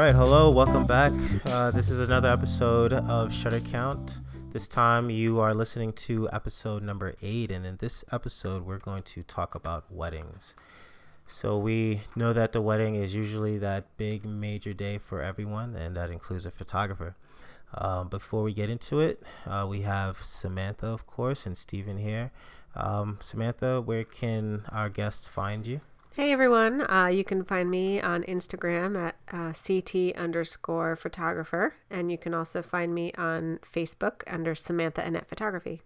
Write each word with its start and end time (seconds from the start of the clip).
right, 0.00 0.14
hello, 0.14 0.50
welcome 0.50 0.86
back. 0.86 1.12
Uh, 1.44 1.70
this 1.70 1.90
is 1.90 2.00
another 2.00 2.30
episode 2.30 2.94
of 2.94 3.34
Shutter 3.34 3.60
Count. 3.60 4.20
This 4.50 4.66
time 4.66 5.10
you 5.10 5.40
are 5.40 5.52
listening 5.52 5.92
to 6.08 6.26
episode 6.32 6.82
number 6.82 7.14
eight, 7.20 7.50
and 7.50 7.66
in 7.66 7.76
this 7.76 8.02
episode, 8.10 8.64
we're 8.64 8.78
going 8.78 9.02
to 9.02 9.22
talk 9.22 9.54
about 9.54 9.92
weddings. 9.92 10.56
So, 11.26 11.58
we 11.58 12.00
know 12.16 12.32
that 12.32 12.52
the 12.52 12.62
wedding 12.62 12.94
is 12.94 13.14
usually 13.14 13.58
that 13.58 13.94
big 13.98 14.24
major 14.24 14.72
day 14.72 14.96
for 14.96 15.20
everyone, 15.20 15.76
and 15.76 15.94
that 15.96 16.08
includes 16.08 16.46
a 16.46 16.50
photographer. 16.50 17.14
Um, 17.74 18.08
before 18.08 18.42
we 18.42 18.54
get 18.54 18.70
into 18.70 19.00
it, 19.00 19.22
uh, 19.46 19.66
we 19.68 19.82
have 19.82 20.22
Samantha, 20.22 20.86
of 20.86 21.06
course, 21.06 21.44
and 21.44 21.58
Stephen 21.58 21.98
here. 21.98 22.30
Um, 22.74 23.18
Samantha, 23.20 23.82
where 23.82 24.04
can 24.04 24.62
our 24.72 24.88
guests 24.88 25.28
find 25.28 25.66
you? 25.66 25.82
Hey 26.14 26.32
everyone, 26.32 26.90
uh, 26.90 27.06
you 27.06 27.22
can 27.22 27.44
find 27.44 27.70
me 27.70 28.00
on 28.00 28.24
Instagram 28.24 28.98
at 28.98 29.14
uh, 29.30 29.52
CT 29.52 30.16
underscore 30.16 30.96
photographer, 30.96 31.74
and 31.88 32.10
you 32.10 32.18
can 32.18 32.34
also 32.34 32.62
find 32.62 32.92
me 32.92 33.12
on 33.16 33.60
Facebook 33.62 34.24
under 34.26 34.56
Samantha 34.56 35.06
Annette 35.06 35.28
Photography. 35.28 35.82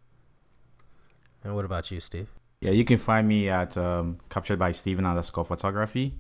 And 1.45 1.55
what 1.55 1.67
about 1.67 1.91
you, 1.91 2.01
Steve? 2.01 2.29
Yeah, 2.63 2.71
you 2.71 2.87
can 2.87 2.97
find 2.97 3.29
me 3.29 3.51
at 3.51 3.77
um, 3.77 4.17
captured 4.31 4.59
by 4.59 4.73
Steven 4.73 5.05
underscore 5.05 5.45
photography 5.45 6.15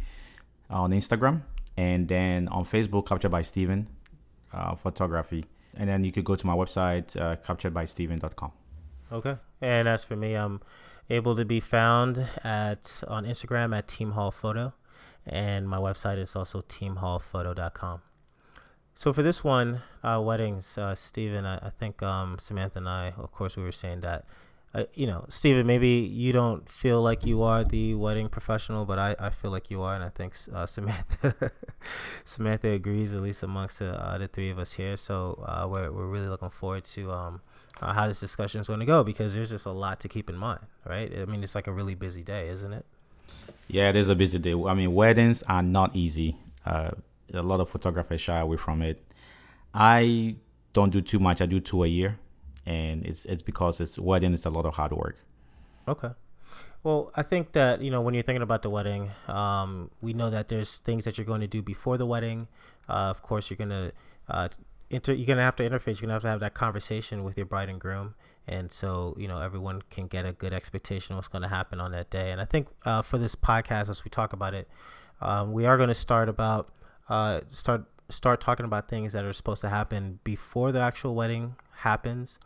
on 0.68 0.90
Instagram, 0.90 1.40
and 1.78 2.06
then 2.06 2.46
on 2.48 2.64
Facebook, 2.64 3.06
captured 3.08 3.30
by 3.30 3.40
Steven 3.40 3.88
uh, 4.52 4.74
photography. 4.74 5.46
And 5.78 5.88
then 5.88 6.04
you 6.04 6.12
could 6.12 6.24
go 6.24 6.36
to 6.36 6.46
my 6.46 6.54
website, 6.54 7.18
uh, 7.18 7.36
capturedbysteven.com. 7.36 8.52
Okay. 9.10 9.38
And 9.62 9.88
as 9.88 10.04
for 10.04 10.14
me, 10.14 10.34
I'm 10.34 10.60
able 11.10 11.36
to 11.36 11.44
be 11.44 11.60
found 11.60 12.26
at 12.42 13.02
on 13.08 13.24
Instagram 13.24 13.76
at 13.76 13.88
Team 13.88 14.12
Hall 14.12 14.30
Photo, 14.30 14.72
and 15.26 15.68
my 15.68 15.78
website 15.78 16.18
is 16.18 16.34
also 16.34 16.62
teamhallphoto.com. 16.62 18.02
So 18.96 19.12
for 19.12 19.22
this 19.22 19.42
one, 19.42 19.82
uh, 20.04 20.20
weddings, 20.24 20.78
uh, 20.78 20.94
Stephen, 20.94 21.44
I, 21.44 21.56
I 21.56 21.70
think 21.70 22.02
um, 22.02 22.38
Samantha 22.38 22.78
and 22.78 22.88
I, 22.88 23.12
of 23.18 23.32
course, 23.32 23.56
we 23.56 23.64
were 23.64 23.72
saying 23.72 24.02
that, 24.02 24.24
uh, 24.72 24.84
you 24.94 25.06
know, 25.06 25.24
Stephen, 25.28 25.66
maybe 25.66 25.88
you 25.88 26.32
don't 26.32 26.68
feel 26.68 27.02
like 27.02 27.26
you 27.26 27.42
are 27.42 27.64
the 27.64 27.94
wedding 27.94 28.28
professional, 28.28 28.84
but 28.84 28.98
I, 28.98 29.16
I 29.18 29.30
feel 29.30 29.50
like 29.50 29.68
you 29.68 29.82
are, 29.82 29.96
and 29.96 30.04
I 30.04 30.10
think 30.10 30.36
uh, 30.52 30.66
Samantha 30.66 31.50
Samantha 32.24 32.68
agrees, 32.68 33.14
at 33.14 33.20
least 33.20 33.42
amongst 33.42 33.80
the, 33.80 34.00
uh, 34.00 34.16
the 34.16 34.28
three 34.28 34.50
of 34.50 34.60
us 34.60 34.74
here. 34.74 34.96
So 34.96 35.44
uh, 35.44 35.66
we're 35.68 35.90
we're 35.90 36.06
really 36.06 36.28
looking 36.28 36.50
forward 36.50 36.84
to 36.84 37.12
um, 37.12 37.40
uh, 37.80 37.92
how 37.92 38.06
this 38.06 38.20
discussion 38.20 38.60
is 38.60 38.68
going 38.68 38.80
to 38.80 38.86
go 38.86 39.02
because 39.04 39.34
there's 39.34 39.50
just 39.50 39.66
a 39.66 39.70
lot 39.70 40.00
to 40.00 40.08
keep 40.08 40.30
in 40.30 40.36
mind, 40.36 40.60
right? 40.84 41.12
I 41.16 41.24
mean, 41.24 41.42
it's 41.42 41.54
like 41.54 41.66
a 41.66 41.72
really 41.72 41.94
busy 41.94 42.22
day, 42.22 42.48
isn't 42.48 42.72
it? 42.72 42.84
Yeah, 43.68 43.88
it 43.88 43.96
is 43.96 44.08
a 44.08 44.14
busy 44.14 44.38
day. 44.38 44.54
I 44.54 44.74
mean, 44.74 44.94
weddings 44.94 45.42
are 45.44 45.62
not 45.62 45.94
easy. 45.96 46.36
Uh, 46.64 46.92
a 47.32 47.42
lot 47.42 47.60
of 47.60 47.68
photographers 47.68 48.20
shy 48.20 48.38
away 48.38 48.56
from 48.56 48.82
it. 48.82 49.02
I 49.72 50.36
don't 50.72 50.90
do 50.90 51.00
too 51.00 51.18
much. 51.18 51.40
I 51.40 51.46
do 51.46 51.60
two 51.60 51.82
a 51.82 51.86
year, 51.86 52.18
and 52.64 53.04
it's 53.04 53.24
it's 53.24 53.42
because 53.42 53.80
it's 53.80 53.98
wedding 53.98 54.34
is 54.34 54.44
a 54.44 54.50
lot 54.50 54.66
of 54.66 54.74
hard 54.74 54.92
work. 54.92 55.16
Okay. 55.88 56.10
Well, 56.82 57.10
I 57.14 57.22
think 57.22 57.52
that 57.52 57.80
you 57.80 57.90
know 57.90 58.02
when 58.02 58.14
you're 58.14 58.22
thinking 58.22 58.42
about 58.42 58.62
the 58.62 58.70
wedding, 58.70 59.10
um, 59.26 59.90
we 60.00 60.12
know 60.12 60.30
that 60.30 60.48
there's 60.48 60.78
things 60.78 61.06
that 61.06 61.16
you're 61.16 61.24
going 61.24 61.40
to 61.40 61.46
do 61.46 61.62
before 61.62 61.96
the 61.96 62.06
wedding. 62.06 62.46
Uh, 62.88 63.10
of 63.10 63.22
course, 63.22 63.50
you're 63.50 63.56
gonna 63.56 63.92
uh, 64.28 64.48
inter- 64.94 65.12
you're 65.12 65.26
gonna 65.26 65.42
have 65.42 65.56
to 65.56 65.68
interface. 65.68 66.00
You're 66.00 66.02
gonna 66.02 66.14
have 66.14 66.22
to 66.22 66.28
have 66.28 66.40
that 66.40 66.54
conversation 66.54 67.24
with 67.24 67.36
your 67.36 67.46
bride 67.46 67.68
and 67.68 67.80
groom, 67.80 68.14
and 68.46 68.70
so 68.72 69.14
you 69.18 69.28
know 69.28 69.40
everyone 69.40 69.82
can 69.90 70.06
get 70.06 70.26
a 70.26 70.32
good 70.32 70.52
expectation 70.52 71.12
of 71.12 71.18
what's 71.18 71.28
to 71.42 71.48
happen 71.48 71.80
on 71.80 71.92
that 71.92 72.10
day. 72.10 72.30
And 72.32 72.40
I 72.40 72.44
think 72.44 72.68
uh, 72.84 73.02
for 73.02 73.18
this 73.18 73.34
podcast, 73.34 73.88
as 73.88 74.04
we 74.04 74.10
talk 74.10 74.32
about 74.32 74.54
it, 74.54 74.68
um, 75.20 75.52
we 75.52 75.66
are 75.66 75.76
to 75.88 75.94
start 75.94 76.28
about 76.28 76.70
uh, 77.08 77.40
start 77.48 77.84
start 78.08 78.40
talking 78.40 78.66
about 78.66 78.88
things 78.88 79.12
that 79.12 79.24
are 79.24 79.32
supposed 79.32 79.60
to 79.62 79.68
happen 79.68 80.20
before 80.24 80.72
the 80.72 80.80
actual 80.80 81.14
wedding 81.14 81.56
happens. 81.78 82.38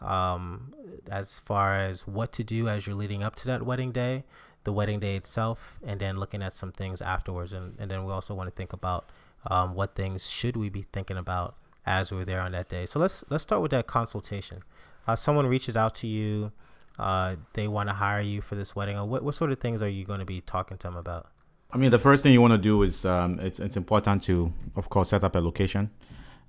Um, 0.00 0.74
as 1.10 1.40
far 1.40 1.74
as 1.74 2.06
what 2.06 2.32
to 2.32 2.44
do 2.44 2.68
as 2.68 2.86
you're 2.86 2.96
leading 2.96 3.22
up 3.22 3.36
to 3.36 3.46
that 3.46 3.64
wedding 3.64 3.90
day, 3.90 4.24
the 4.64 4.72
wedding 4.72 5.00
day 5.00 5.16
itself, 5.16 5.78
and 5.84 5.98
then 5.98 6.16
looking 6.16 6.42
at 6.42 6.52
some 6.52 6.72
things 6.72 7.00
afterwards. 7.00 7.52
And, 7.52 7.74
and 7.78 7.90
then 7.90 8.04
we 8.04 8.12
also 8.12 8.34
want 8.34 8.48
to 8.48 8.54
think 8.54 8.74
about 8.74 9.08
um, 9.46 9.74
what 9.74 9.94
things 9.94 10.30
should 10.30 10.56
we 10.56 10.68
be 10.68 10.82
thinking 10.82 11.16
about 11.16 11.54
as 11.86 12.12
we're 12.12 12.24
there 12.24 12.40
on 12.40 12.52
that 12.52 12.68
day. 12.68 12.86
So 12.86 12.98
let's 12.98 13.24
let's 13.30 13.42
start 13.42 13.62
with 13.62 13.70
that 13.72 13.86
consultation. 13.86 14.62
Uh, 15.06 15.16
someone 15.16 15.46
reaches 15.46 15.76
out 15.76 15.94
to 15.96 16.06
you, 16.06 16.52
uh, 16.98 17.36
they 17.54 17.68
want 17.68 17.88
to 17.88 17.94
hire 17.94 18.20
you 18.20 18.40
for 18.40 18.54
this 18.54 18.76
wedding. 18.76 18.96
What 19.08 19.22
what 19.22 19.34
sort 19.34 19.50
of 19.50 19.58
things 19.58 19.82
are 19.82 19.88
you 19.88 20.04
going 20.04 20.20
to 20.20 20.24
be 20.24 20.40
talking 20.40 20.76
to 20.78 20.86
them 20.86 20.96
about? 20.96 21.26
I 21.72 21.76
mean, 21.76 21.90
the 21.90 21.98
first 21.98 22.22
thing 22.22 22.32
you 22.32 22.40
want 22.40 22.52
to 22.52 22.58
do 22.58 22.82
is 22.82 23.04
um, 23.04 23.40
it's 23.40 23.58
it's 23.58 23.76
important 23.76 24.22
to, 24.24 24.52
of 24.76 24.88
course, 24.88 25.08
set 25.08 25.24
up 25.24 25.34
a 25.34 25.40
location, 25.40 25.90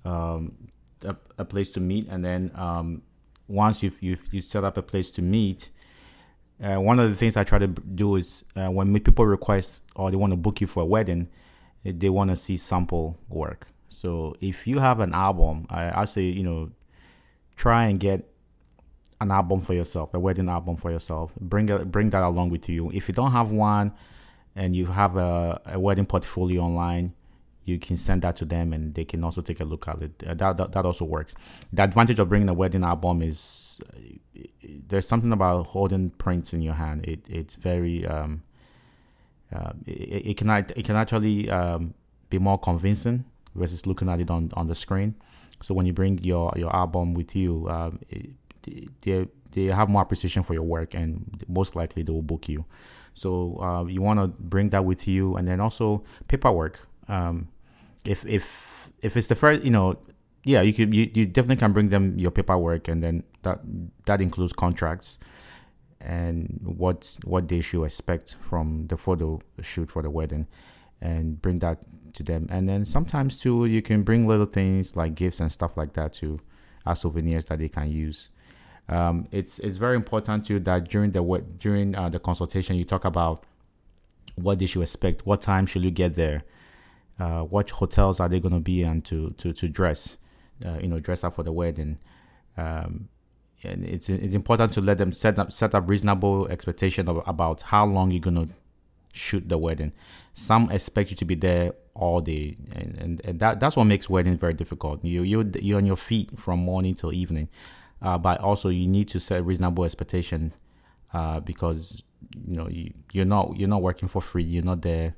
um, 0.04 0.52
a, 1.02 1.16
a, 1.38 1.44
place 1.44 1.72
to 1.72 1.80
meet, 1.80 2.06
and 2.08 2.24
then 2.24 2.52
um, 2.54 3.02
once 3.48 3.82
you've, 3.82 4.00
you've 4.00 4.22
you 4.30 4.40
set 4.40 4.62
up 4.62 4.76
a 4.76 4.82
place 4.82 5.10
to 5.12 5.22
meet, 5.22 5.70
uh, 6.62 6.76
one 6.76 7.00
of 7.00 7.10
the 7.10 7.16
things 7.16 7.36
I 7.36 7.42
try 7.42 7.58
to 7.58 7.66
do 7.66 8.14
is 8.14 8.44
uh, 8.54 8.70
when 8.70 8.94
people 9.00 9.26
request 9.26 9.82
or 9.96 10.10
they 10.12 10.16
want 10.16 10.32
to 10.32 10.36
book 10.36 10.60
you 10.60 10.68
for 10.68 10.84
a 10.84 10.86
wedding, 10.86 11.28
they 11.84 12.08
want 12.08 12.30
to 12.30 12.36
see 12.36 12.56
sample 12.56 13.18
work. 13.28 13.66
So 13.88 14.36
if 14.40 14.66
you 14.66 14.78
have 14.78 15.00
an 15.00 15.14
album, 15.14 15.66
I, 15.70 16.02
I 16.02 16.04
say 16.04 16.22
you 16.22 16.42
know, 16.42 16.70
try 17.56 17.86
and 17.86 17.98
get 17.98 18.28
an 19.20 19.30
album 19.30 19.60
for 19.60 19.74
yourself, 19.74 20.12
a 20.14 20.18
wedding 20.18 20.48
album 20.48 20.76
for 20.76 20.90
yourself. 20.90 21.32
Bring 21.40 21.68
it, 21.68 21.90
bring 21.90 22.10
that 22.10 22.22
along 22.22 22.50
with 22.50 22.68
you. 22.68 22.90
If 22.90 23.08
you 23.08 23.14
don't 23.14 23.32
have 23.32 23.52
one, 23.52 23.92
and 24.56 24.74
you 24.74 24.86
have 24.86 25.16
a, 25.16 25.60
a 25.66 25.78
wedding 25.78 26.06
portfolio 26.06 26.62
online, 26.62 27.12
you 27.64 27.78
can 27.78 27.96
send 27.96 28.22
that 28.22 28.36
to 28.36 28.44
them, 28.44 28.72
and 28.72 28.94
they 28.94 29.04
can 29.04 29.22
also 29.22 29.42
take 29.42 29.60
a 29.60 29.64
look 29.64 29.86
at 29.86 30.00
it. 30.02 30.24
Uh, 30.26 30.34
that, 30.34 30.56
that, 30.56 30.72
that 30.72 30.86
also 30.86 31.04
works. 31.04 31.34
The 31.72 31.82
advantage 31.82 32.18
of 32.18 32.28
bringing 32.28 32.48
a 32.48 32.54
wedding 32.54 32.82
album 32.82 33.22
is 33.22 33.80
uh, 33.92 34.40
there's 34.88 35.06
something 35.06 35.32
about 35.32 35.66
holding 35.68 36.10
prints 36.10 36.54
in 36.54 36.62
your 36.62 36.74
hand. 36.74 37.04
It 37.04 37.26
it's 37.28 37.54
very 37.54 38.06
um, 38.06 38.42
uh, 39.54 39.72
it, 39.86 40.26
it 40.26 40.36
can 40.36 40.48
it 40.48 40.84
can 40.84 40.96
actually 40.96 41.50
um, 41.50 41.94
be 42.30 42.38
more 42.38 42.58
convincing 42.58 43.24
versus 43.56 43.86
looking 43.86 44.08
at 44.08 44.20
it 44.20 44.30
on, 44.30 44.50
on 44.54 44.66
the 44.68 44.74
screen. 44.74 45.14
So 45.62 45.74
when 45.74 45.86
you 45.86 45.92
bring 45.92 46.18
your, 46.18 46.52
your 46.56 46.74
album 46.74 47.14
with 47.14 47.34
you, 47.34 47.68
um, 47.68 48.00
it, 48.08 48.30
they, 49.02 49.26
they 49.52 49.64
have 49.66 49.88
more 49.88 50.02
appreciation 50.02 50.42
for 50.42 50.54
your 50.54 50.64
work 50.64 50.94
and 50.94 51.42
most 51.48 51.76
likely 51.76 52.02
they 52.02 52.12
will 52.12 52.22
book 52.22 52.48
you. 52.48 52.64
So 53.16 53.58
uh, 53.62 53.84
you 53.86 54.02
want 54.02 54.20
to 54.20 54.26
bring 54.26 54.68
that 54.70 54.84
with 54.84 55.08
you, 55.08 55.36
and 55.36 55.48
then 55.48 55.58
also 55.58 56.04
paperwork. 56.28 56.86
Um, 57.08 57.48
if 58.04 58.26
if 58.26 58.92
if 59.00 59.16
it's 59.16 59.28
the 59.28 59.34
first, 59.34 59.64
you 59.64 59.70
know, 59.70 59.98
yeah, 60.44 60.60
you 60.60 60.74
could 60.74 60.92
you, 60.92 61.10
you 61.14 61.24
definitely 61.24 61.56
can 61.56 61.72
bring 61.72 61.88
them 61.88 62.18
your 62.18 62.30
paperwork, 62.30 62.88
and 62.88 63.02
then 63.02 63.22
that 63.40 63.60
that 64.04 64.20
includes 64.20 64.52
contracts 64.52 65.18
and 65.98 66.60
what 66.62 67.16
what 67.24 67.48
they 67.48 67.62
should 67.62 67.84
expect 67.84 68.36
from 68.42 68.86
the 68.88 68.98
photo 68.98 69.40
shoot 69.62 69.90
for 69.90 70.02
the 70.02 70.10
wedding, 70.10 70.46
and 71.00 71.40
bring 71.40 71.60
that 71.60 71.82
to 72.16 72.22
them. 72.22 72.46
And 72.50 72.68
then 72.68 72.84
sometimes 72.84 73.38
too, 73.38 73.66
you 73.66 73.82
can 73.82 74.02
bring 74.02 74.26
little 74.26 74.46
things 74.46 74.96
like 74.96 75.14
gifts 75.14 75.40
and 75.40 75.50
stuff 75.50 75.76
like 75.76 75.92
that 75.94 76.12
too, 76.12 76.40
as 76.84 77.00
souvenirs 77.00 77.46
that 77.46 77.58
they 77.58 77.68
can 77.68 77.90
use. 77.90 78.30
Um, 78.88 79.26
it's 79.32 79.58
it's 79.60 79.78
very 79.78 79.96
important 79.96 80.46
too 80.46 80.60
that 80.60 80.88
during 80.88 81.10
the 81.10 81.44
during 81.58 81.94
uh, 81.94 82.08
the 82.08 82.18
consultation 82.18 82.76
you 82.76 82.84
talk 82.84 83.04
about 83.04 83.44
what 84.36 84.58
they 84.58 84.66
should 84.66 84.82
expect, 84.82 85.26
what 85.26 85.40
time 85.40 85.66
should 85.66 85.82
you 85.82 85.90
get 85.90 86.14
there, 86.14 86.44
uh, 87.18 87.40
what 87.40 87.70
hotels 87.70 88.20
are 88.20 88.28
they 88.28 88.38
going 88.38 88.54
to 88.54 88.60
be 88.60 88.82
in 88.82 89.02
to 89.02 89.30
to 89.38 89.52
to 89.52 89.68
dress, 89.68 90.16
uh, 90.64 90.78
you 90.80 90.88
know, 90.88 91.00
dress 91.00 91.24
up 91.24 91.34
for 91.34 91.42
the 91.42 91.52
wedding. 91.52 91.98
Um, 92.56 93.08
and 93.64 93.84
it's 93.84 94.08
it's 94.08 94.34
important 94.34 94.72
to 94.74 94.80
let 94.80 94.98
them 94.98 95.12
set 95.12 95.38
up 95.38 95.50
set 95.50 95.74
up 95.74 95.88
reasonable 95.88 96.46
expectation 96.48 97.08
of, 97.08 97.22
about 97.26 97.62
how 97.62 97.84
long 97.84 98.12
you're 98.12 98.20
going 98.20 98.48
to 98.48 98.54
shoot 99.12 99.48
the 99.48 99.58
wedding. 99.58 99.92
Some 100.34 100.70
expect 100.70 101.10
you 101.10 101.16
to 101.16 101.24
be 101.24 101.34
there 101.34 101.72
all 101.96 102.20
day, 102.20 102.56
and, 102.72 102.96
and, 102.98 103.20
and 103.24 103.40
that 103.40 103.60
that's 103.60 103.76
what 103.76 103.84
makes 103.84 104.08
wedding 104.08 104.36
very 104.36 104.54
difficult. 104.54 105.04
You 105.04 105.22
you 105.22 105.50
you're 105.60 105.78
on 105.78 105.86
your 105.86 105.96
feet 105.96 106.38
from 106.38 106.60
morning 106.60 106.94
till 106.94 107.12
evening, 107.12 107.48
uh, 108.02 108.18
but 108.18 108.40
also 108.40 108.68
you 108.68 108.86
need 108.86 109.08
to 109.08 109.20
set 109.20 109.44
reasonable 109.44 109.84
expectation 109.84 110.52
uh, 111.12 111.40
because 111.40 112.02
you 112.46 112.56
know 112.56 112.68
you 112.68 112.92
you're 113.12 113.24
not 113.24 113.56
you're 113.56 113.68
not 113.68 113.82
working 113.82 114.08
for 114.08 114.20
free. 114.20 114.44
You're 114.44 114.64
not 114.64 114.82
there 114.82 115.14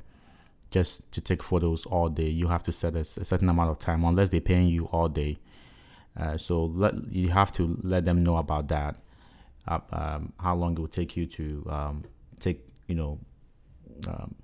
just 0.71 1.11
to 1.13 1.21
take 1.21 1.43
photos 1.43 1.87
all 1.87 2.09
day. 2.09 2.29
You 2.29 2.49
have 2.49 2.63
to 2.65 2.73
set 2.73 2.95
a, 2.95 3.01
a 3.01 3.05
certain 3.05 3.49
amount 3.49 3.71
of 3.71 3.79
time 3.79 4.05
unless 4.05 4.29
they're 4.29 4.41
paying 4.41 4.69
you 4.69 4.87
all 4.87 5.09
day. 5.09 5.39
Uh, 6.19 6.37
so 6.37 6.67
let 6.67 6.95
you 7.13 7.31
have 7.31 7.53
to 7.53 7.79
let 7.83 8.05
them 8.05 8.23
know 8.23 8.37
about 8.37 8.69
that. 8.69 8.97
Uh, 9.67 9.81
um, 9.93 10.33
how 10.41 10.55
long 10.55 10.73
it 10.73 10.79
will 10.79 10.89
take 10.89 11.17
you 11.17 11.27
to 11.27 11.67
um, 11.69 12.05
take 12.41 12.67
you 12.87 12.95
know 12.95 13.19
um, 14.07 14.35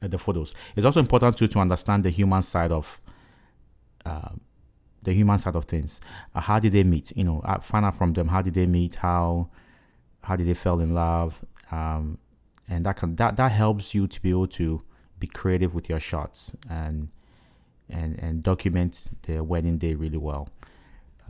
the 0.00 0.18
photos. 0.18 0.54
It's 0.76 0.86
also 0.86 1.00
important 1.00 1.36
to 1.38 1.48
to 1.48 1.58
understand 1.58 2.04
the 2.04 2.10
human 2.10 2.42
side 2.42 2.72
of 2.72 3.00
uh, 4.04 4.30
the 5.02 5.12
human 5.12 5.38
side 5.38 5.56
of 5.56 5.64
things. 5.64 6.00
Uh, 6.34 6.40
how 6.40 6.58
did 6.58 6.72
they 6.72 6.84
meet? 6.84 7.12
You 7.16 7.24
know, 7.24 7.40
uh, 7.40 7.58
find 7.60 7.84
out 7.84 7.96
from 7.96 8.12
them 8.12 8.28
how 8.28 8.42
did 8.42 8.54
they 8.54 8.66
meet? 8.66 8.96
How 8.96 9.48
how 10.22 10.36
did 10.36 10.46
they 10.46 10.54
fell 10.54 10.80
in 10.80 10.94
love? 10.94 11.44
Um, 11.70 12.18
and 12.68 12.84
that 12.86 12.96
can 12.96 13.16
that 13.16 13.36
that 13.36 13.52
helps 13.52 13.94
you 13.94 14.06
to 14.06 14.22
be 14.22 14.30
able 14.30 14.46
to 14.48 14.82
be 15.18 15.26
creative 15.26 15.74
with 15.74 15.88
your 15.88 16.00
shots 16.00 16.54
and 16.68 17.08
and 17.88 18.18
and 18.18 18.42
document 18.42 19.10
their 19.22 19.42
wedding 19.42 19.78
day 19.78 19.94
really 19.94 20.18
well. 20.18 20.48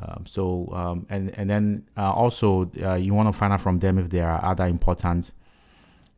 Um, 0.00 0.26
so 0.26 0.69
um, 0.73 1.06
and 1.09 1.37
and 1.38 1.50
then 1.50 1.88
uh, 1.97 2.12
also 2.12 2.70
uh, 2.82 2.94
you 2.94 3.15
want 3.15 3.29
to 3.29 3.32
find 3.32 3.53
out 3.53 3.61
from 3.61 3.79
them 3.79 3.99
if 3.99 4.11
there 4.11 4.29
are 4.29 4.44
other 4.44 4.67
important 4.67 5.32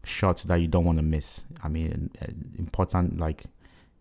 shots 0.05 0.45
that 0.45 0.57
you 0.57 0.69
don't 0.69 0.85
want 0.85 0.99
to 0.99 1.05
miss. 1.05 1.43
I 1.63 1.69
mean, 1.69 2.11
uh, 2.21 2.27
important 2.59 3.21
like 3.21 3.45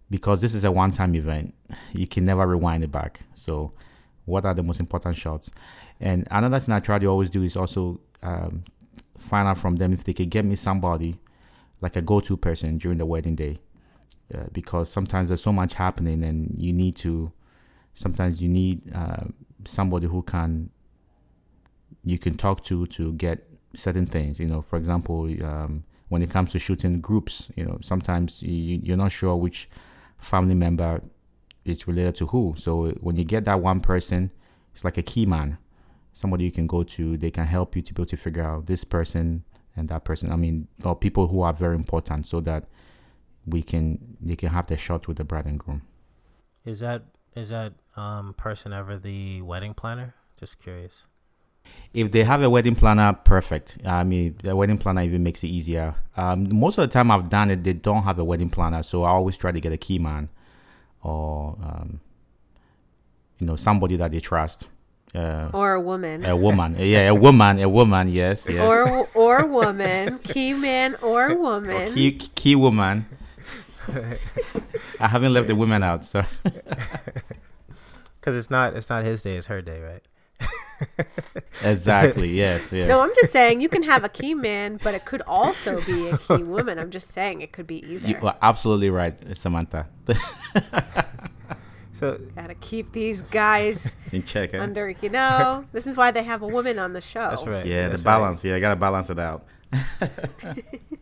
because 0.10 0.42
this 0.42 0.56
is 0.56 0.64
a 0.64 0.72
one-time 0.72 1.16
event, 1.16 1.54
you 1.94 2.08
can 2.08 2.26
never 2.26 2.48
rewind 2.48 2.84
it 2.84 2.92
back. 2.92 3.22
So, 3.36 3.74
what 4.26 4.46
are 4.46 4.54
the 4.54 4.64
most 4.64 4.80
important 4.80 5.16
shots? 5.16 5.52
And 6.00 6.28
another 6.32 6.60
thing 6.60 6.74
I 6.74 6.80
try 6.80 7.00
to 7.00 7.06
always 7.08 7.30
do 7.30 7.44
is 7.44 7.56
also 7.56 8.00
um, 8.24 8.64
find 9.18 9.48
out 9.48 9.58
from 9.58 9.76
them 9.76 9.94
if 9.94 10.04
they 10.04 10.14
can 10.14 10.30
get 10.30 10.46
me 10.46 10.56
somebody 10.56 11.20
like 11.82 11.96
a 11.96 12.02
go-to 12.02 12.38
person 12.38 12.78
during 12.78 12.98
the 12.98 13.06
wedding 13.06 13.36
day, 13.36 13.60
uh, 14.34 14.46
because 14.52 14.90
sometimes 14.90 15.30
there's 15.30 15.44
so 15.44 15.54
much 15.54 15.76
happening 15.76 16.24
and 16.24 16.56
you 16.58 16.74
need 16.74 16.96
to. 16.98 17.32
Sometimes 17.94 18.42
you 18.42 18.48
need 18.48 18.82
uh, 18.96 19.26
somebody 19.66 20.08
who 20.08 20.22
can 20.22 20.70
you 22.06 22.18
can 22.18 22.36
talk 22.36 22.64
to 22.64 22.86
to 22.88 23.14
get 23.14 23.48
certain 23.76 24.06
things. 24.06 24.40
You 24.40 24.48
know, 24.48 24.62
for 24.62 24.78
example, 24.78 25.26
um, 25.44 25.84
when 26.10 26.22
it 26.22 26.30
comes 26.30 26.52
to 26.52 26.60
shooting 26.60 27.00
groups, 27.02 27.50
you 27.56 27.66
know, 27.66 27.78
sometimes 27.82 28.42
you, 28.42 28.80
you're 28.84 28.98
not 28.98 29.12
sure 29.12 29.36
which 29.36 29.70
family 30.18 30.56
member 30.56 31.02
is 31.66 31.88
related 31.88 32.16
to 32.16 32.28
who. 32.28 32.56
So 32.58 32.90
when 33.00 33.16
you 33.16 33.24
get 33.24 33.46
that 33.46 33.62
one 33.62 33.80
person, 33.80 34.32
it's 34.74 34.84
like 34.84 34.98
a 34.98 35.02
key 35.02 35.26
man, 35.26 35.58
somebody 36.14 36.44
you 36.46 36.52
can 36.52 36.68
go 36.68 36.84
to. 36.84 37.18
They 37.18 37.32
can 37.32 37.46
help 37.46 37.76
you 37.76 37.82
to 37.82 37.94
be 37.94 38.02
able 38.02 38.10
to 38.10 38.18
figure 38.18 38.44
out 38.44 38.66
this 38.66 38.84
person 38.84 39.44
and 39.76 39.88
that 39.90 40.04
person. 40.04 40.32
I 40.32 40.36
mean, 40.36 40.68
or 40.84 40.96
people 40.96 41.28
who 41.28 41.42
are 41.42 41.54
very 41.54 41.76
important, 41.76 42.26
so 42.28 42.42
that 42.42 42.66
we 43.46 43.64
can 43.64 44.18
they 44.20 44.36
can 44.36 44.50
have 44.50 44.68
the 44.68 44.78
shot 44.78 45.08
with 45.08 45.18
the 45.18 45.24
bride 45.24 45.46
and 45.46 45.60
groom. 45.60 45.82
Is 46.66 46.80
that 46.80 47.04
is 47.36 47.50
that 47.50 47.74
um, 47.96 48.34
person 48.34 48.74
ever 48.74 48.98
the 48.98 49.42
wedding 49.42 49.74
planner? 49.74 50.16
Just 50.38 50.60
curious. 50.60 51.06
If 51.94 52.12
they 52.12 52.24
have 52.24 52.44
a 52.44 52.50
wedding 52.50 52.76
planner, 52.76 53.14
perfect. 53.14 53.80
I 53.84 54.04
mean, 54.04 54.36
the 54.44 54.56
wedding 54.56 54.78
planner 54.78 55.02
even 55.02 55.24
makes 55.24 55.44
it 55.44 55.48
easier. 55.48 55.96
Um, 56.16 56.54
most 56.56 56.78
of 56.78 56.84
the 56.88 56.94
time 56.94 57.10
I've 57.10 57.30
done 57.30 57.50
it, 57.50 57.64
they 57.64 57.74
don't 57.74 58.04
have 58.04 58.20
a 58.20 58.24
wedding 58.24 58.50
planner, 58.50 58.84
so 58.84 59.04
I 59.04 59.10
always 59.10 59.38
try 59.38 59.52
to 59.52 59.60
get 59.60 59.74
a 59.74 59.78
key 59.78 59.98
man 59.98 60.30
or 61.02 61.58
um, 61.64 62.00
you 63.40 63.48
know 63.48 63.56
somebody 63.56 63.96
that 63.98 64.12
they 64.12 64.20
trust. 64.20 64.68
Uh, 65.16 65.50
or 65.54 65.74
a 65.74 65.82
woman. 65.82 66.24
A 66.24 66.36
woman, 66.36 66.76
yeah, 66.78 67.08
a 67.08 67.16
woman, 67.16 67.60
a 67.60 67.68
woman, 67.68 68.10
yes, 68.10 68.48
yes. 68.48 68.62
Or 68.62 69.08
or 69.16 69.48
woman, 69.48 70.20
key 70.20 70.54
man 70.54 70.96
or 71.02 71.36
woman. 71.36 71.72
Or 71.72 71.88
key 71.88 72.12
key 72.12 72.56
woman. 72.56 73.08
I 75.00 75.08
haven't 75.08 75.34
left 75.34 75.48
the 75.48 75.56
women 75.56 75.82
out, 75.82 76.06
so. 76.06 76.24
Because 78.20 78.36
it's 78.36 78.50
not 78.52 78.76
it's 78.76 78.90
not 78.90 79.06
his 79.06 79.22
day, 79.22 79.38
it's 79.38 79.48
her 79.48 79.62
day, 79.62 79.82
right? 79.82 80.04
exactly. 81.64 82.30
Yes. 82.30 82.72
Yes. 82.72 82.88
No, 82.88 83.02
I'm 83.02 83.12
just 83.16 83.32
saying 83.32 83.62
you 83.62 83.70
can 83.70 83.84
have 83.84 84.04
a 84.04 84.10
key 84.10 84.34
man, 84.34 84.80
but 84.84 84.94
it 84.94 85.06
could 85.06 85.22
also 85.24 85.82
be 85.82 86.10
a 86.10 86.18
key 86.18 86.44
woman. 86.56 86.80
I'm 86.80 86.92
just 86.92 87.12
saying 87.14 87.42
it 87.42 87.52
could 87.52 87.68
be 87.68 87.84
either. 87.86 88.08
You 88.08 88.18
are 88.22 88.38
absolutely 88.42 88.90
right, 88.90 89.16
Samantha. 89.36 89.88
so 91.94 92.20
gotta 92.36 92.56
keep 92.56 92.92
these 92.94 93.22
guys 93.24 93.94
in 94.12 94.24
check. 94.24 94.54
Eh? 94.54 94.60
Under 94.60 94.90
you 94.90 95.10
know, 95.10 95.66
this 95.72 95.88
is 95.88 95.98
why 95.98 96.12
they 96.12 96.24
have 96.24 96.42
a 96.42 96.48
woman 96.48 96.80
on 96.80 96.94
the 96.94 97.02
show. 97.02 97.30
That's 97.30 97.46
right. 97.46 97.66
Yeah, 97.66 97.90
That's 97.90 98.02
the 98.02 98.06
balance. 98.06 98.44
Right. 98.44 98.52
Yeah, 98.52 98.58
I 98.58 98.60
gotta 98.60 98.76
balance 98.76 99.10
it 99.10 99.20
out. 99.20 99.46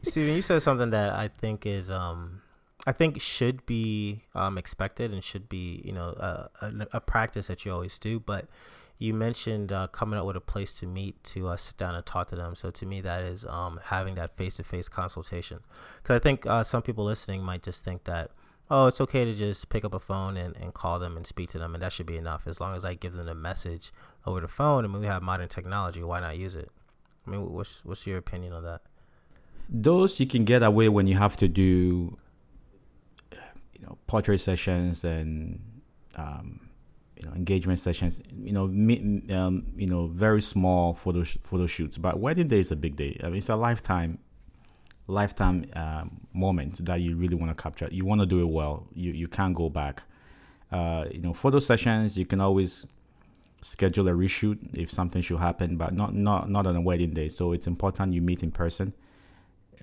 Steven, 0.02 0.36
you 0.36 0.42
said 0.42 0.62
something 0.62 0.90
that 0.90 1.14
I 1.14 1.30
think 1.30 1.66
is 1.66 1.90
um 1.90 2.42
I 2.88 2.94
think 2.94 3.20
should 3.20 3.66
be 3.66 4.24
um, 4.34 4.58
expected 4.58 5.12
and 5.12 5.22
should 5.22 5.50
be 5.50 5.82
you 5.84 5.92
know 5.92 6.16
a, 6.18 6.50
a, 6.94 7.02
practice 7.02 7.48
that 7.48 7.66
you 7.66 7.74
always 7.74 8.00
do. 8.00 8.18
But 8.18 8.46
you 9.00 9.14
mentioned 9.14 9.72
uh, 9.72 9.88
coming 9.88 10.20
up 10.20 10.26
with 10.26 10.36
a 10.36 10.42
place 10.42 10.74
to 10.80 10.88
meet 10.88 11.24
to 11.24 11.48
uh, 11.50 11.58
sit 11.58 11.78
down 11.78 11.96
and 11.96 12.06
talk 12.06 12.28
to 12.28 12.36
them. 12.36 12.56
So 12.56 12.72
to 12.72 12.86
me, 12.86 13.02
that 13.02 13.22
is 13.22 13.46
um, 13.46 13.80
having 13.86 14.16
that 14.16 14.36
face 14.36 14.56
to 14.56 14.64
face 14.64 14.90
consultation. 14.90 15.60
Because 16.02 16.16
I 16.16 16.20
think 16.20 16.46
uh, 16.46 16.64
some 16.64 16.82
people 16.82 17.06
listening 17.06 17.44
might 17.44 17.64
just 17.64 17.84
think 17.84 18.06
that 18.06 18.32
oh, 18.70 18.88
it's 18.88 19.00
okay 19.00 19.24
to 19.24 19.34
just 19.34 19.70
pick 19.70 19.86
up 19.86 19.94
a 19.94 20.00
phone 20.00 20.36
and, 20.36 20.56
and 20.58 20.74
call 20.74 21.00
them 21.00 21.16
and 21.16 21.26
speak 21.26 21.50
to 21.50 21.58
them, 21.58 21.74
and 21.74 21.82
that 21.82 21.94
should 21.94 22.06
be 22.06 22.18
enough. 22.18 22.44
As 22.46 22.60
long 22.60 22.76
as 22.76 22.84
I 22.84 22.96
give 22.96 23.14
them 23.14 23.30
a 23.30 23.36
message 23.36 23.92
over 24.26 24.42
the 24.42 24.48
phone, 24.48 24.84
I 24.84 24.88
mean, 24.88 25.00
we 25.00 25.08
have 25.08 25.22
modern 25.22 25.48
technology. 25.48 26.04
Why 26.04 26.20
not 26.20 26.38
use 26.38 26.56
it? 26.56 26.70
I 27.26 27.30
mean, 27.30 27.54
what's 27.54 27.84
what's 27.86 28.08
your 28.08 28.18
opinion 28.18 28.54
on 28.54 28.64
that? 28.64 28.82
Those 29.70 30.20
you 30.20 30.28
can 30.28 30.46
get 30.46 30.64
away 30.64 30.90
when 30.90 31.08
you 31.08 31.18
have 31.18 31.38
to 31.38 31.48
do 31.48 32.18
you 33.74 33.86
know 33.86 33.98
portrait 34.08 34.40
sessions 34.40 35.04
and 35.04 35.62
um, 36.16 36.67
you 37.20 37.28
know 37.28 37.36
engagement 37.36 37.80
sessions. 37.80 38.22
You 38.42 38.54
know, 38.54 38.66
um, 39.36 39.66
you 39.76 39.88
know, 39.88 40.08
very 40.08 40.42
small 40.42 40.94
photo 40.94 41.24
sh- 41.24 41.38
photo 41.44 41.68
shoots. 41.68 41.98
But 41.98 42.20
wedding 42.20 42.48
day 42.48 42.60
is 42.60 42.72
a 42.72 42.76
big 42.76 42.96
day. 42.96 43.20
I 43.24 43.28
mean, 43.28 43.38
it's 43.38 43.50
a 43.50 43.56
lifetime 43.56 44.20
lifetime 45.08 45.66
um, 45.74 46.20
moment 46.34 46.84
that 46.86 47.00
you 47.00 47.16
really 47.16 47.36
want 47.36 47.56
to 47.56 47.62
capture. 47.62 47.88
You 47.92 48.06
want 48.06 48.22
to 48.22 48.26
do 48.26 48.42
it 48.42 48.50
well. 48.50 48.88
You 48.94 49.12
you 49.12 49.28
can't 49.28 49.56
go 49.56 49.70
back. 49.70 50.04
Uh, 50.72 51.06
you 51.12 51.22
know, 51.22 51.34
photo 51.34 51.60
sessions 51.60 52.18
you 52.18 52.26
can 52.26 52.42
always 52.42 52.86
schedule 53.62 54.08
a 54.08 54.12
reshoot 54.12 54.58
if 54.78 54.92
something 54.92 55.22
should 55.22 55.40
happen, 55.40 55.78
but 55.78 55.94
not 55.94 56.14
not 56.14 56.50
not 56.50 56.68
on 56.68 56.76
a 56.76 56.82
wedding 56.82 57.14
day. 57.14 57.30
So 57.30 57.54
it's 57.54 57.68
important 57.68 58.14
you 58.14 58.22
meet 58.22 58.44
in 58.44 58.52
person. 58.52 58.94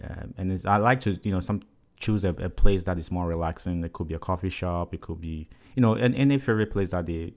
Uh, 0.02 0.26
and 0.36 0.60
I 0.66 0.76
like 0.76 1.00
to 1.00 1.18
you 1.22 1.30
know 1.30 1.40
some 1.40 1.62
choose 1.96 2.24
a, 2.24 2.30
a, 2.30 2.50
place 2.50 2.84
that 2.84 2.98
is 2.98 3.10
more 3.10 3.26
relaxing. 3.26 3.82
It 3.84 3.92
could 3.92 4.08
be 4.08 4.14
a 4.14 4.18
coffee 4.18 4.50
shop. 4.50 4.92
It 4.92 5.00
could 5.00 5.20
be, 5.20 5.48
you 5.74 5.80
know, 5.80 5.94
and 5.94 6.14
any 6.14 6.38
favorite 6.38 6.70
place 6.70 6.90
that 6.90 7.06
they 7.06 7.32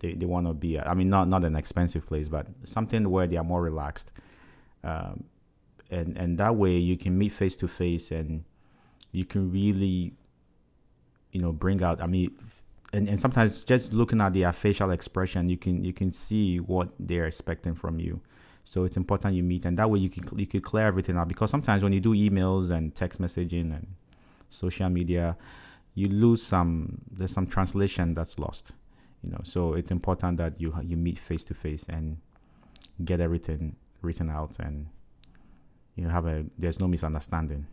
they, 0.00 0.12
they 0.14 0.26
want 0.26 0.46
to 0.46 0.54
be 0.54 0.78
at. 0.78 0.88
I 0.88 0.94
mean, 0.94 1.08
not 1.08 1.28
not 1.28 1.44
an 1.44 1.56
expensive 1.56 2.06
place, 2.06 2.28
but 2.28 2.46
something 2.64 3.08
where 3.10 3.26
they 3.26 3.36
are 3.36 3.44
more 3.44 3.62
relaxed. 3.62 4.12
Um, 4.84 5.24
and 5.90 6.16
and 6.16 6.38
that 6.38 6.56
way 6.56 6.76
you 6.76 6.96
can 6.96 7.16
meet 7.16 7.32
face 7.32 7.56
to 7.58 7.68
face 7.68 8.10
and 8.10 8.44
you 9.12 9.24
can 9.24 9.50
really, 9.50 10.12
you 11.32 11.40
know, 11.40 11.52
bring 11.52 11.82
out. 11.82 12.02
I 12.02 12.06
mean, 12.06 12.36
and, 12.92 13.08
and 13.08 13.18
sometimes 13.18 13.64
just 13.64 13.92
looking 13.92 14.20
at 14.20 14.32
their 14.32 14.52
facial 14.52 14.90
expression, 14.90 15.48
you 15.48 15.56
can 15.56 15.84
you 15.84 15.92
can 15.92 16.12
see 16.12 16.58
what 16.58 16.88
they're 16.98 17.26
expecting 17.26 17.74
from 17.74 17.98
you. 17.98 18.20
So 18.64 18.84
it's 18.84 18.98
important 18.98 19.34
you 19.34 19.42
meet, 19.42 19.64
and 19.64 19.78
that 19.78 19.88
way 19.90 19.98
you 19.98 20.10
can 20.10 20.38
you 20.38 20.46
can 20.46 20.60
clear 20.60 20.86
everything 20.86 21.16
out. 21.16 21.28
Because 21.28 21.50
sometimes 21.50 21.82
when 21.82 21.92
you 21.92 22.00
do 22.00 22.14
emails 22.14 22.70
and 22.70 22.94
text 22.94 23.20
messaging 23.20 23.74
and 23.74 23.86
social 24.50 24.88
media, 24.90 25.36
you 25.98 26.08
lose 26.08 26.42
some. 26.42 27.00
There's 27.10 27.32
some 27.32 27.46
translation 27.46 28.14
that's 28.14 28.38
lost. 28.38 28.72
You 29.22 29.30
know, 29.32 29.40
so 29.42 29.74
it's 29.74 29.90
important 29.90 30.38
that 30.38 30.60
you 30.60 30.72
you 30.82 30.96
meet 30.96 31.18
face 31.18 31.44
to 31.46 31.54
face 31.54 31.84
and 31.88 32.18
get 33.04 33.20
everything 33.20 33.74
written 34.00 34.30
out, 34.30 34.58
and 34.60 34.86
you 35.96 36.04
know 36.04 36.10
have 36.10 36.26
a 36.26 36.44
there's 36.56 36.78
no 36.78 36.86
misunderstanding. 36.86 37.66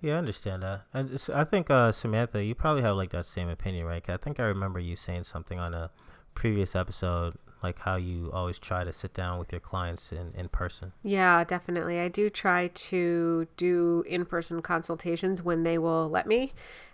Yeah, 0.00 0.14
I 0.14 0.18
understand 0.18 0.62
that. 0.62 0.82
And 0.94 1.06
I 1.34 1.44
think 1.44 1.70
uh, 1.70 1.92
Samantha, 1.92 2.42
you 2.42 2.54
probably 2.54 2.82
have 2.82 2.96
like 2.96 3.10
that 3.10 3.26
same 3.26 3.48
opinion, 3.48 3.84
right? 3.84 4.08
I 4.08 4.16
think 4.16 4.38
I 4.38 4.44
remember 4.44 4.78
you 4.78 4.96
saying 4.96 5.24
something 5.24 5.58
on 5.58 5.74
a 5.74 5.90
previous 6.34 6.76
episode 6.76 7.34
like 7.62 7.80
how 7.80 7.96
you 7.96 8.30
always 8.32 8.58
try 8.58 8.84
to 8.84 8.92
sit 8.92 9.12
down 9.12 9.38
with 9.38 9.52
your 9.52 9.60
clients 9.60 10.12
in, 10.12 10.32
in 10.34 10.48
person. 10.48 10.92
Yeah, 11.02 11.44
definitely. 11.44 11.98
I 11.98 12.08
do 12.08 12.30
try 12.30 12.68
to 12.68 13.48
do 13.56 14.04
in 14.06 14.24
person 14.24 14.62
consultations 14.62 15.42
when 15.42 15.62
they 15.62 15.76
will 15.76 16.08
let 16.08 16.26
me. 16.26 16.52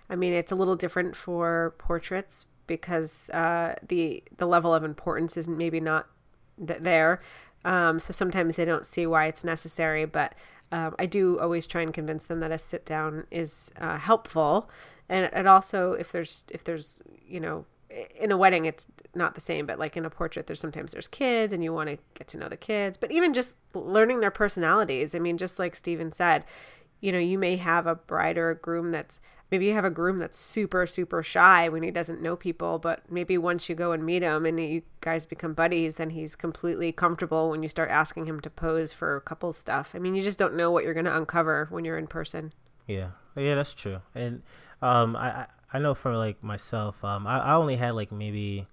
I 0.08 0.16
mean, 0.16 0.32
it's 0.32 0.52
a 0.52 0.54
little 0.56 0.76
different 0.76 1.16
for 1.16 1.75
portraits 1.78 2.46
because 2.66 3.30
uh, 3.30 3.75
the 3.86 4.22
the 4.36 4.46
level 4.46 4.75
of 4.75 4.84
importance 4.84 5.36
isn't 5.36 5.56
maybe 5.56 5.80
not 5.80 6.06
th- 6.64 6.80
there. 6.80 7.20
Um, 7.64 7.98
so 7.98 8.12
sometimes 8.12 8.56
they 8.56 8.64
don't 8.64 8.86
see 8.86 9.06
why 9.06 9.26
it's 9.26 9.44
necessary, 9.44 10.04
but 10.04 10.34
um, 10.72 10.94
I 10.98 11.06
do 11.06 11.38
always 11.38 11.66
try 11.66 11.82
and 11.82 11.92
convince 11.92 12.25
them 12.25 12.40
that 12.40 12.52
a 12.52 12.58
sit 12.58 12.84
down 12.84 13.26
is 13.30 13.72
uh, 13.80 13.98
helpful, 13.98 14.70
and 15.08 15.30
it 15.32 15.46
also 15.46 15.92
if 15.92 16.12
there's 16.12 16.44
if 16.50 16.64
there's 16.64 17.02
you 17.26 17.40
know 17.40 17.66
in 18.16 18.32
a 18.32 18.36
wedding 18.36 18.64
it's 18.64 18.88
not 19.14 19.34
the 19.34 19.40
same 19.40 19.64
but 19.64 19.78
like 19.78 19.96
in 19.96 20.04
a 20.04 20.10
portrait 20.10 20.46
there's 20.46 20.60
sometimes 20.60 20.92
there's 20.92 21.06
kids 21.06 21.52
and 21.52 21.62
you 21.62 21.72
want 21.72 21.88
to 21.88 21.96
get 22.14 22.26
to 22.26 22.36
know 22.36 22.48
the 22.48 22.56
kids 22.56 22.96
but 22.96 23.12
even 23.12 23.32
just 23.32 23.56
learning 23.75 24.20
their 24.20 24.30
personalities 24.30 25.14
i 25.14 25.18
mean 25.18 25.38
just 25.38 25.58
like 25.58 25.75
steven 25.75 26.10
said 26.10 26.44
you 27.00 27.12
know 27.12 27.18
you 27.18 27.38
may 27.38 27.56
have 27.56 27.86
a 27.86 27.94
bride 27.94 28.36
or 28.36 28.50
a 28.50 28.54
groom 28.56 28.90
that's 28.90 29.20
maybe 29.50 29.67
you 29.67 29.73
have 29.73 29.85
a 29.85 29.91
groom 29.91 30.19
that's 30.19 30.38
super 30.38 30.87
super 30.87 31.23
shy 31.23 31.69
when 31.69 31.83
he 31.83 31.91
doesn't 31.91 32.21
know 32.21 32.37
people 32.37 32.79
but 32.79 33.11
maybe 33.11 33.38
once 33.38 33.69
you 33.69 33.75
go 33.75 33.93
and 33.93 34.05
meet 34.05 34.23
him 34.23 34.45
and 34.47 34.59
you 34.59 34.83
guys 35.00 35.26
become 35.26 35.55
buddies 35.55 36.00
and 36.00 36.12
he's 36.12 36.35
completely 36.35 36.93
comfortable 36.93 37.50
when 37.50 37.62
you 37.62 37.69
start 37.69 37.91
asking 37.91 38.26
him 38.26 38.41
to 38.41 38.50
pose 38.50 38.93
for 38.93 39.19
couple 39.21 39.53
stuff. 39.53 39.93
I 39.95 39.99
mean 39.99 40.15
you 40.15 40.23
just 40.23 40.38
don't 40.38 40.55
know 40.55 40.71
what 40.71 40.85
you're 40.85 40.95
going 40.95 41.07
to 41.07 41.17
uncover 41.17 41.67
when 41.71 41.85
you're 41.85 41.99
in 41.99 42.07
person. 42.07 42.50
Yeah. 42.87 43.11
Yeah 43.37 43.55
that's 43.55 43.75
true. 43.75 44.00
And 44.15 44.43
um, 44.83 45.17
I, 45.17 45.47
I 45.73 45.79
know 45.79 45.95
for 45.95 46.17
like 46.17 46.43
myself, 46.43 47.05
um, 47.05 47.26
I, 47.26 47.38
I 47.38 47.55
only 47.55 47.76
had 47.76 47.95
like 47.95 48.12
maybe, 48.12 48.67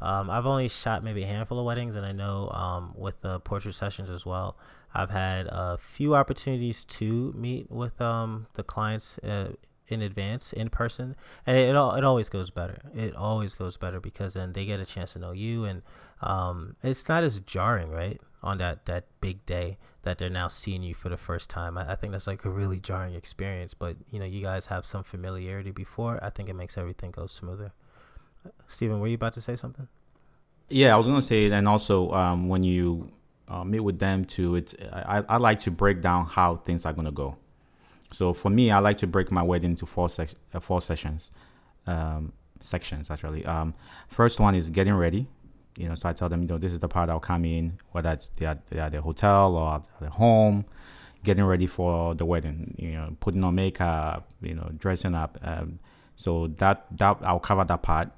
um, 0.00 0.30
I've 0.30 0.46
only 0.46 0.68
shot 0.68 1.02
maybe 1.02 1.22
a 1.22 1.26
handful 1.26 1.58
of 1.58 1.64
weddings, 1.64 1.96
and 1.96 2.04
I 2.04 2.12
know 2.12 2.50
um, 2.52 2.94
with 2.96 3.20
the 3.22 3.40
portrait 3.40 3.74
sessions 3.74 4.10
as 4.10 4.26
well, 4.26 4.56
I've 4.94 5.10
had 5.10 5.46
a 5.48 5.78
few 5.78 6.14
opportunities 6.14 6.84
to 6.84 7.32
meet 7.36 7.70
with 7.70 8.00
um 8.00 8.46
the 8.54 8.62
clients 8.62 9.18
uh, 9.18 9.52
in 9.88 10.02
advance 10.02 10.52
in 10.52 10.68
person 10.68 11.16
and 11.46 11.56
it, 11.56 11.68
it 11.70 11.76
all 11.76 11.94
it 11.94 12.04
always 12.04 12.28
goes 12.28 12.50
better. 12.50 12.82
It 12.94 13.14
always 13.14 13.54
goes 13.54 13.76
better 13.76 14.00
because 14.00 14.34
then 14.34 14.52
they 14.52 14.64
get 14.64 14.80
a 14.80 14.86
chance 14.86 15.12
to 15.14 15.18
know 15.18 15.32
you 15.32 15.64
and 15.64 15.82
um, 16.22 16.76
it's 16.82 17.08
not 17.08 17.22
as 17.22 17.38
jarring 17.40 17.90
right 17.90 18.20
on 18.42 18.58
that 18.58 18.86
that 18.86 19.04
big 19.20 19.44
day 19.46 19.78
that 20.02 20.18
they're 20.18 20.30
now 20.30 20.48
seeing 20.48 20.82
you 20.82 20.94
for 20.94 21.08
the 21.08 21.16
first 21.16 21.50
time. 21.50 21.76
I, 21.76 21.92
I 21.92 21.94
think 21.96 22.12
that's 22.12 22.26
like 22.26 22.44
a 22.44 22.50
really 22.50 22.80
jarring 22.80 23.14
experience 23.14 23.74
but 23.74 23.96
you 24.10 24.18
know 24.18 24.26
you 24.26 24.42
guys 24.42 24.66
have 24.66 24.84
some 24.84 25.02
familiarity 25.02 25.70
before. 25.70 26.18
I 26.22 26.30
think 26.30 26.48
it 26.48 26.54
makes 26.54 26.76
everything 26.78 27.10
go 27.10 27.26
smoother. 27.26 27.72
Stephen, 28.66 29.00
were 29.00 29.08
you 29.08 29.14
about 29.14 29.32
to 29.34 29.40
say 29.40 29.56
something? 29.56 29.88
Yeah, 30.68 30.94
I 30.94 30.96
was 30.96 31.06
gonna 31.06 31.22
say, 31.22 31.50
and 31.50 31.68
also 31.68 32.10
um, 32.12 32.48
when 32.48 32.64
you 32.64 33.12
uh, 33.48 33.64
meet 33.64 33.80
with 33.80 33.98
them 33.98 34.24
too, 34.24 34.56
it's 34.56 34.74
I, 34.92 35.22
I 35.28 35.36
like 35.36 35.60
to 35.60 35.70
break 35.70 36.00
down 36.00 36.26
how 36.26 36.56
things 36.56 36.84
are 36.84 36.92
gonna 36.92 37.12
go. 37.12 37.36
So 38.12 38.32
for 38.32 38.50
me, 38.50 38.70
I 38.70 38.78
like 38.78 38.98
to 38.98 39.06
break 39.06 39.30
my 39.32 39.42
wedding 39.42 39.70
into 39.70 39.86
four 39.86 40.08
sec- 40.08 40.34
uh, 40.54 40.60
four 40.60 40.80
sessions, 40.80 41.30
um, 41.86 42.32
sections 42.60 43.10
actually. 43.10 43.44
Um, 43.44 43.74
first 44.08 44.40
one 44.40 44.54
is 44.54 44.70
getting 44.70 44.94
ready. 44.94 45.26
You 45.76 45.88
know, 45.88 45.94
so 45.94 46.08
I 46.08 46.12
tell 46.14 46.28
them, 46.28 46.42
you 46.42 46.48
know, 46.48 46.56
this 46.58 46.72
is 46.72 46.80
the 46.80 46.88
part 46.88 47.10
I'll 47.10 47.20
come 47.20 47.44
in, 47.44 47.78
whether 47.92 48.10
it's 48.10 48.30
they 48.30 48.46
are, 48.46 48.58
they 48.70 48.78
at 48.78 48.92
the 48.92 49.02
hotel 49.02 49.56
or 49.56 49.74
at 49.74 49.82
the 50.00 50.08
home, 50.10 50.64
getting 51.22 51.44
ready 51.44 51.66
for 51.66 52.14
the 52.14 52.24
wedding. 52.24 52.74
You 52.78 52.92
know, 52.92 53.16
putting 53.20 53.44
on 53.44 53.54
makeup, 53.56 54.30
you 54.40 54.54
know, 54.54 54.70
dressing 54.78 55.14
up. 55.14 55.38
Um, 55.42 55.78
so 56.16 56.46
that 56.56 56.86
that 56.96 57.18
I'll 57.22 57.40
cover 57.40 57.64
that 57.64 57.82
part, 57.82 58.08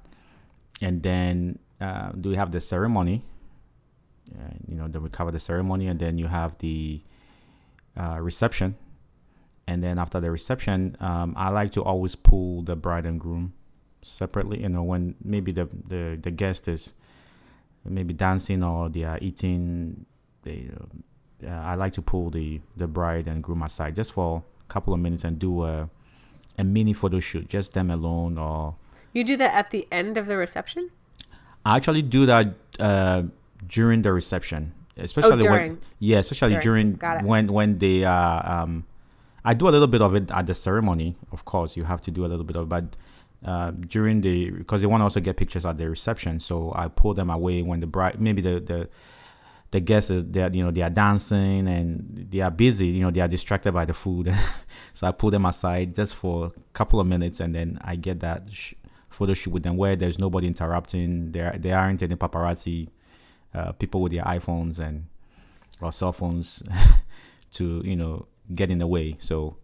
and 0.81 1.03
then 1.03 1.59
uh, 1.81 2.11
do 2.11 2.29
we 2.29 2.35
have 2.35 2.51
the 2.51 2.61
ceremony? 2.61 3.23
Uh, 4.33 4.53
you 4.67 4.75
know, 4.75 4.87
then 4.87 5.03
we 5.03 5.09
cover 5.09 5.31
the 5.31 5.39
ceremony, 5.39 5.87
and 5.87 5.99
then 5.99 6.17
you 6.17 6.27
have 6.27 6.57
the 6.59 7.01
uh, 7.99 8.17
reception, 8.21 8.75
and 9.69 9.83
then 9.83 9.99
after 9.99 10.19
the 10.19 10.31
reception, 10.31 10.97
um, 10.99 11.35
I 11.37 11.49
like 11.49 11.71
to 11.73 11.83
always 11.83 12.15
pull 12.15 12.63
the 12.63 12.75
bride 12.75 13.05
and 13.05 13.19
groom 13.19 13.53
separately. 14.01 14.57
You 14.63 14.69
know, 14.69 14.81
when 14.81 15.13
maybe 15.23 15.51
the 15.51 15.69
the, 15.87 16.17
the 16.19 16.31
guest 16.31 16.67
is 16.67 16.93
maybe 17.85 18.13
dancing 18.13 18.63
or 18.63 18.89
they 18.89 19.03
are 19.03 19.19
eating, 19.21 20.07
they, 20.41 20.71
uh, 21.45 21.49
I 21.71 21.75
like 21.75 21.93
to 21.93 22.01
pull 22.01 22.31
the 22.31 22.61
the 22.75 22.87
bride 22.87 23.27
and 23.27 23.43
groom 23.43 23.61
aside 23.61 23.95
just 23.95 24.11
for 24.11 24.41
a 24.65 24.73
couple 24.73 24.91
of 24.91 24.99
minutes 24.99 25.23
and 25.23 25.37
do 25.37 25.63
a 25.63 25.87
a 26.57 26.63
mini 26.63 26.93
photo 26.93 27.19
shoot, 27.19 27.47
just 27.47 27.73
them 27.73 27.91
alone 27.91 28.39
or 28.39 28.75
You 29.13 29.23
do 29.23 29.37
that 29.37 29.53
at 29.53 29.69
the 29.69 29.87
end 29.91 30.17
of 30.17 30.25
the 30.25 30.35
reception? 30.35 30.89
I 31.63 31.77
actually 31.77 32.01
do 32.01 32.25
that 32.25 32.55
uh, 32.79 33.23
during 33.67 34.01
the 34.01 34.11
reception, 34.13 34.73
especially 34.97 35.31
when 35.31 35.39
during. 35.41 35.77
yeah, 35.99 36.17
especially 36.17 36.57
During. 36.57 36.93
during, 36.93 37.25
when 37.25 37.53
when 37.53 37.77
they 37.77 38.03
uh, 38.03 38.63
um, 38.63 38.85
I 39.43 39.53
do 39.53 39.67
a 39.67 39.71
little 39.71 39.87
bit 39.87 40.01
of 40.01 40.15
it 40.15 40.31
at 40.31 40.45
the 40.45 40.53
ceremony. 40.53 41.17
Of 41.31 41.45
course, 41.45 41.77
you 41.77 41.83
have 41.83 42.01
to 42.01 42.11
do 42.11 42.25
a 42.25 42.27
little 42.27 42.45
bit 42.45 42.55
of, 42.55 42.69
but 42.69 42.95
uh, 43.45 43.71
during 43.71 44.21
the 44.21 44.49
because 44.51 44.81
they 44.81 44.87
want 44.87 45.01
to 45.01 45.05
also 45.05 45.19
get 45.19 45.37
pictures 45.37 45.65
at 45.65 45.77
the 45.77 45.89
reception, 45.89 46.39
so 46.39 46.73
I 46.75 46.87
pull 46.89 47.13
them 47.13 47.29
away 47.29 47.61
when 47.61 47.79
the 47.79 47.87
bride 47.87 48.19
maybe 48.19 48.41
the 48.41 48.59
the 48.59 48.89
the 49.71 49.79
guests 49.79 50.09
is 50.09 50.25
they 50.25 50.49
you 50.53 50.63
know 50.63 50.71
they 50.71 50.81
are 50.81 50.89
dancing 50.89 51.67
and 51.67 52.27
they 52.31 52.39
are 52.39 52.51
busy 52.51 52.87
you 52.87 53.01
know 53.01 53.11
they 53.11 53.21
are 53.21 53.27
distracted 53.27 53.71
by 53.71 53.85
the 53.85 53.93
food 53.93 54.33
so 54.93 55.07
i 55.07 55.11
pull 55.11 55.29
them 55.29 55.45
aside 55.45 55.95
just 55.95 56.15
for 56.15 56.47
a 56.47 56.51
couple 56.73 56.99
of 56.99 57.07
minutes 57.07 57.39
and 57.39 57.53
then 57.53 57.77
i 57.81 57.95
get 57.95 58.19
that 58.19 58.43
sh- 58.51 58.73
photo 59.09 59.33
shoot 59.33 59.51
with 59.51 59.63
them 59.63 59.77
where 59.77 59.95
there's 59.95 60.17
nobody 60.17 60.47
interrupting 60.47 61.31
there 61.31 61.55
there 61.59 61.77
aren't 61.77 62.01
any 62.01 62.15
paparazzi 62.15 62.87
uh, 63.53 63.71
people 63.73 64.01
with 64.01 64.11
their 64.11 64.23
iphones 64.23 64.79
and 64.79 65.05
or 65.81 65.91
cell 65.91 66.11
phones 66.11 66.63
to 67.51 67.81
you 67.85 67.95
know 67.95 68.25
get 68.55 68.69
in 68.71 68.79
the 68.79 68.87
way 68.87 69.15
so 69.19 69.57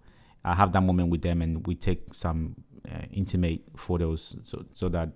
i 0.44 0.54
have 0.54 0.72
that 0.72 0.82
moment 0.82 1.10
with 1.10 1.22
them 1.22 1.42
and 1.42 1.66
we 1.68 1.76
take 1.76 2.04
some 2.14 2.56
uh, 2.92 3.02
intimate 3.12 3.62
photos 3.76 4.36
so 4.44 4.64
so 4.74 4.90
that 4.90 5.10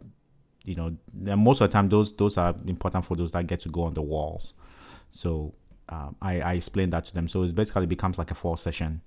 you 0.65 0.75
know 0.75 0.95
and 1.27 1.41
most 1.41 1.61
of 1.61 1.69
the 1.69 1.73
time 1.73 1.89
those 1.89 2.13
those 2.13 2.37
are 2.37 2.55
important 2.65 3.05
photos 3.05 3.31
that 3.31 3.45
get 3.47 3.59
to 3.59 3.69
go 3.69 3.83
on 3.83 3.93
the 3.93 4.01
walls 4.01 4.53
so 5.09 5.53
um, 5.89 6.15
I, 6.21 6.39
I 6.41 6.53
explained 6.53 6.93
that 6.93 7.05
to 7.05 7.13
them. 7.13 7.27
So 7.27 7.43
it 7.43 7.53
basically 7.53 7.87
becomes 7.87 8.17
like 8.17 8.31
a 8.31 8.35
four 8.35 8.57
session, 8.57 9.01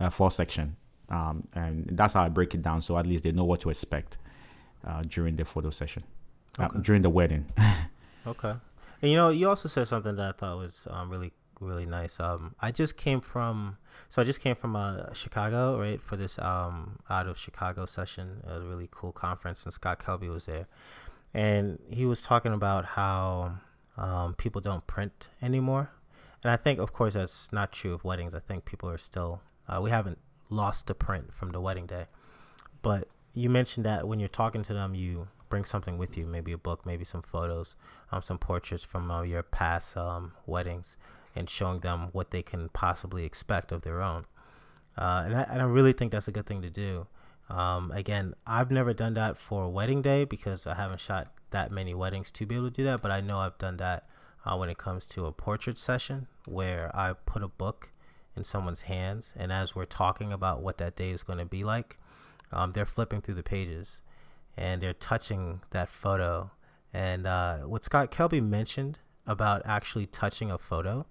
uh, 0.00 0.10
four 0.10 0.30
section, 0.30 0.76
um, 1.08 1.46
and 1.54 1.88
that's 1.92 2.14
how 2.14 2.24
I 2.24 2.28
break 2.28 2.54
it 2.54 2.62
down. 2.62 2.82
So 2.82 2.98
at 2.98 3.06
least 3.06 3.24
they 3.24 3.32
know 3.32 3.44
what 3.44 3.60
to 3.60 3.70
expect 3.70 4.18
uh, 4.84 5.02
during 5.02 5.36
the 5.36 5.44
photo 5.44 5.70
session, 5.70 6.02
uh, 6.58 6.68
during 6.68 7.02
the 7.02 7.10
wedding. 7.10 7.46
Okay. 8.26 8.54
And 9.02 9.10
you 9.12 9.16
know, 9.16 9.28
you 9.28 9.48
also 9.48 9.68
said 9.68 9.86
something 9.86 10.16
that 10.16 10.28
I 10.28 10.32
thought 10.32 10.58
was 10.58 10.88
um, 10.90 11.10
really, 11.10 11.32
really 11.60 11.86
nice. 11.86 12.20
Um, 12.20 12.54
I 12.60 12.70
just 12.70 12.96
came 12.96 13.20
from, 13.20 13.78
so 14.08 14.22
I 14.22 14.24
just 14.24 14.40
came 14.40 14.56
from 14.56 14.76
uh, 14.76 15.12
Chicago, 15.12 15.78
right, 15.78 16.00
for 16.00 16.16
this 16.16 16.38
um, 16.38 16.98
out 17.08 17.26
of 17.26 17.38
Chicago 17.38 17.86
session. 17.86 18.42
It 18.44 18.48
was 18.48 18.58
a 18.58 18.66
really 18.66 18.88
cool 18.90 19.12
conference, 19.12 19.64
and 19.64 19.72
Scott 19.72 19.98
Kelby 19.98 20.28
was 20.28 20.46
there. 20.46 20.66
And 21.34 21.78
he 21.90 22.06
was 22.06 22.20
talking 22.20 22.52
about 22.52 22.84
how 22.84 23.58
um, 23.96 24.34
people 24.34 24.60
don't 24.60 24.86
print 24.86 25.28
anymore. 25.42 25.90
And 26.42 26.50
I 26.52 26.56
think, 26.56 26.78
of 26.78 26.92
course, 26.92 27.14
that's 27.14 27.52
not 27.52 27.72
true 27.72 27.92
of 27.92 28.04
weddings. 28.04 28.34
I 28.34 28.40
think 28.40 28.64
people 28.64 28.88
are 28.88 28.98
still, 28.98 29.42
uh, 29.68 29.80
we 29.82 29.90
haven't 29.90 30.18
lost 30.48 30.86
the 30.86 30.94
print 30.94 31.32
from 31.34 31.50
the 31.50 31.60
wedding 31.60 31.86
day. 31.86 32.06
But 32.82 33.08
you 33.34 33.50
mentioned 33.50 33.84
that 33.84 34.06
when 34.06 34.20
you're 34.20 34.28
talking 34.28 34.62
to 34.62 34.72
them, 34.72 34.94
you 34.94 35.28
bring 35.48 35.64
something 35.64 35.98
with 35.98 36.16
you, 36.16 36.26
maybe 36.26 36.52
a 36.52 36.58
book, 36.58 36.86
maybe 36.86 37.04
some 37.04 37.22
photos, 37.22 37.76
um, 38.12 38.22
some 38.22 38.38
portraits 38.38 38.84
from 38.84 39.10
uh, 39.10 39.22
your 39.22 39.42
past 39.42 39.96
um, 39.96 40.32
weddings, 40.46 40.96
and 41.36 41.48
showing 41.48 41.80
them 41.80 42.08
what 42.12 42.30
they 42.30 42.42
can 42.42 42.68
possibly 42.70 43.24
expect 43.24 43.70
of 43.70 43.82
their 43.82 44.02
own. 44.02 44.24
Uh, 44.96 45.24
and, 45.26 45.36
I, 45.36 45.42
and 45.42 45.62
I 45.62 45.64
really 45.66 45.92
think 45.92 46.12
that's 46.12 46.28
a 46.28 46.32
good 46.32 46.46
thing 46.46 46.62
to 46.62 46.70
do. 46.70 47.06
Um, 47.48 47.92
again, 47.92 48.34
I've 48.46 48.70
never 48.70 48.92
done 48.92 49.14
that 49.14 49.36
for 49.36 49.64
a 49.64 49.68
wedding 49.68 50.02
day 50.02 50.24
because 50.24 50.66
I 50.66 50.74
haven't 50.74 51.00
shot 51.00 51.32
that 51.50 51.70
many 51.70 51.94
weddings 51.94 52.30
to 52.32 52.46
be 52.46 52.56
able 52.56 52.66
to 52.66 52.70
do 52.70 52.84
that, 52.84 53.02
but 53.02 53.10
I 53.10 53.20
know 53.20 53.38
I've 53.38 53.58
done 53.58 53.76
that 53.76 54.08
uh, 54.44 54.56
when 54.56 54.68
it 54.68 54.78
comes 54.78 55.04
to 55.06 55.26
a 55.26 55.32
portrait 55.32 55.78
session 55.78 56.26
where 56.46 56.90
I 56.94 57.12
put 57.12 57.42
a 57.42 57.48
book 57.48 57.90
in 58.34 58.44
someone's 58.44 58.82
hands, 58.82 59.32
and 59.36 59.52
as 59.52 59.74
we're 59.74 59.84
talking 59.84 60.32
about 60.32 60.62
what 60.62 60.78
that 60.78 60.96
day 60.96 61.10
is 61.10 61.22
going 61.22 61.38
to 61.38 61.46
be 61.46 61.62
like, 61.62 61.98
um, 62.52 62.72
they're 62.72 62.84
flipping 62.86 63.20
through 63.20 63.34
the 63.34 63.42
pages 63.42 64.00
and 64.56 64.80
they're 64.80 64.94
touching 64.94 65.60
that 65.70 65.88
photo. 65.88 66.50
And 66.92 67.26
uh, 67.26 67.58
what 67.60 67.84
Scott 67.84 68.10
Kelby 68.10 68.42
mentioned 68.42 68.98
about 69.26 69.62
actually 69.64 70.06
touching 70.06 70.50
a 70.50 70.58
photo 70.58 71.06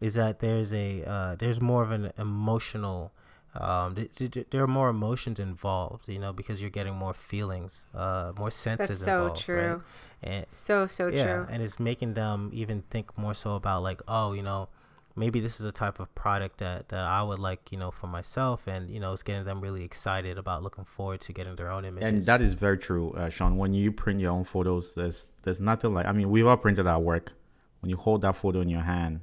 is 0.00 0.14
that 0.14 0.40
there's 0.40 0.72
a 0.72 1.04
uh, 1.04 1.36
there's 1.36 1.60
more 1.60 1.82
of 1.82 1.90
an 1.90 2.12
emotional 2.18 3.12
um, 3.54 3.94
th- 3.94 4.12
th- 4.32 4.46
there 4.50 4.62
are 4.62 4.66
more 4.66 4.90
emotions 4.90 5.40
involved, 5.40 6.08
you 6.08 6.18
know, 6.18 6.32
because 6.32 6.60
you're 6.60 6.68
getting 6.70 6.94
more 6.94 7.14
feelings, 7.14 7.86
uh, 7.94 8.32
more 8.38 8.50
senses 8.50 8.88
That's 8.88 9.04
so 9.04 9.22
involved, 9.22 9.40
true. 9.42 9.56
right? 9.72 9.80
And 10.22 10.46
So, 10.50 10.86
so 10.86 11.08
yeah, 11.08 11.24
true. 11.36 11.46
and 11.50 11.62
it's 11.62 11.80
making 11.80 12.14
them 12.14 12.50
even 12.52 12.82
think 12.90 13.16
more 13.16 13.32
so 13.34 13.54
about 13.54 13.82
like, 13.82 14.02
oh, 14.08 14.34
you 14.34 14.42
know, 14.42 14.68
maybe 15.14 15.40
this 15.40 15.58
is 15.58 15.64
a 15.64 15.72
type 15.72 15.98
of 16.00 16.14
product 16.14 16.58
that 16.58 16.90
that 16.90 17.04
I 17.04 17.22
would 17.22 17.38
like, 17.38 17.72
you 17.72 17.78
know, 17.78 17.90
for 17.90 18.08
myself, 18.08 18.66
and 18.66 18.90
you 18.90 19.00
know, 19.00 19.12
it's 19.14 19.22
getting 19.22 19.44
them 19.44 19.62
really 19.62 19.84
excited 19.84 20.36
about 20.36 20.62
looking 20.62 20.84
forward 20.84 21.22
to 21.22 21.32
getting 21.32 21.56
their 21.56 21.70
own 21.70 21.86
images. 21.86 22.08
and 22.08 22.24
that 22.26 22.42
is 22.42 22.52
very 22.52 22.76
true, 22.76 23.12
uh, 23.12 23.30
Sean. 23.30 23.56
When 23.56 23.72
you 23.72 23.90
print 23.92 24.20
your 24.20 24.32
own 24.32 24.44
photos, 24.44 24.92
there's 24.92 25.28
there's 25.44 25.60
nothing 25.62 25.94
like. 25.94 26.04
I 26.04 26.12
mean, 26.12 26.28
we've 26.30 26.46
all 26.46 26.58
printed 26.58 26.86
our 26.86 27.00
work. 27.00 27.32
When 27.80 27.88
you 27.90 27.96
hold 27.96 28.20
that 28.22 28.36
photo 28.36 28.60
in 28.60 28.68
your 28.68 28.82
hand, 28.82 29.20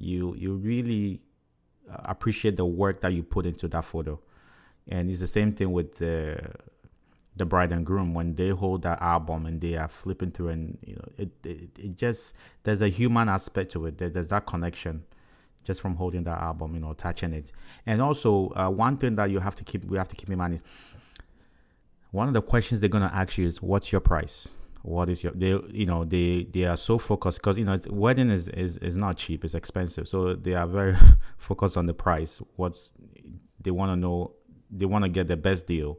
you 0.00 0.34
you 0.36 0.54
really 0.54 1.20
uh, 1.90 1.96
appreciate 2.04 2.56
the 2.56 2.64
work 2.64 3.00
that 3.02 3.12
you 3.12 3.22
put 3.22 3.46
into 3.46 3.68
that 3.68 3.84
photo, 3.84 4.18
and 4.88 5.10
it's 5.10 5.20
the 5.20 5.26
same 5.26 5.52
thing 5.52 5.72
with 5.72 5.98
the 5.98 6.40
the 7.36 7.44
bride 7.46 7.72
and 7.72 7.86
groom 7.86 8.12
when 8.12 8.34
they 8.34 8.48
hold 8.48 8.82
that 8.82 9.00
album 9.00 9.46
and 9.46 9.60
they 9.60 9.76
are 9.76 9.88
flipping 9.88 10.30
through, 10.30 10.48
and 10.48 10.78
you 10.84 10.94
know, 10.96 11.04
it 11.16 11.30
it, 11.44 11.78
it 11.78 11.96
just 11.96 12.34
there's 12.64 12.82
a 12.82 12.88
human 12.88 13.28
aspect 13.28 13.72
to 13.72 13.86
it. 13.86 13.98
There, 13.98 14.08
there's 14.08 14.28
that 14.28 14.46
connection 14.46 15.04
just 15.62 15.80
from 15.80 15.96
holding 15.96 16.24
that 16.24 16.40
album, 16.40 16.74
you 16.74 16.80
know, 16.80 16.94
touching 16.94 17.34
it. 17.34 17.52
And 17.84 18.00
also, 18.00 18.50
uh, 18.56 18.70
one 18.70 18.96
thing 18.96 19.16
that 19.16 19.30
you 19.30 19.40
have 19.40 19.54
to 19.56 19.64
keep 19.64 19.84
we 19.84 19.98
have 19.98 20.08
to 20.08 20.16
keep 20.16 20.30
in 20.30 20.38
mind 20.38 20.54
is 20.54 20.62
one 22.10 22.26
of 22.28 22.34
the 22.34 22.42
questions 22.42 22.80
they're 22.80 22.88
gonna 22.88 23.10
ask 23.12 23.38
you 23.38 23.46
is, 23.46 23.62
"What's 23.62 23.92
your 23.92 24.00
price? 24.00 24.48
What 24.82 25.08
is 25.08 25.22
your?" 25.22 25.32
They, 25.32 25.58
you 25.70 25.86
know, 25.86 26.04
they 26.04 26.44
they 26.44 26.64
are 26.64 26.76
so 26.76 26.98
focused 26.98 27.38
because 27.38 27.58
you 27.58 27.64
know, 27.64 27.72
it's, 27.72 27.88
wedding 27.88 28.30
is, 28.30 28.48
is 28.48 28.76
is 28.78 28.96
not 28.96 29.16
cheap; 29.16 29.44
it's 29.44 29.54
expensive. 29.54 30.08
So 30.08 30.34
they 30.34 30.54
are 30.54 30.66
very 30.66 30.96
focused 31.36 31.76
on 31.76 31.86
the 31.86 31.94
price. 31.94 32.40
What's 32.56 32.92
they 33.60 33.70
want 33.70 33.92
to 33.92 33.96
know? 33.96 34.34
They 34.70 34.86
want 34.86 35.04
to 35.04 35.10
get 35.10 35.26
the 35.26 35.36
best 35.36 35.66
deal. 35.66 35.98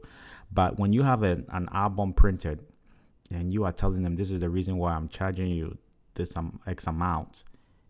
But 0.52 0.78
when 0.78 0.92
you 0.92 1.02
have 1.02 1.22
an, 1.22 1.46
an 1.50 1.68
album 1.72 2.12
printed, 2.12 2.60
and 3.30 3.52
you 3.52 3.64
are 3.64 3.72
telling 3.72 4.02
them 4.02 4.16
this 4.16 4.30
is 4.30 4.40
the 4.40 4.50
reason 4.50 4.76
why 4.76 4.92
I'm 4.92 5.08
charging 5.08 5.50
you 5.50 5.78
this 6.14 6.36
um, 6.36 6.60
X 6.66 6.86
amount, 6.86 7.44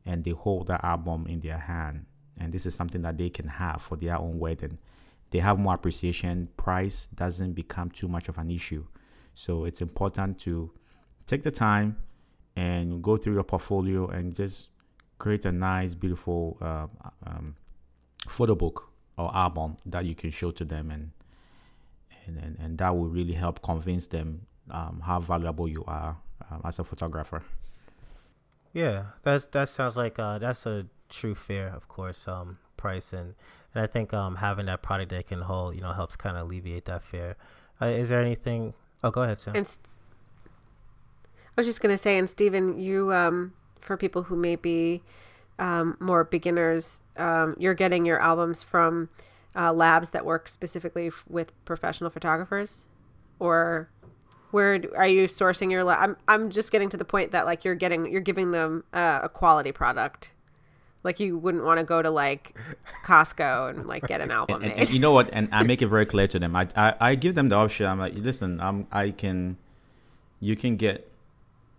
and 0.07 0.25
they 0.25 0.31
hold 0.31 0.69
that 0.69 0.85
album 0.85 1.27
in 1.29 1.41
their 1.41 1.59
hand, 1.59 2.07
and 2.39 2.53
this 2.53 2.67
is 2.67 2.75
something 2.75 3.03
that 3.03 3.19
they 3.19 3.31
can 3.31 3.49
have 3.49 3.83
for 3.83 3.97
their 3.97 4.17
own 4.17 4.39
wedding, 4.39 4.79
they 5.33 5.39
have 5.39 5.59
more 5.59 5.75
appreciation. 5.75 6.49
Price 6.57 7.09
doesn't 7.09 7.55
become 7.55 7.91
too 7.91 8.07
much 8.07 8.29
of 8.29 8.39
an 8.39 8.51
issue. 8.51 8.85
So 9.35 9.65
it's 9.65 9.81
important 9.81 10.39
to 10.41 10.71
take 11.27 11.43
the 11.43 11.51
time 11.51 11.97
and 12.57 13.03
go 13.03 13.17
through 13.17 13.35
your 13.35 13.45
portfolio 13.45 14.07
and 14.09 14.35
just 14.35 14.69
create 15.19 15.45
a 15.45 15.53
nice, 15.53 15.95
beautiful 15.95 16.59
uh, 16.61 16.87
um, 17.27 17.57
photo 18.29 18.55
book 18.55 18.91
or 19.17 19.35
album 19.35 19.77
that 19.87 20.05
you 20.05 20.15
can 20.15 20.31
show 20.31 20.51
to 20.51 20.65
them 20.65 20.91
and 20.91 21.11
and 22.27 22.39
and, 22.39 22.57
and 22.59 22.79
that 22.79 22.97
will 22.97 23.09
really 23.09 23.35
help 23.35 23.63
convince 23.63 24.07
them 24.07 24.47
um, 24.71 25.03
how 25.05 25.19
valuable 25.19 25.69
you 25.69 25.85
are 25.87 26.17
um, 26.51 26.61
as 26.65 26.79
a 26.79 26.85
photographer. 26.85 27.43
Yeah, 28.73 29.07
that's 29.23 29.47
that 29.47 29.69
sounds 29.69 29.97
like 29.97 30.19
uh, 30.19 30.39
that's 30.39 30.67
a 30.67 30.87
true 31.09 31.35
fear, 31.35 31.69
of 31.75 31.89
course. 31.89 32.27
Um, 32.29 32.59
price 32.83 33.13
and 33.13 33.35
and 33.75 33.85
I 33.85 33.87
think 33.87 34.13
um 34.13 34.37
having 34.37 34.67
that 34.67 34.83
product 34.83 35.11
that 35.11 35.27
can 35.27 35.43
hold, 35.43 35.75
you 35.77 35.81
know, 35.81 35.93
helps 35.93 36.17
kind 36.17 36.37
of 36.37 36.47
alleviate 36.47 36.87
that 36.87 37.03
fear. 37.03 37.37
Uh, 37.81 37.87
is 37.87 38.09
there 38.11 38.21
anything? 38.21 38.75
Oh, 39.05 39.11
go 39.11 39.23
ahead, 39.23 39.41
Sam. 39.41 39.57
And 39.57 39.67
st- 39.67 39.89
I 41.57 41.61
was 41.61 41.67
just 41.67 41.81
gonna 41.81 41.99
say, 41.99 42.19
and 42.19 42.29
Stephen, 42.29 42.79
you 42.79 43.13
um 43.13 43.53
for 43.81 43.97
people 43.97 44.25
who 44.25 44.37
may 44.37 44.57
be 44.57 45.03
um, 45.59 45.97
more 46.01 46.25
beginners, 46.25 47.03
um, 47.17 47.55
you're 47.59 47.75
getting 47.75 48.05
your 48.05 48.21
albums 48.21 48.63
from 48.63 49.11
uh, 49.55 49.73
labs 49.73 50.11
that 50.11 50.25
work 50.25 50.49
specifically 50.49 51.09
f- 51.09 51.25
with 51.29 51.53
professional 51.65 52.11
photographers, 52.11 52.87
or 53.39 53.91
where 54.51 54.79
do, 54.79 54.91
are 54.97 55.07
you 55.07 55.25
sourcing 55.27 55.71
your? 55.71 55.89
I'm 55.89 56.17
I'm 56.27 56.51
just 56.51 56.73
getting 56.73 56.89
to 56.91 56.97
the 56.97 57.05
point 57.05 57.33
that 57.33 57.45
like 57.45 57.65
you're 57.65 57.75
getting 57.75 58.11
you're 58.11 58.21
giving 58.23 58.53
them 58.53 58.85
uh, 58.93 59.21
a 59.23 59.29
quality 59.29 59.73
product. 59.73 60.33
Like 61.05 61.19
you 61.19 61.37
wouldn't 61.37 61.65
want 61.65 61.79
to 61.79 61.85
go 61.85 62.01
to 62.01 62.11
like 62.11 62.57
Costco 63.05 63.71
and 63.71 63.87
like 63.87 64.07
get 64.07 64.21
an 64.21 64.31
album 64.39 64.63
and, 64.63 64.73
made. 64.73 64.79
and 64.79 64.91
you 64.91 65.01
know 65.01 65.13
what? 65.13 65.31
And 65.33 65.49
I 65.53 65.63
make 65.65 65.83
it 65.83 65.89
very 65.89 66.07
clear 66.07 66.29
to 66.29 66.39
them. 66.39 66.55
I, 66.55 66.69
I, 66.77 66.95
I 67.01 67.15
give 67.17 67.35
them 67.35 67.49
the 67.49 67.57
option. 67.57 67.87
I'm 67.87 67.99
like, 67.99 68.15
listen, 68.15 68.61
I'm, 68.61 68.87
I 68.93 69.11
can, 69.11 69.57
you 70.39 70.55
can 70.55 70.77
get 70.77 71.12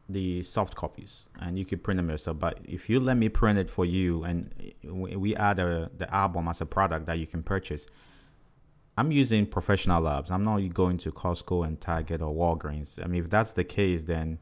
the 0.10 0.44
soft 0.44 0.76
copies 0.76 1.26
and 1.40 1.58
you 1.58 1.66
could 1.66 1.84
print 1.84 1.98
them 1.98 2.10
yourself. 2.10 2.40
But 2.40 2.60
if 2.66 2.90
you 2.90 3.00
let 3.00 3.18
me 3.18 3.30
print 3.30 3.58
it 3.58 3.70
for 3.70 3.86
you 3.86 4.24
and 4.24 4.74
we 4.84 5.36
add 5.36 5.60
a, 5.60 5.90
the 5.98 6.14
album 6.14 6.48
as 6.48 6.62
a 6.62 6.66
product 6.66 7.06
that 7.06 7.20
you 7.20 7.28
can 7.28 7.44
purchase, 7.44 7.88
I'm 8.98 9.12
using 9.12 9.46
professional 9.46 10.02
labs. 10.02 10.30
I'm 10.30 10.44
not 10.44 10.62
going 10.74 10.98
to 11.00 11.12
Costco 11.12 11.66
and 11.66 11.80
Target 11.80 12.22
or 12.22 12.34
Walgreens. 12.34 13.04
I 13.04 13.08
mean, 13.08 13.24
if 13.24 13.30
that's 13.30 13.54
the 13.54 13.64
case, 13.64 14.04
then 14.04 14.40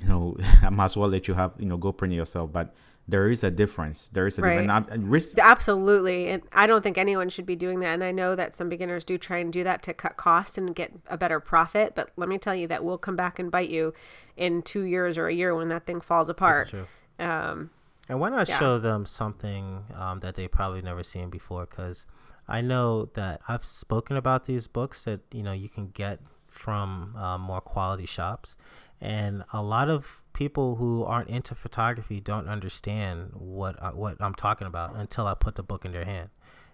you 0.00 0.08
know 0.08 0.36
I 0.62 0.70
might 0.70 0.86
as 0.86 0.96
well 0.96 1.08
let 1.08 1.26
you 1.26 1.34
have 1.34 1.52
you 1.58 1.66
know 1.66 1.76
go 1.76 1.92
print 1.92 2.14
it 2.14 2.16
yourself. 2.16 2.52
But 2.52 2.74
there 3.06 3.28
is 3.30 3.44
a 3.44 3.50
difference. 3.50 4.08
There 4.12 4.26
is 4.26 4.38
a 4.38 4.42
Right. 4.42 4.66
difference. 4.66 5.04
Risk, 5.04 5.38
Absolutely. 5.38 6.28
And 6.28 6.42
I 6.52 6.66
don't 6.66 6.82
think 6.82 6.96
anyone 6.96 7.28
should 7.28 7.44
be 7.46 7.56
doing 7.56 7.80
that. 7.80 7.94
And 7.94 8.02
I 8.04 8.12
know 8.12 8.34
that 8.34 8.56
some 8.56 8.68
beginners 8.68 9.04
do 9.04 9.18
try 9.18 9.38
and 9.38 9.52
do 9.52 9.62
that 9.64 9.82
to 9.82 9.92
cut 9.94 10.16
costs 10.16 10.56
and 10.56 10.74
get 10.74 10.92
a 11.08 11.18
better 11.18 11.38
profit. 11.40 11.94
But 11.94 12.10
let 12.16 12.28
me 12.28 12.38
tell 12.38 12.54
you, 12.54 12.66
that 12.68 12.82
will 12.82 12.96
come 12.98 13.14
back 13.16 13.38
and 13.38 13.50
bite 13.50 13.68
you 13.68 13.92
in 14.36 14.62
two 14.62 14.82
years 14.82 15.18
or 15.18 15.26
a 15.28 15.34
year 15.34 15.54
when 15.54 15.68
that 15.68 15.84
thing 15.86 16.00
falls 16.00 16.28
That's 16.28 16.36
apart. 16.38 16.68
true. 16.68 16.86
Um, 17.18 17.70
And 18.08 18.20
why 18.20 18.28
not 18.28 18.48
Yeah. 18.48 18.58
show 18.58 18.78
them 18.78 19.06
something 19.06 19.84
um, 19.94 20.20
that 20.20 20.34
they 20.34 20.46
probably 20.48 20.82
never 20.82 21.02
seen 21.02 21.30
before? 21.30 21.64
Because 21.66 22.04
I 22.46 22.60
know 22.60 23.06
that 23.14 23.40
I've 23.48 23.64
spoken 23.64 24.16
about 24.18 24.44
these 24.44 24.66
books 24.68 25.04
that 25.04 25.20
you 25.32 25.42
know 25.42 25.52
you 25.52 25.68
can 25.70 25.88
get 25.88 26.20
from 26.48 27.16
um, 27.16 27.40
more 27.40 27.60
quality 27.62 28.04
shops, 28.06 28.56
and 29.04 29.44
a 29.52 29.62
lot 29.62 29.90
of 29.90 30.22
people 30.32 30.76
who 30.76 31.04
aren't 31.04 31.28
into 31.28 31.54
photography 31.54 32.20
don't 32.20 32.48
understand 32.48 33.32
what 33.34 33.80
uh, 33.80 33.90
what 33.90 34.16
I'm 34.18 34.34
talking 34.34 34.66
about 34.66 34.96
until 34.96 35.26
I 35.26 35.34
put 35.34 35.56
the 35.56 35.62
book 35.62 35.84
in 35.84 35.92
their 35.92 36.06
hand. 36.06 36.30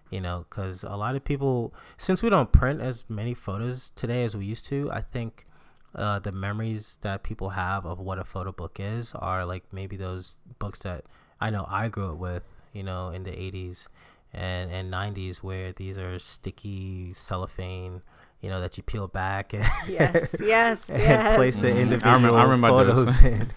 You 0.09 0.21
know, 0.21 0.45
because 0.49 0.83
a 0.83 0.95
lot 0.95 1.15
of 1.15 1.23
people, 1.23 1.73
since 1.97 2.23
we 2.23 2.29
don't 2.29 2.51
print 2.51 2.81
as 2.81 3.05
many 3.09 3.33
photos 3.33 3.91
today 3.95 4.23
as 4.23 4.35
we 4.35 4.45
used 4.45 4.65
to, 4.65 4.89
I 4.91 5.01
think 5.01 5.45
uh, 5.93 6.19
the 6.19 6.31
memories 6.31 6.99
that 7.01 7.23
people 7.23 7.49
have 7.49 7.85
of 7.85 7.99
what 7.99 8.17
a 8.17 8.25
photo 8.25 8.51
book 8.51 8.77
is 8.79 9.13
are 9.15 9.45
like 9.45 9.63
maybe 9.71 9.95
those 9.95 10.37
books 10.59 10.79
that 10.79 11.05
I 11.39 11.49
know 11.49 11.65
I 11.69 11.87
grew 11.89 12.11
up 12.11 12.17
with, 12.17 12.43
you 12.73 12.83
know, 12.83 13.09
in 13.09 13.23
the 13.23 13.31
80s 13.31 13.87
and, 14.33 14.69
and 14.71 14.91
90s, 14.91 15.37
where 15.37 15.71
these 15.71 15.97
are 15.97 16.19
sticky 16.19 17.13
cellophane, 17.13 18.01
you 18.41 18.49
know, 18.49 18.59
that 18.61 18.75
you 18.77 18.83
peel 18.83 19.07
back 19.07 19.53
and, 19.53 19.63
yes, 19.87 20.35
yes, 20.39 20.89
and 20.89 20.99
yes. 20.99 21.35
place 21.35 21.57
the 21.57 21.67
Mhm. 21.67 21.75
I 21.75 21.79
individual 21.79 22.13
remember- 22.13 22.37
I 22.37 22.43
remember 22.43 22.67
photos 22.93 23.23
in. 23.23 23.51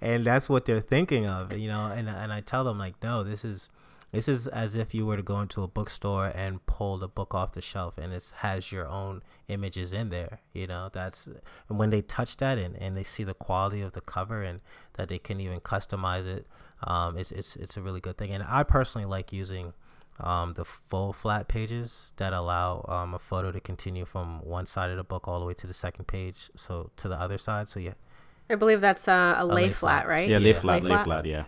and 0.00 0.24
that's 0.24 0.48
what 0.48 0.64
they're 0.66 0.80
thinking 0.80 1.26
of, 1.26 1.52
you 1.56 1.68
know, 1.68 1.86
and, 1.86 2.08
and 2.08 2.32
I 2.32 2.40
tell 2.40 2.64
them, 2.64 2.78
like, 2.78 2.94
no, 3.02 3.22
this 3.22 3.44
is. 3.44 3.70
This 4.14 4.28
is 4.28 4.46
as 4.46 4.74
if 4.74 4.92
you 4.94 5.06
were 5.06 5.16
to 5.16 5.22
go 5.22 5.40
into 5.40 5.62
a 5.62 5.66
bookstore 5.66 6.30
and 6.34 6.66
pull 6.66 6.98
the 6.98 7.08
book 7.08 7.34
off 7.34 7.52
the 7.52 7.62
shelf, 7.62 7.96
and 7.96 8.12
it 8.12 8.30
has 8.40 8.70
your 8.70 8.86
own 8.86 9.22
images 9.48 9.90
in 9.94 10.10
there. 10.10 10.40
You 10.52 10.66
know, 10.66 10.90
that's 10.92 11.28
and 11.70 11.78
when 11.78 11.88
they 11.88 12.02
touch 12.02 12.36
that 12.36 12.58
and, 12.58 12.76
and 12.76 12.94
they 12.94 13.04
see 13.04 13.24
the 13.24 13.32
quality 13.32 13.80
of 13.80 13.92
the 13.92 14.02
cover 14.02 14.42
and 14.42 14.60
that 14.98 15.08
they 15.08 15.16
can 15.18 15.40
even 15.40 15.60
customize 15.60 16.26
it, 16.26 16.46
um, 16.84 17.16
it's 17.16 17.32
it's 17.32 17.56
it's 17.56 17.78
a 17.78 17.80
really 17.80 18.00
good 18.02 18.18
thing. 18.18 18.32
And 18.32 18.44
I 18.46 18.64
personally 18.64 19.06
like 19.06 19.32
using 19.32 19.72
um, 20.22 20.54
the 20.54 20.64
full 20.64 21.12
flat 21.12 21.48
pages 21.48 22.12
that 22.16 22.32
allow 22.32 22.84
um, 22.88 23.14
a 23.14 23.18
photo 23.18 23.50
to 23.52 23.60
continue 23.60 24.04
from 24.04 24.40
one 24.44 24.66
side 24.66 24.90
of 24.90 24.96
the 24.96 25.04
book 25.04 25.26
all 25.28 25.40
the 25.40 25.46
way 25.46 25.54
to 25.54 25.66
the 25.66 25.74
second 25.74 26.06
page, 26.06 26.50
so 26.54 26.90
to 26.96 27.08
the 27.08 27.16
other 27.16 27.38
side. 27.38 27.68
So 27.68 27.80
yeah, 27.80 27.94
I 28.48 28.54
believe 28.54 28.80
that's 28.80 29.08
uh, 29.08 29.34
a, 29.38 29.44
lay, 29.46 29.64
lay 29.64 29.68
flat, 29.70 30.04
flat. 30.04 30.08
right? 30.08 30.28
yeah, 30.28 30.38
lay 30.38 30.52
Yeah. 30.52 30.58
flat, 30.60 30.82
Lay 30.82 30.88
lay 30.90 30.94
flat. 30.96 31.04
flat, 31.04 31.26
yeah, 31.26 31.44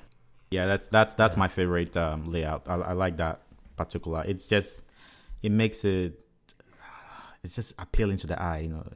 yeah. 0.50 0.66
That's 0.66 0.88
that's 0.88 1.14
that's 1.14 1.36
my 1.36 1.48
favorite 1.48 1.96
um, 1.96 2.24
layout. 2.30 2.62
I, 2.66 2.74
I 2.74 2.92
like 2.92 3.16
that 3.18 3.40
particular. 3.76 4.22
It's 4.26 4.46
just 4.46 4.82
it 5.42 5.52
makes 5.52 5.84
it 5.84 6.20
it's 7.42 7.54
just 7.54 7.74
appealing 7.78 8.16
to 8.18 8.26
the 8.26 8.40
eye. 8.40 8.60
You 8.60 8.68
know, 8.70 8.86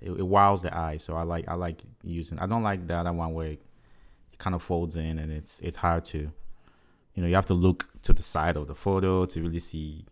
it, 0.00 0.10
it 0.10 0.26
wows 0.26 0.62
the 0.62 0.76
eye. 0.76 0.96
So 0.98 1.14
I 1.16 1.22
like 1.22 1.48
I 1.48 1.54
like 1.54 1.82
using. 2.02 2.38
I 2.38 2.46
don't 2.46 2.62
like 2.62 2.86
the 2.86 2.96
other 2.96 3.12
one 3.12 3.32
where 3.34 3.46
it, 3.48 3.62
it 4.32 4.38
kind 4.38 4.54
of 4.54 4.62
folds 4.62 4.96
in 4.96 5.18
and 5.18 5.32
it's 5.32 5.60
it's 5.60 5.76
hard 5.76 6.04
to, 6.06 6.18
you 6.18 7.22
know, 7.22 7.26
you 7.28 7.34
have 7.34 7.46
to 7.46 7.54
look 7.54 7.88
to 8.06 8.12
the 8.12 8.22
side 8.22 8.56
of 8.56 8.66
the 8.66 8.74
photo 8.74 9.26
to 9.26 9.42
really 9.42 9.58
see 9.60 10.04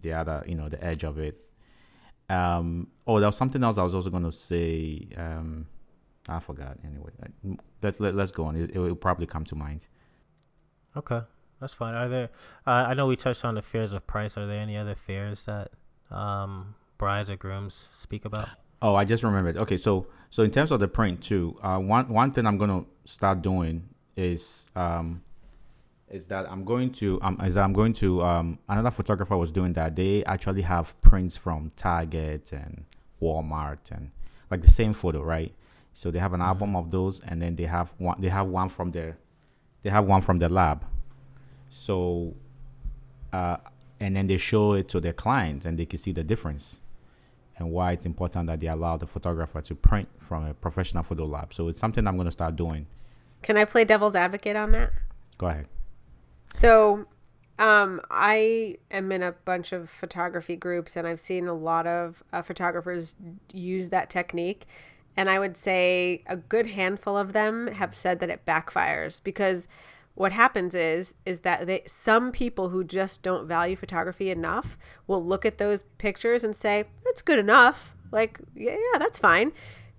the 0.00 0.12
other, 0.12 0.42
you 0.46 0.54
know, 0.54 0.68
the 0.68 0.82
edge 0.84 1.04
of 1.04 1.18
it. 1.18 1.36
Um. 2.28 2.88
Oh, 3.06 3.18
there 3.20 3.28
was 3.28 3.36
something 3.36 3.62
else 3.62 3.78
I 3.78 3.82
was 3.82 3.94
also 3.94 4.10
going 4.10 4.24
to 4.24 4.32
say. 4.32 5.08
Um. 5.16 5.66
I 6.28 6.38
forgot. 6.38 6.78
Anyway, 6.84 7.10
Uh, 7.20 7.54
let's 7.82 7.98
let, 7.98 8.14
let's 8.14 8.30
go 8.30 8.44
on. 8.44 8.54
It, 8.56 8.70
it 8.74 8.78
will 8.78 8.94
probably 8.94 9.26
come 9.26 9.44
to 9.46 9.56
mind. 9.56 9.86
okay, 10.96 11.22
that's 11.60 11.74
fine. 11.74 11.94
Are 11.94 12.08
there? 12.08 12.28
Uh, 12.66 12.86
I 12.90 12.94
know 12.94 13.06
we 13.08 13.16
touched 13.16 13.44
on 13.44 13.56
the 13.56 13.62
fears 13.62 13.92
of 13.92 14.06
price. 14.06 14.38
Are 14.38 14.46
there 14.46 14.60
any 14.60 14.76
other 14.76 14.94
fears 14.94 15.44
that 15.46 15.72
um, 16.12 16.74
brides 16.96 17.28
or 17.28 17.36
grooms 17.36 17.88
speak 17.92 18.24
about? 18.24 18.48
Oh, 18.80 18.94
I 18.94 19.04
just 19.04 19.24
remembered. 19.24 19.56
Okay, 19.56 19.76
so 19.76 20.06
so 20.30 20.44
in 20.44 20.50
terms 20.52 20.70
of 20.70 20.78
the 20.78 20.88
print 20.88 21.20
too, 21.22 21.56
uh, 21.62 21.78
one 21.78 22.08
one 22.08 22.30
thing 22.32 22.46
I'm 22.46 22.56
gonna 22.58 22.84
start 23.04 23.42
doing 23.42 23.88
is 24.16 24.68
um, 24.76 25.22
is 26.12 26.26
that 26.28 26.48
I'm 26.50 26.64
going 26.64 26.92
to 26.92 27.18
um, 27.22 27.38
is 27.42 27.54
that 27.54 27.64
I'm 27.64 27.72
going 27.72 27.94
to 27.94 28.22
um, 28.22 28.58
another 28.68 28.90
photographer 28.90 29.36
was 29.36 29.50
doing 29.50 29.72
that. 29.72 29.96
They 29.96 30.24
actually 30.24 30.62
have 30.62 31.00
prints 31.00 31.36
from 31.36 31.72
Target 31.74 32.52
and 32.52 32.84
Walmart 33.20 33.90
and 33.90 34.10
like 34.50 34.60
the 34.60 34.70
same 34.70 34.92
photo, 34.92 35.22
right? 35.22 35.54
So 35.94 36.10
they 36.10 36.18
have 36.18 36.34
an 36.34 36.40
album 36.40 36.76
of 36.76 36.90
those, 36.90 37.20
and 37.20 37.40
then 37.42 37.56
they 37.56 37.64
have 37.64 37.92
one. 37.98 38.20
They 38.20 38.28
have 38.28 38.46
one 38.46 38.68
from 38.68 38.90
their, 38.90 39.18
they 39.82 39.90
have 39.90 40.04
one 40.04 40.20
from 40.20 40.38
the 40.38 40.48
lab. 40.48 40.86
So, 41.68 42.34
uh, 43.32 43.56
and 43.98 44.14
then 44.16 44.26
they 44.26 44.36
show 44.36 44.74
it 44.74 44.88
to 44.88 45.00
their 45.00 45.12
clients, 45.12 45.64
and 45.64 45.78
they 45.78 45.86
can 45.86 45.98
see 45.98 46.12
the 46.12 46.24
difference 46.24 46.78
and 47.58 47.70
why 47.70 47.92
it's 47.92 48.06
important 48.06 48.46
that 48.46 48.60
they 48.60 48.66
allow 48.66 48.96
the 48.96 49.06
photographer 49.06 49.60
to 49.60 49.74
print 49.74 50.08
from 50.18 50.46
a 50.46 50.54
professional 50.54 51.02
photo 51.02 51.26
lab. 51.26 51.52
So 51.52 51.68
it's 51.68 51.78
something 51.78 52.06
I'm 52.06 52.16
going 52.16 52.26
to 52.26 52.32
start 52.32 52.56
doing. 52.56 52.86
Can 53.42 53.58
I 53.58 53.66
play 53.66 53.84
devil's 53.84 54.14
advocate 54.14 54.56
on 54.56 54.72
that? 54.72 54.92
Go 55.36 55.48
ahead. 55.48 55.68
So, 56.54 57.06
um, 57.58 58.00
I 58.10 58.78
am 58.90 59.12
in 59.12 59.22
a 59.22 59.32
bunch 59.32 59.72
of 59.72 59.88
photography 59.88 60.56
groups, 60.56 60.96
and 60.96 61.06
I've 61.06 61.20
seen 61.20 61.46
a 61.46 61.54
lot 61.54 61.86
of 61.86 62.22
uh, 62.32 62.42
photographers 62.42 63.14
use 63.52 63.90
that 63.90 64.10
technique. 64.10 64.66
And 65.16 65.28
I 65.28 65.38
would 65.38 65.56
say 65.56 66.22
a 66.26 66.36
good 66.36 66.68
handful 66.68 67.16
of 67.16 67.32
them 67.32 67.66
have 67.68 67.94
said 67.94 68.18
that 68.20 68.30
it 68.30 68.46
backfires 68.46 69.22
because 69.22 69.68
what 70.14 70.32
happens 70.32 70.74
is 70.74 71.14
is 71.24 71.40
that 71.40 71.66
they, 71.66 71.82
some 71.86 72.32
people 72.32 72.70
who 72.70 72.84
just 72.84 73.22
don't 73.22 73.46
value 73.46 73.76
photography 73.76 74.30
enough 74.30 74.76
will 75.06 75.24
look 75.24 75.44
at 75.44 75.58
those 75.58 75.84
pictures 75.98 76.44
and 76.44 76.54
say 76.56 76.84
that's 77.04 77.22
good 77.22 77.38
enough. 77.38 77.94
Like, 78.10 78.40
yeah, 78.54 78.76
yeah, 78.92 78.98
that's 78.98 79.18
fine. 79.18 79.52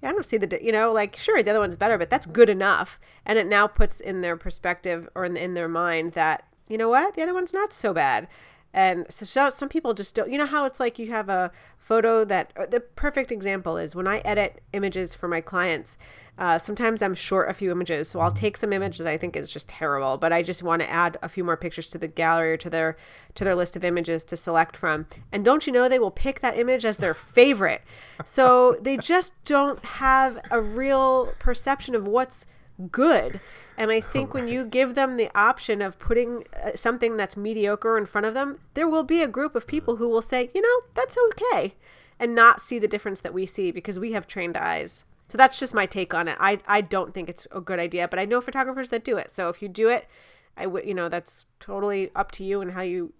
I 0.03 0.11
don't 0.11 0.25
see 0.25 0.37
the, 0.37 0.63
you 0.63 0.71
know, 0.71 0.91
like, 0.91 1.15
sure, 1.15 1.41
the 1.41 1.51
other 1.51 1.59
one's 1.59 1.77
better, 1.77 1.97
but 1.97 2.09
that's 2.09 2.25
good 2.25 2.49
enough. 2.49 2.99
And 3.25 3.39
it 3.39 3.47
now 3.47 3.67
puts 3.67 3.99
in 3.99 4.21
their 4.21 4.35
perspective 4.35 5.07
or 5.15 5.25
in, 5.25 5.37
in 5.37 5.53
their 5.53 5.69
mind 5.69 6.11
that, 6.13 6.45
you 6.67 6.77
know 6.77 6.89
what, 6.89 7.15
the 7.15 7.21
other 7.21 7.33
one's 7.33 7.53
not 7.53 7.73
so 7.73 7.93
bad. 7.93 8.27
And 8.73 9.05
so, 9.09 9.23
so 9.23 9.49
some 9.51 9.69
people 9.69 9.93
just 9.93 10.15
don't, 10.15 10.31
you 10.31 10.37
know, 10.37 10.47
how 10.47 10.65
it's 10.65 10.79
like 10.79 10.97
you 10.97 11.11
have 11.11 11.29
a 11.29 11.51
photo 11.77 12.25
that, 12.25 12.71
the 12.71 12.79
perfect 12.79 13.31
example 13.31 13.77
is 13.77 13.95
when 13.95 14.07
I 14.07 14.17
edit 14.19 14.63
images 14.73 15.13
for 15.13 15.27
my 15.27 15.41
clients, 15.41 15.95
uh, 16.39 16.57
sometimes 16.57 17.03
I'm 17.03 17.13
short 17.13 17.51
a 17.51 17.53
few 17.53 17.69
images. 17.69 18.09
So 18.09 18.19
I'll 18.19 18.31
take 18.31 18.57
some 18.57 18.73
image 18.73 18.97
that 18.97 19.05
I 19.05 19.17
think 19.17 19.35
is 19.35 19.51
just 19.51 19.69
terrible, 19.69 20.17
but 20.17 20.33
I 20.33 20.41
just 20.41 20.63
want 20.63 20.81
to 20.81 20.89
add 20.89 21.19
a 21.21 21.29
few 21.29 21.43
more 21.43 21.55
pictures 21.55 21.87
to 21.89 21.99
the 21.99 22.07
gallery 22.07 22.53
or 22.53 22.57
to 22.57 22.69
their, 22.69 22.97
to 23.35 23.43
their 23.43 23.53
list 23.53 23.75
of 23.75 23.83
images 23.83 24.23
to 24.23 24.37
select 24.37 24.75
from. 24.75 25.05
And 25.31 25.45
don't 25.45 25.67
you 25.67 25.73
know, 25.73 25.87
they 25.87 25.99
will 25.99 26.09
pick 26.09 26.39
that 26.39 26.57
image 26.57 26.83
as 26.83 26.97
their 26.97 27.13
favorite. 27.13 27.83
So 28.25 28.75
they 28.81 28.97
just 28.97 29.33
don't 29.45 29.85
have 29.85 30.39
a 30.49 30.59
real 30.59 31.33
perception 31.37 31.93
of 31.93 32.07
what's 32.07 32.47
good. 32.91 33.39
And 33.77 33.91
I 33.91 34.01
think 34.13 34.33
when 34.33 34.47
you 34.47 34.65
give 34.65 34.95
them 34.95 35.17
the 35.17 35.29
option 35.37 35.81
of 35.81 35.99
putting 35.99 36.43
uh, 36.63 36.71
something 36.75 37.17
that's 37.17 37.37
mediocre 37.37 37.97
in 37.97 38.05
front 38.05 38.25
of 38.25 38.33
them, 38.33 38.59
there 38.73 38.87
will 38.87 39.03
be 39.03 39.21
a 39.21 39.27
group 39.27 39.55
of 39.55 39.67
people 39.67 39.97
who 39.97 40.09
will 40.09 40.21
say, 40.21 40.49
you 40.53 40.61
know, 40.61 40.87
that's 40.93 41.17
okay, 41.29 41.75
and 42.19 42.35
not 42.35 42.61
see 42.61 42.79
the 42.79 42.87
difference 42.87 43.21
that 43.21 43.33
we 43.33 43.45
see 43.45 43.71
because 43.71 43.99
we 43.99 44.11
have 44.13 44.27
trained 44.27 44.57
eyes. 44.57 45.05
So 45.27 45.37
that's 45.37 45.59
just 45.59 45.73
my 45.73 45.85
take 45.85 46.13
on 46.13 46.27
it. 46.27 46.37
I, 46.39 46.59
I 46.67 46.81
don't 46.81 47.13
think 47.13 47.29
it's 47.29 47.47
a 47.51 47.61
good 47.61 47.79
idea, 47.79 48.07
but 48.07 48.19
I 48.19 48.25
know 48.25 48.41
photographers 48.41 48.89
that 48.89 49.03
do 49.03 49.17
it. 49.17 49.31
So 49.31 49.49
if 49.49 49.61
you 49.61 49.67
do 49.67 49.89
it, 49.89 50.07
I 50.55 50.67
would, 50.67 50.85
you 50.85 50.93
know, 50.93 51.09
that's 51.09 51.45
totally 51.59 52.11
up 52.15 52.31
to 52.33 52.43
you 52.43 52.61
and 52.61 52.71
how 52.71 52.81
you 52.81 53.13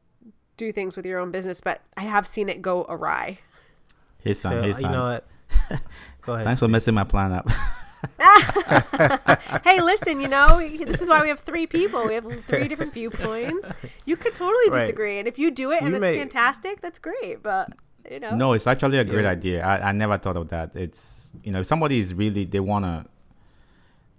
do 0.58 0.72
things 0.72 0.96
with 0.96 1.06
your 1.06 1.20
own 1.20 1.32
business. 1.32 1.60
But 1.60 1.82
I 1.98 2.02
have 2.02 2.28
seen 2.28 2.50
it 2.50 2.62
go 2.62 2.86
awry. 2.88 3.40
Hey, 4.20 4.34
son. 4.34 4.52
So, 4.52 4.62
hey, 4.62 4.86
you 4.86 4.94
know 4.94 5.04
what? 5.04 5.82
Go 6.22 6.34
ahead. 6.34 6.46
Thanks 6.46 6.60
for 6.60 6.68
messing 6.68 6.94
my 6.94 7.04
plan 7.04 7.34
up. 7.34 7.50
hey, 9.64 9.82
listen, 9.82 10.20
you 10.20 10.28
know, 10.28 10.60
this 10.60 11.02
is 11.02 11.10
why 11.10 11.22
we 11.22 11.30
have 11.30 11.40
three 11.40 11.68
people. 11.68 12.06
We 12.08 12.16
have 12.16 12.26
three 12.46 12.68
different 12.68 12.94
viewpoints. 12.94 13.72
You 14.06 14.16
could 14.18 14.36
totally 14.36 14.70
Right. 14.70 14.82
disagree. 14.82 15.20
And 15.20 15.28
if 15.28 15.38
you 15.40 15.52
do 15.52 15.72
it 15.72 15.82
and 15.82 15.90
We 15.92 15.96
it's 15.96 16.02
may- 16.02 16.18
fantastic, 16.18 16.82
that's 16.82 17.00
great. 17.00 17.42
But, 17.44 17.74
you 18.10 18.20
know. 18.20 18.36
no, 18.36 18.54
it's 18.54 18.68
actually 18.68 18.98
a 19.00 19.04
great 19.04 19.24
Yeah. 19.24 19.30
idea. 19.32 19.66
I, 19.66 19.90
I 19.90 19.92
never 19.92 20.18
thought 20.18 20.38
of 20.38 20.50
that. 20.50 20.76
It's 20.76 21.34
you 21.44 21.52
know, 21.52 21.60
if 21.62 21.68
somebody 21.68 22.00
is 22.00 22.14
really 22.14 22.46
they 22.46 22.60
wanna 22.60 23.08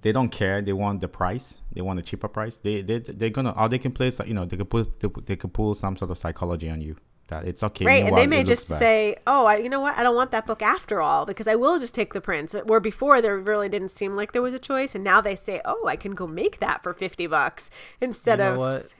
they 0.02 0.12
don't 0.12 0.28
care. 0.30 0.60
They 0.60 0.72
want 0.74 1.00
the 1.00 1.08
price. 1.08 1.60
They 1.72 1.80
want 1.80 1.98
a 1.98 2.02
cheaper 2.02 2.28
price. 2.28 2.56
They 2.58 2.82
they 2.82 2.98
they're 2.98 3.30
gonna 3.30 3.50
or 3.56 3.68
they 3.68 3.78
can 3.78 3.92
place 3.92 4.20
you 4.26 4.34
know 4.34 4.44
they 4.44 4.56
could 4.56 4.68
put 4.70 5.00
they, 5.00 5.08
they 5.24 5.36
could 5.36 5.52
pull 5.54 5.74
some 5.74 5.96
sort 5.96 6.10
of 6.10 6.18
psychology 6.18 6.68
on 6.68 6.80
you 6.80 6.96
that 7.28 7.46
it's 7.46 7.62
okay. 7.62 7.84
Right, 7.84 7.98
you 7.98 8.02
know 8.04 8.08
and 8.08 8.18
they 8.18 8.26
may 8.26 8.44
just 8.44 8.68
bad. 8.68 8.78
say, 8.78 9.16
"Oh, 9.26 9.46
I, 9.46 9.56
you 9.56 9.68
know 9.68 9.80
what? 9.80 9.96
I 9.96 10.02
don't 10.02 10.14
want 10.14 10.30
that 10.32 10.46
book 10.46 10.62
after 10.62 11.00
all 11.00 11.24
because 11.24 11.48
I 11.48 11.54
will 11.54 11.78
just 11.78 11.94
take 11.94 12.12
the 12.12 12.20
prints." 12.20 12.54
Where 12.64 12.80
before 12.80 13.20
there 13.20 13.38
really 13.38 13.68
didn't 13.68 13.90
seem 13.90 14.16
like 14.16 14.32
there 14.32 14.42
was 14.42 14.54
a 14.54 14.58
choice, 14.58 14.94
and 14.94 15.02
now 15.02 15.20
they 15.20 15.36
say, 15.36 15.60
"Oh, 15.64 15.86
I 15.86 15.96
can 15.96 16.12
go 16.12 16.26
make 16.26 16.58
that 16.60 16.82
for 16.82 16.92
fifty 16.92 17.26
bucks 17.26 17.70
instead 18.00 18.38
You 18.38 18.44
know 18.44 18.62
of." 18.62 18.94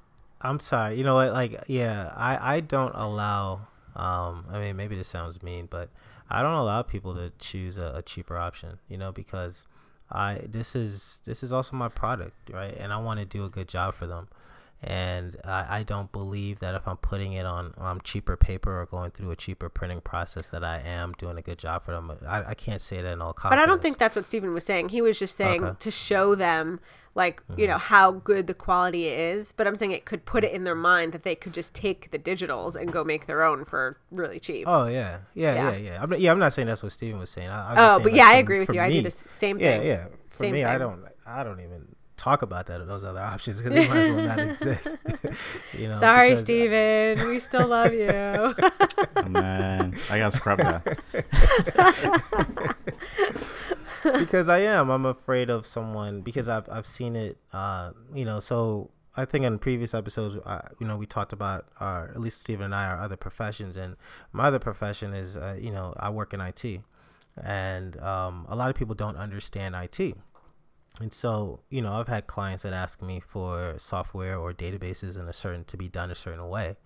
I'm 0.40 0.58
sorry. 0.58 0.96
You 0.96 1.04
know 1.04 1.14
what? 1.14 1.32
Like, 1.32 1.64
yeah, 1.66 2.12
I 2.16 2.56
I 2.56 2.60
don't 2.60 2.94
allow. 2.94 3.68
Um, 3.94 4.46
I 4.50 4.58
mean, 4.60 4.76
maybe 4.76 4.96
this 4.96 5.08
sounds 5.08 5.42
mean, 5.42 5.66
but 5.70 5.90
I 6.30 6.42
don't 6.42 6.54
allow 6.54 6.82
people 6.82 7.14
to 7.16 7.32
choose 7.38 7.76
a, 7.76 7.92
a 7.96 8.02
cheaper 8.02 8.36
option. 8.36 8.78
You 8.88 8.96
know, 8.96 9.12
because 9.12 9.66
I 10.10 10.40
this 10.48 10.74
is 10.74 11.20
this 11.24 11.42
is 11.42 11.52
also 11.52 11.76
my 11.76 11.88
product, 11.88 12.50
right? 12.50 12.74
And 12.78 12.92
I 12.92 12.98
want 12.98 13.20
to 13.20 13.26
do 13.26 13.44
a 13.44 13.50
good 13.50 13.68
job 13.68 13.94
for 13.94 14.06
them. 14.06 14.28
And 14.82 15.36
I, 15.44 15.80
I 15.80 15.82
don't 15.82 16.10
believe 16.10 16.60
that 16.60 16.74
if 16.74 16.88
I'm 16.88 16.96
putting 16.96 17.34
it 17.34 17.44
on 17.44 17.74
on 17.76 18.00
cheaper 18.00 18.34
paper 18.36 18.80
or 18.80 18.86
going 18.86 19.10
through 19.10 19.30
a 19.30 19.36
cheaper 19.36 19.68
printing 19.68 20.00
process, 20.00 20.46
that 20.48 20.64
I 20.64 20.80
am 20.80 21.12
doing 21.18 21.36
a 21.36 21.42
good 21.42 21.58
job 21.58 21.84
for 21.84 21.92
them. 21.92 22.10
I, 22.26 22.44
I 22.44 22.54
can't 22.54 22.80
say 22.80 23.02
that 23.02 23.12
in 23.12 23.20
all 23.20 23.34
confidence. 23.34 23.60
but. 23.60 23.62
I 23.62 23.66
don't 23.70 23.82
think 23.82 23.98
that's 23.98 24.16
what 24.16 24.24
Stephen 24.24 24.52
was 24.52 24.64
saying. 24.64 24.88
He 24.88 25.02
was 25.02 25.18
just 25.18 25.36
saying 25.36 25.62
Okay. 25.62 25.76
to 25.80 25.90
show 25.90 26.34
them, 26.34 26.80
like 27.14 27.42
you 27.50 27.64
mm-hmm. 27.64 27.72
know, 27.72 27.78
how 27.78 28.10
good 28.12 28.46
the 28.46 28.54
quality 28.54 29.08
is. 29.08 29.52
But 29.52 29.66
I'm 29.66 29.76
saying 29.76 29.92
it 29.92 30.06
could 30.06 30.24
put 30.24 30.44
it 30.44 30.52
in 30.52 30.64
their 30.64 30.74
mind 30.74 31.12
that 31.12 31.24
they 31.24 31.34
could 31.34 31.52
just 31.52 31.74
take 31.74 32.10
the 32.10 32.18
digitals 32.18 32.74
and 32.74 32.90
go 32.90 33.04
make 33.04 33.26
their 33.26 33.42
own 33.42 33.66
for 33.66 33.98
really 34.10 34.40
cheap. 34.40 34.64
Oh 34.66 34.86
yeah, 34.86 35.18
yeah, 35.34 35.56
Yeah. 35.56 35.70
yeah, 35.72 35.76
yeah. 35.76 36.02
I'm 36.02 36.08
not, 36.08 36.20
yeah, 36.20 36.32
I'm 36.32 36.38
not 36.38 36.54
saying 36.54 36.68
that's 36.68 36.82
what 36.82 36.92
Stephen 36.92 37.20
was 37.20 37.28
saying. 37.28 37.50
I, 37.50 37.72
I'm 37.72 37.78
Oh, 37.78 37.88
saying, 37.88 38.02
but 38.04 38.12
like, 38.12 38.16
yeah, 38.18 38.28
I 38.28 38.34
agree 38.36 38.60
with 38.60 38.70
you. 38.70 38.80
I 38.80 38.90
do 38.90 39.02
the 39.02 39.10
same 39.10 39.58
thing. 39.58 39.82
Yeah, 39.82 39.86
yeah. 39.86 40.04
For 40.30 40.44
Same 40.44 40.52
me, 40.54 40.64
I 40.64 40.78
don't, 40.78 41.04
I 41.26 41.42
don't 41.44 41.60
even 41.60 41.94
talk 42.20 42.42
about 42.42 42.66
that 42.66 42.80
or 42.80 42.84
those 42.84 43.02
other 43.02 43.20
options 43.20 43.62
because 43.62 43.72
they 43.72 43.88
might 43.88 43.96
as 43.98 44.12
well 44.14 44.26
not 44.26 44.38
exist. 44.50 44.98
you 45.78 45.88
know, 45.88 45.98
Sorry, 45.98 46.28
because, 46.28 46.42
uh, 46.42 46.44
Steven. 46.44 47.28
We 47.28 47.38
still 47.38 47.66
love 47.66 47.92
you. 47.92 48.10
Oh, 49.16 49.28
man, 49.28 49.96
I 50.10 50.18
gotta 50.18 50.36
scrap 50.36 50.58
that. 50.58 50.98
because 54.18 54.48
I 54.48 54.60
am. 54.60 54.88
I'm 54.90 55.04
afraid 55.04 55.50
of 55.50 55.66
someone 55.66 56.22
because 56.22 56.48
I've 56.48 56.68
I've 56.70 56.86
seen 56.86 57.16
it. 57.16 57.38
Uh, 57.52 57.92
you 58.14 58.24
know, 58.24 58.40
so 58.40 58.90
I 59.16 59.24
think 59.24 59.44
in 59.44 59.58
previous 59.58 59.94
episodes, 59.94 60.36
uh, 60.36 60.68
you 60.78 60.86
know, 60.86 60.96
we 60.96 61.06
talked 61.06 61.32
about 61.32 61.66
our 61.80 62.08
at 62.08 62.20
least 62.20 62.38
Stephen 62.40 62.64
and 62.66 62.74
I 62.74 62.86
our 62.86 62.98
other 63.00 63.16
professions, 63.16 63.76
and 63.76 63.96
my 64.32 64.44
other 64.44 64.58
profession 64.58 65.12
is, 65.12 65.36
uh, 65.36 65.56
you 65.60 65.70
know, 65.70 65.94
I 65.98 66.08
work 66.10 66.32
in 66.32 66.40
IT, 66.40 66.64
and 67.42 68.00
um, 68.00 68.46
a 68.48 68.56
lot 68.56 68.70
of 68.70 68.76
people 68.76 68.94
don't 68.94 69.16
understand 69.16 69.74
IT. 69.74 70.16
And 71.00 71.12
so, 71.14 71.60
you 71.70 71.80
know, 71.80 71.92
I've 71.92 72.08
had 72.08 72.26
clients 72.26 72.62
that 72.62 72.74
ask 72.74 73.00
me 73.00 73.20
for 73.20 73.74
software 73.78 74.36
or 74.36 74.52
databases 74.52 75.18
in 75.18 75.26
a 75.26 75.32
certain 75.32 75.64
to 75.64 75.76
be 75.78 75.88
done 75.88 76.10
a 76.10 76.14
certain 76.14 76.46
way, 76.48 76.76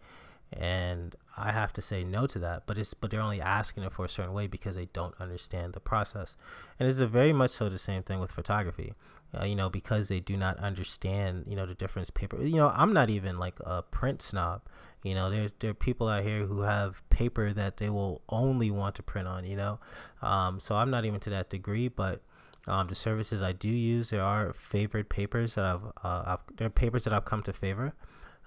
and 0.52 1.16
I 1.36 1.50
have 1.50 1.72
to 1.72 1.82
say 1.82 2.04
no 2.04 2.28
to 2.28 2.38
that. 2.38 2.62
But 2.66 2.78
it's 2.78 2.94
but 2.94 3.10
they're 3.10 3.20
only 3.20 3.40
asking 3.40 3.82
it 3.82 3.92
for 3.92 4.04
a 4.04 4.08
certain 4.08 4.32
way 4.32 4.46
because 4.46 4.76
they 4.76 4.86
don't 4.92 5.14
understand 5.20 5.72
the 5.72 5.80
process, 5.80 6.36
and 6.78 6.88
it's 6.88 7.00
a 7.00 7.08
very 7.08 7.32
much 7.32 7.50
so 7.50 7.68
the 7.68 7.78
same 7.78 8.04
thing 8.04 8.20
with 8.20 8.30
photography. 8.30 8.94
Uh, 9.36 9.44
you 9.44 9.56
know, 9.56 9.68
because 9.68 10.06
they 10.06 10.20
do 10.20 10.36
not 10.36 10.56
understand, 10.58 11.44
you 11.48 11.56
know, 11.56 11.66
the 11.66 11.74
difference 11.74 12.08
paper. 12.08 12.40
You 12.40 12.54
know, 12.54 12.72
I'm 12.72 12.92
not 12.92 13.10
even 13.10 13.36
like 13.36 13.58
a 13.62 13.82
print 13.82 14.22
snob. 14.22 14.62
You 15.02 15.14
know, 15.14 15.28
there's 15.28 15.52
there 15.58 15.72
are 15.72 15.74
people 15.74 16.06
out 16.06 16.22
here 16.22 16.46
who 16.46 16.60
have 16.60 17.02
paper 17.10 17.52
that 17.52 17.78
they 17.78 17.90
will 17.90 18.22
only 18.28 18.70
want 18.70 18.94
to 18.94 19.02
print 19.02 19.26
on. 19.26 19.44
You 19.44 19.56
know, 19.56 19.80
um, 20.22 20.60
so 20.60 20.76
I'm 20.76 20.90
not 20.90 21.04
even 21.04 21.18
to 21.18 21.30
that 21.30 21.50
degree, 21.50 21.88
but 21.88 22.22
um, 22.66 22.88
the 22.88 22.94
services 22.94 23.42
I 23.42 23.52
do 23.52 23.68
use, 23.68 24.10
there 24.10 24.22
are 24.22 24.52
favored 24.52 25.08
papers 25.08 25.54
that 25.54 25.64
I've, 25.64 25.84
uh, 26.02 26.22
I've 26.26 26.56
there 26.56 26.66
are 26.66 26.70
papers 26.70 27.04
that 27.04 27.12
I've 27.12 27.24
come 27.24 27.42
to 27.42 27.52
favor, 27.52 27.94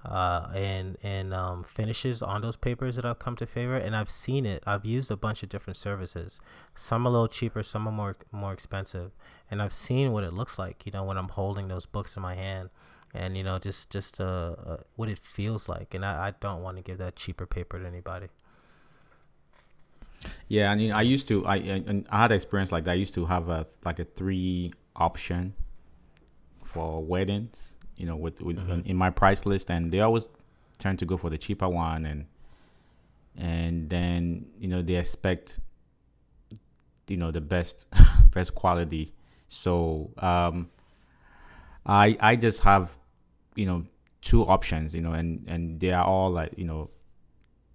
uh, 0.03 0.51
and 0.55 0.97
and 1.03 1.33
um, 1.33 1.63
finishes 1.63 2.21
on 2.21 2.41
those 2.41 2.57
papers 2.57 2.95
that 2.95 3.05
I've 3.05 3.19
come 3.19 3.35
to 3.35 3.45
favor, 3.45 3.75
and 3.75 3.95
I've 3.95 4.09
seen 4.09 4.45
it. 4.45 4.63
I've 4.65 4.85
used 4.85 5.11
a 5.11 5.17
bunch 5.17 5.43
of 5.43 5.49
different 5.49 5.77
services. 5.77 6.39
Some 6.73 7.05
are 7.05 7.09
a 7.09 7.11
little 7.11 7.27
cheaper, 7.27 7.61
some 7.61 7.87
are 7.87 7.91
more 7.91 8.15
more 8.31 8.53
expensive, 8.53 9.11
and 9.51 9.61
I've 9.61 9.73
seen 9.73 10.11
what 10.11 10.23
it 10.23 10.33
looks 10.33 10.57
like. 10.57 10.85
You 10.85 10.91
know, 10.91 11.03
when 11.03 11.17
I'm 11.17 11.29
holding 11.29 11.67
those 11.67 11.85
books 11.85 12.15
in 12.15 12.23
my 12.23 12.33
hand, 12.35 12.69
and 13.13 13.37
you 13.37 13.43
know, 13.43 13.59
just 13.59 13.91
just 13.91 14.19
uh, 14.19 14.55
uh 14.65 14.77
what 14.95 15.09
it 15.09 15.19
feels 15.19 15.69
like, 15.69 15.93
and 15.93 16.03
I, 16.03 16.27
I 16.27 16.33
don't 16.39 16.63
want 16.63 16.77
to 16.77 16.83
give 16.83 16.97
that 16.97 17.15
cheaper 17.15 17.45
paper 17.45 17.79
to 17.79 17.85
anybody. 17.85 18.29
Yeah, 20.47 20.71
I 20.71 20.75
mean, 20.75 20.91
I 20.91 21.01
used 21.01 21.27
to. 21.29 21.45
I 21.45 21.57
and 21.57 22.07
I 22.09 22.21
had 22.21 22.31
experience 22.31 22.71
like 22.71 22.85
that. 22.85 22.91
I 22.91 22.95
used 22.95 23.13
to 23.15 23.25
have 23.25 23.49
a 23.49 23.65
like 23.85 23.99
a 23.99 24.05
three 24.05 24.73
option 24.95 25.53
for 26.63 27.03
weddings. 27.03 27.73
You 27.95 28.05
know, 28.05 28.15
with, 28.15 28.41
with 28.41 28.59
in, 28.69 28.83
in 28.83 28.95
my 28.95 29.09
price 29.09 29.45
list, 29.45 29.71
and 29.71 29.91
they 29.91 30.01
always 30.01 30.29
tend 30.77 30.99
to 30.99 31.05
go 31.05 31.17
for 31.17 31.29
the 31.29 31.37
cheaper 31.37 31.67
one, 31.67 32.05
and 32.05 32.25
and 33.35 33.89
then 33.89 34.47
you 34.59 34.67
know 34.67 34.81
they 34.81 34.95
expect 34.95 35.59
you 37.07 37.17
know 37.17 37.31
the 37.31 37.41
best 37.41 37.87
best 38.31 38.55
quality. 38.55 39.13
So 39.47 40.11
um, 40.17 40.69
I 41.85 42.17
I 42.19 42.35
just 42.35 42.61
have 42.61 42.95
you 43.55 43.65
know 43.65 43.85
two 44.21 44.45
options. 44.45 44.93
You 44.93 45.01
know, 45.01 45.13
and 45.13 45.43
and 45.47 45.79
they 45.79 45.91
are 45.91 46.05
all 46.05 46.31
like 46.31 46.53
you 46.57 46.65
know 46.65 46.89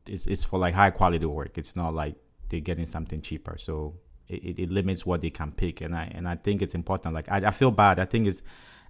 it's 0.06 0.26
it's 0.26 0.44
for 0.44 0.58
like 0.58 0.74
high 0.74 0.90
quality 0.90 1.26
work. 1.26 1.58
It's 1.58 1.76
not 1.76 1.94
like 1.94 2.14
they're 2.52 2.60
getting 2.60 2.86
something 2.86 3.20
cheaper. 3.20 3.56
So 3.58 3.94
it, 4.28 4.44
it, 4.44 4.58
it 4.60 4.70
limits 4.70 5.04
what 5.04 5.22
they 5.22 5.30
can 5.30 5.50
pick. 5.50 5.80
And 5.80 5.96
I 5.96 6.12
and 6.14 6.28
I 6.28 6.36
think 6.36 6.62
it's 6.62 6.74
important. 6.74 7.14
Like 7.14 7.28
I, 7.28 7.48
I 7.48 7.50
feel 7.50 7.72
bad. 7.72 7.98
I 7.98 8.04
think 8.04 8.28
it's 8.28 8.42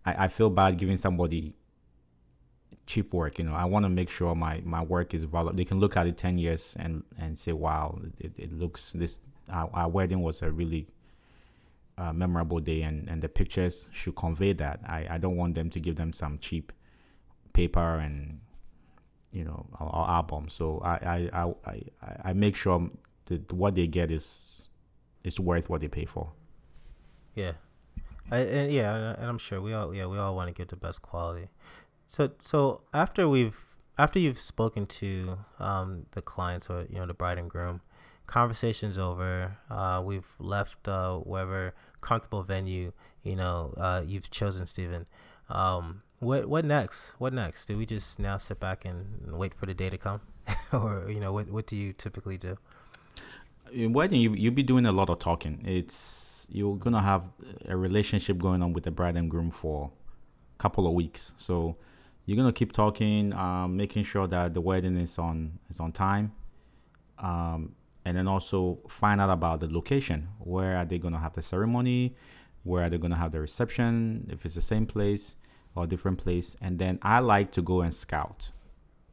I, 0.05 0.25
I 0.25 0.29
feel 0.29 0.51
bad 0.51 0.77
giving 0.77 0.99
somebody 0.99 1.55
cheap 2.87 3.15
work. 3.15 3.39
You 3.39 3.45
know, 3.45 3.55
I 3.55 3.65
want 3.65 3.85
to 3.85 3.89
make 3.89 4.11
sure 4.11 4.35
my, 4.35 4.61
my 4.65 4.83
work 4.83 5.15
is 5.15 5.25
valuable. 5.25 5.57
They 5.57 5.65
can 5.65 5.81
look 5.81 5.97
at 5.97 6.07
it 6.07 6.17
ten 6.17 6.37
years 6.37 6.77
and 6.79 7.05
and 7.19 7.39
say, 7.39 7.53
wow, 7.53 7.99
it, 8.19 8.33
it 8.37 8.53
looks 8.53 8.93
this 8.93 9.19
our, 9.51 9.71
our 9.73 9.89
wedding 9.89 10.23
was 10.23 10.43
a 10.43 10.51
really 10.51 10.89
uh, 11.97 12.13
memorable 12.13 12.61
day, 12.61 12.83
and 12.83 13.09
and 13.09 13.23
the 13.23 13.29
pictures 13.29 13.89
should 13.93 14.17
convey 14.17 14.53
that. 14.55 14.81
I 14.87 15.07
I 15.11 15.19
don't 15.19 15.37
want 15.37 15.55
them 15.55 15.71
to 15.71 15.81
give 15.81 15.97
them 15.97 16.13
some 16.13 16.39
cheap 16.39 16.73
paper 17.53 17.99
and 17.99 18.41
you 19.31 19.45
know 19.45 19.67
our 19.79 20.09
album. 20.19 20.49
So 20.49 20.81
I 20.85 20.95
I, 20.95 21.31
I, 21.33 21.55
I, 21.67 21.83
I 22.25 22.33
make 22.33 22.57
sure 22.57 22.91
that 23.27 23.53
what 23.53 23.75
they 23.75 23.87
get 23.87 24.11
is 24.11 24.69
is 25.25 25.39
worth 25.39 25.69
what 25.71 25.81
they 25.81 25.89
pay 25.89 26.05
for. 26.05 26.33
Yeah, 27.35 27.53
I, 28.31 28.39
and 28.41 28.73
yeah, 28.73 28.95
and- 28.95 29.19
and 29.19 29.27
I'm 29.27 29.39
sure 29.39 29.61
we 29.61 29.73
all 29.73 29.95
yeah 29.95 30.07
we 30.07 30.19
all 30.19 30.35
want 30.35 30.49
to 30.49 30.55
get 30.55 30.69
the 30.69 30.77
best 30.77 31.03
quality. 31.03 31.49
So 32.07 32.31
so 32.39 32.83
after 32.93 33.29
we've 33.29 33.59
after 33.99 34.19
you've 34.19 34.39
spoken 34.39 34.87
to 34.87 35.39
um, 35.59 36.07
the 36.13 36.23
clients 36.23 36.69
or 36.71 36.87
you 36.91 36.97
know 36.99 37.07
the 37.07 37.15
bride 37.15 37.39
and 37.39 37.49
groom, 37.51 37.81
conversations 38.27 38.99
over. 38.99 39.57
Uh, 39.71 40.03
we've 40.05 40.27
left 40.39 40.89
uh, 40.89 41.17
wherever 41.19 41.75
comfortable 42.01 42.43
venue 42.43 42.93
you 43.23 43.37
know 43.37 43.73
uh, 43.77 44.03
you've 44.07 44.31
chosen, 44.31 44.67
Stephen. 44.67 45.07
Um, 45.49 46.03
what 46.19 46.49
what 46.49 46.65
next? 46.65 47.15
What 47.19 47.33
next? 47.33 47.67
Do 47.67 47.77
we 47.77 47.87
just 47.87 48.19
now 48.19 48.39
sit 48.39 48.59
back 48.61 48.85
and 48.85 49.33
wait 49.37 49.55
for 49.55 49.67
the 49.67 49.75
day 49.75 49.91
to 49.91 49.99
come, 49.99 50.21
or 50.73 51.07
you 51.09 51.21
know 51.21 51.33
what 51.33 51.49
what 51.51 51.67
do 51.67 51.77
you 51.77 51.93
typically 51.93 52.39
do? 52.39 52.57
In 53.73 53.93
wedding, 53.93 54.21
you 54.21 54.35
you'll 54.35 54.55
be 54.55 54.63
doing 54.63 54.87
a 54.87 54.93
lot 54.93 55.11
of 55.11 55.19
talking. 55.19 55.63
It's 55.67 56.47
you're 56.51 56.77
gonna 56.77 57.01
have 57.01 57.25
a 57.67 57.77
relationship 57.77 58.39
going 58.39 58.63
on 58.63 58.73
with 58.73 58.85
the 58.85 58.91
bride 58.91 59.17
and 59.17 59.31
groom 59.31 59.51
for 59.51 59.91
a 60.55 60.59
couple 60.59 60.87
of 60.87 60.93
weeks. 60.93 61.33
So 61.37 61.77
you're 62.27 62.37
gonna 62.37 62.53
keep 62.53 62.73
talking, 62.73 63.33
um, 63.33 63.77
making 63.77 64.05
sure 64.05 64.27
that 64.27 64.55
the 64.55 64.61
wedding 64.61 64.97
is 64.97 65.19
on 65.19 65.59
is 65.71 65.81
on 65.81 65.93
time, 65.93 66.33
um, 67.19 67.75
and 68.05 68.17
then 68.17 68.29
also 68.29 68.79
find 68.89 69.21
out 69.21 69.31
about 69.31 69.61
the 69.61 69.73
location. 69.73 70.29
Where 70.39 70.77
are 70.77 70.85
they 70.85 70.99
gonna 70.99 71.19
have 71.19 71.33
the 71.33 71.43
ceremony? 71.43 72.15
where 72.65 72.85
are 72.85 72.91
they're 72.91 72.99
gonna 72.99 73.17
have 73.17 73.33
the 73.33 73.41
reception, 73.41 74.29
if 74.31 74.45
it's 74.45 74.55
the 74.55 74.61
same 74.61 74.87
place 74.87 75.37
or 75.75 75.87
different 75.87 76.19
place, 76.19 76.57
and 76.61 76.79
then 76.79 76.99
I 77.03 77.21
like 77.21 77.53
to 77.53 77.63
go 77.63 77.81
and 77.81 77.93
scout. 77.93 78.53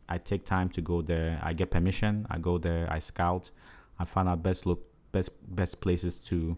I 0.08 0.18
take 0.18 0.44
time 0.44 0.70
to 0.70 0.82
go 0.82 1.02
there. 1.02 1.40
I 1.42 1.54
get 1.54 1.72
permission. 1.72 2.26
I 2.30 2.40
go 2.40 2.58
there. 2.58 2.92
I 2.92 3.00
scout. 3.00 3.52
I 4.00 4.06
find 4.06 4.28
out 4.30 4.42
best 4.44 4.66
look 4.66 4.82
best 5.12 5.30
best 5.56 5.82
places 5.82 6.20
to. 6.22 6.58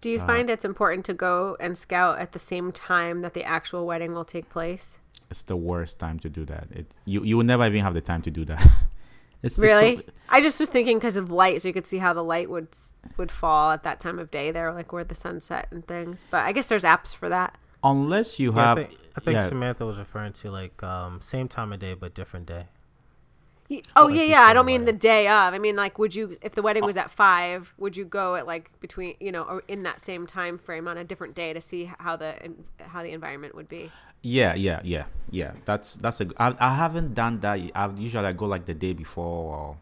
Do 0.00 0.10
you 0.10 0.20
find 0.20 0.50
it's 0.50 0.64
important 0.66 1.06
to 1.06 1.14
go 1.14 1.56
and 1.60 1.78
scout 1.78 2.18
at 2.18 2.32
the 2.32 2.38
same 2.38 2.72
time 2.72 3.22
that 3.22 3.32
the 3.32 3.42
actual 3.44 3.86
wedding 3.86 4.12
will 4.12 4.24
take 4.26 4.50
place? 4.50 4.98
It's 5.30 5.42
the 5.44 5.56
worst 5.56 5.98
time 5.98 6.18
to 6.20 6.28
do 6.28 6.44
that. 6.46 6.66
It 6.70 6.86
you 7.06 7.24
you 7.24 7.36
will 7.38 7.44
never 7.44 7.64
even 7.66 7.80
have 7.82 7.94
the 7.94 8.02
time 8.02 8.20
to 8.22 8.30
do 8.30 8.44
that. 8.44 8.60
it's, 9.42 9.42
it's 9.42 9.56
so- 9.56 9.62
Really? 9.62 10.04
I 10.28 10.40
just 10.42 10.60
was 10.60 10.68
thinking 10.68 10.98
because 10.98 11.16
of 11.16 11.30
light, 11.30 11.62
so 11.62 11.68
you 11.68 11.74
could 11.74 11.86
see 11.86 11.98
how 11.98 12.12
the 12.12 12.22
light 12.24 12.50
would 12.50 12.68
would 13.16 13.30
fall 13.30 13.72
at 13.72 13.82
that 13.84 13.98
time 14.00 14.18
of 14.18 14.30
day 14.30 14.50
there, 14.50 14.72
like 14.74 14.92
where 14.92 15.04
the 15.04 15.14
sunset 15.14 15.68
and 15.70 15.86
things. 15.86 16.26
But 16.30 16.44
I 16.44 16.52
guess 16.52 16.66
there's 16.66 16.82
apps 16.82 17.14
for 17.14 17.28
that. 17.30 17.56
unless 17.82 18.38
you 18.38 18.52
Yeah, 18.52 18.58
I 18.58 18.64
have 18.66 18.78
think, 18.78 18.98
I 19.16 19.20
think 19.20 19.36
yeah, 19.36 19.46
Samantha 19.48 19.86
was 19.86 19.98
referring 19.98 20.32
to 20.34 20.50
like 20.50 20.82
um, 20.82 21.20
same 21.22 21.48
time 21.48 21.72
of 21.72 21.78
day 21.78 21.94
but 21.94 22.14
different 22.14 22.46
day. 22.46 22.66
Y- 23.70 23.82
Oh 23.96 24.08
yeah, 24.08 24.22
yeah. 24.22 24.40
I 24.42 24.52
don't 24.52 24.66
mean 24.66 24.84
the 24.84 24.92
day 24.92 25.26
of. 25.26 25.54
I 25.54 25.58
mean 25.58 25.76
like, 25.76 25.98
would 25.98 26.14
you 26.14 26.36
if 26.42 26.54
the 26.54 26.62
wedding 26.62 26.84
was 26.84 26.96
at 26.96 27.10
five, 27.10 27.72
would 27.78 27.96
you 27.96 28.04
go 28.04 28.34
at 28.36 28.46
like 28.46 28.70
between 28.80 29.16
you 29.20 29.32
know 29.32 29.42
or 29.42 29.62
in 29.68 29.82
that 29.84 30.00
same 30.00 30.26
time 30.26 30.58
frame 30.58 30.86
on 30.86 30.98
a 30.98 31.04
different 31.04 31.34
day 31.34 31.52
to 31.52 31.60
see 31.60 31.90
how 31.98 32.16
the 32.16 32.34
how 32.78 33.02
the 33.02 33.10
environment 33.10 33.54
would 33.54 33.68
be? 33.68 33.90
Yeah, 34.22 34.54
yeah, 34.54 34.80
yeah, 34.84 35.04
yeah. 35.30 35.52
That's 35.64 35.94
that's 35.94 36.20
a. 36.20 36.28
I, 36.38 36.54
I 36.58 36.74
haven't 36.74 37.14
done 37.14 37.40
that. 37.40 37.58
y- 37.60 37.70
I 37.74 37.90
usually 37.96 38.26
I 38.26 38.32
go 38.32 38.46
like 38.46 38.64
the 38.64 38.74
day 38.74 38.92
before, 38.92 39.54
or, 39.56 39.76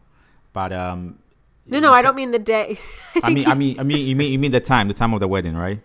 but 0.53 0.73
um. 0.73 1.19
No, 1.65 1.79
no, 1.79 1.93
I 1.93 2.01
don't 2.01 2.15
mean 2.15 2.31
the 2.31 2.39
day. 2.39 2.77
I 3.23 3.29
mean, 3.29 3.47
I 3.47 3.53
mean, 3.53 3.79
I 3.79 3.83
mean, 3.83 4.05
you 4.05 4.15
mean 4.17 4.31
you 4.33 4.39
mean 4.39 4.51
the 4.51 4.59
time, 4.59 4.89
the 4.89 4.93
time 4.93 5.13
of 5.13 5.21
the 5.21 5.29
wedding, 5.29 5.55
right? 5.55 5.79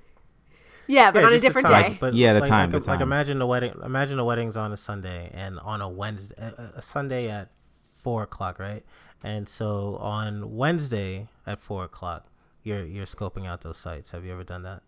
yeah, 0.88 1.11
but 1.12 1.20
Yeah, 1.20 1.26
on 1.28 1.32
a 1.34 1.38
different 1.38 1.68
time, 1.68 1.92
day. 1.92 1.98
But 2.00 2.14
Yeah, 2.14 2.32
the 2.32 2.40
like, 2.40 2.48
time, 2.48 2.72
Like, 2.72 2.82
the 2.82 2.90
like 2.90 3.00
imagine 3.00 3.38
the 3.38 3.46
wedding. 3.46 3.74
Imagine 3.84 4.16
the 4.16 4.24
wedding's 4.24 4.56
on 4.56 4.72
a 4.72 4.76
Sunday 4.76 5.30
and 5.34 5.61
on 5.61 5.80
a 5.80 5.88
Wednesday, 5.88 6.34
a, 6.38 6.78
a 6.78 6.82
Sunday 6.82 7.30
at 7.30 7.48
four 8.08 8.22
o'clock, 8.22 8.58
right? 8.58 8.82
And 9.22 9.46
so 9.46 9.96
on 9.96 10.56
Wednesday 10.56 11.28
at 11.46 11.60
four 11.60 11.84
o'clock, 11.84 12.26
you're 12.62 12.86
you're 12.86 13.04
scoping 13.04 13.46
out 13.46 13.60
those 13.60 13.76
sites. 13.76 14.12
Have 14.12 14.24
you 14.24 14.32
ever 14.32 14.44
done 14.44 14.62
that? 14.62 14.80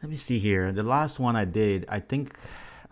Let 0.00 0.08
me 0.10 0.16
see 0.16 0.38
here. 0.38 0.70
The 0.70 0.84
last 0.84 1.18
one 1.18 1.34
I 1.34 1.44
did, 1.44 1.84
I 1.88 1.98
think 1.98 2.38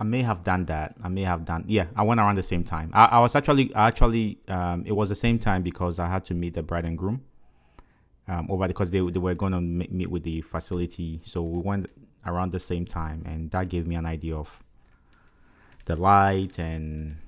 I 0.00 0.02
may 0.02 0.22
have 0.22 0.42
done 0.42 0.64
that. 0.64 0.96
I 1.04 1.08
may 1.08 1.22
have 1.22 1.44
done. 1.44 1.62
Yeah, 1.68 1.86
I 1.94 2.02
went 2.02 2.18
around 2.18 2.36
the 2.36 2.42
same 2.42 2.64
time. 2.64 2.90
I, 2.92 3.04
I 3.16 3.20
was 3.20 3.36
actually 3.36 3.72
actually 3.76 4.38
um, 4.48 4.82
it 4.84 4.92
was 5.00 5.08
the 5.08 5.20
same 5.26 5.38
time 5.38 5.62
because 5.62 6.00
I 6.00 6.08
had 6.08 6.24
to 6.24 6.34
meet 6.34 6.54
the 6.54 6.64
bride 6.64 6.84
and 6.84 6.98
groom. 6.98 7.22
Um, 8.26 8.48
over 8.50 8.66
because 8.66 8.90
they 8.90 8.98
they 8.98 9.20
were 9.20 9.36
going 9.36 9.52
to 9.52 9.60
meet 9.60 10.10
with 10.10 10.24
the 10.24 10.40
facility, 10.40 11.20
so 11.22 11.42
we 11.42 11.60
went 11.60 11.92
around 12.26 12.50
the 12.50 12.64
same 12.72 12.86
time, 12.86 13.22
and 13.24 13.52
that 13.52 13.68
gave 13.68 13.86
me 13.86 13.94
an 13.94 14.06
idea 14.06 14.34
of 14.34 14.60
the 15.84 15.94
light 15.94 16.58
and 16.58 17.18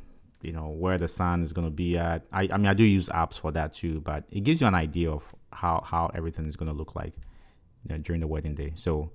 you 0.46 0.52
know 0.52 0.68
where 0.68 0.96
the 0.96 1.08
sun 1.08 1.42
is 1.42 1.52
going 1.52 1.66
to 1.66 1.70
be 1.70 1.98
at. 1.98 2.24
I, 2.32 2.48
I 2.52 2.56
mean 2.56 2.66
I 2.66 2.74
do 2.74 2.84
use 2.84 3.08
apps 3.08 3.38
for 3.38 3.50
that 3.52 3.72
too, 3.72 4.00
but 4.00 4.24
it 4.30 4.44
gives 4.44 4.60
you 4.60 4.66
an 4.66 4.74
idea 4.74 5.10
of 5.10 5.24
how 5.52 5.82
how 5.84 6.10
everything 6.14 6.46
is 6.46 6.56
going 6.56 6.70
to 6.70 6.76
look 6.76 6.94
like 6.94 7.14
you 7.82 7.94
know, 7.94 7.98
during 7.98 8.20
the 8.20 8.26
wedding 8.26 8.54
day. 8.54 8.72
So 8.76 9.10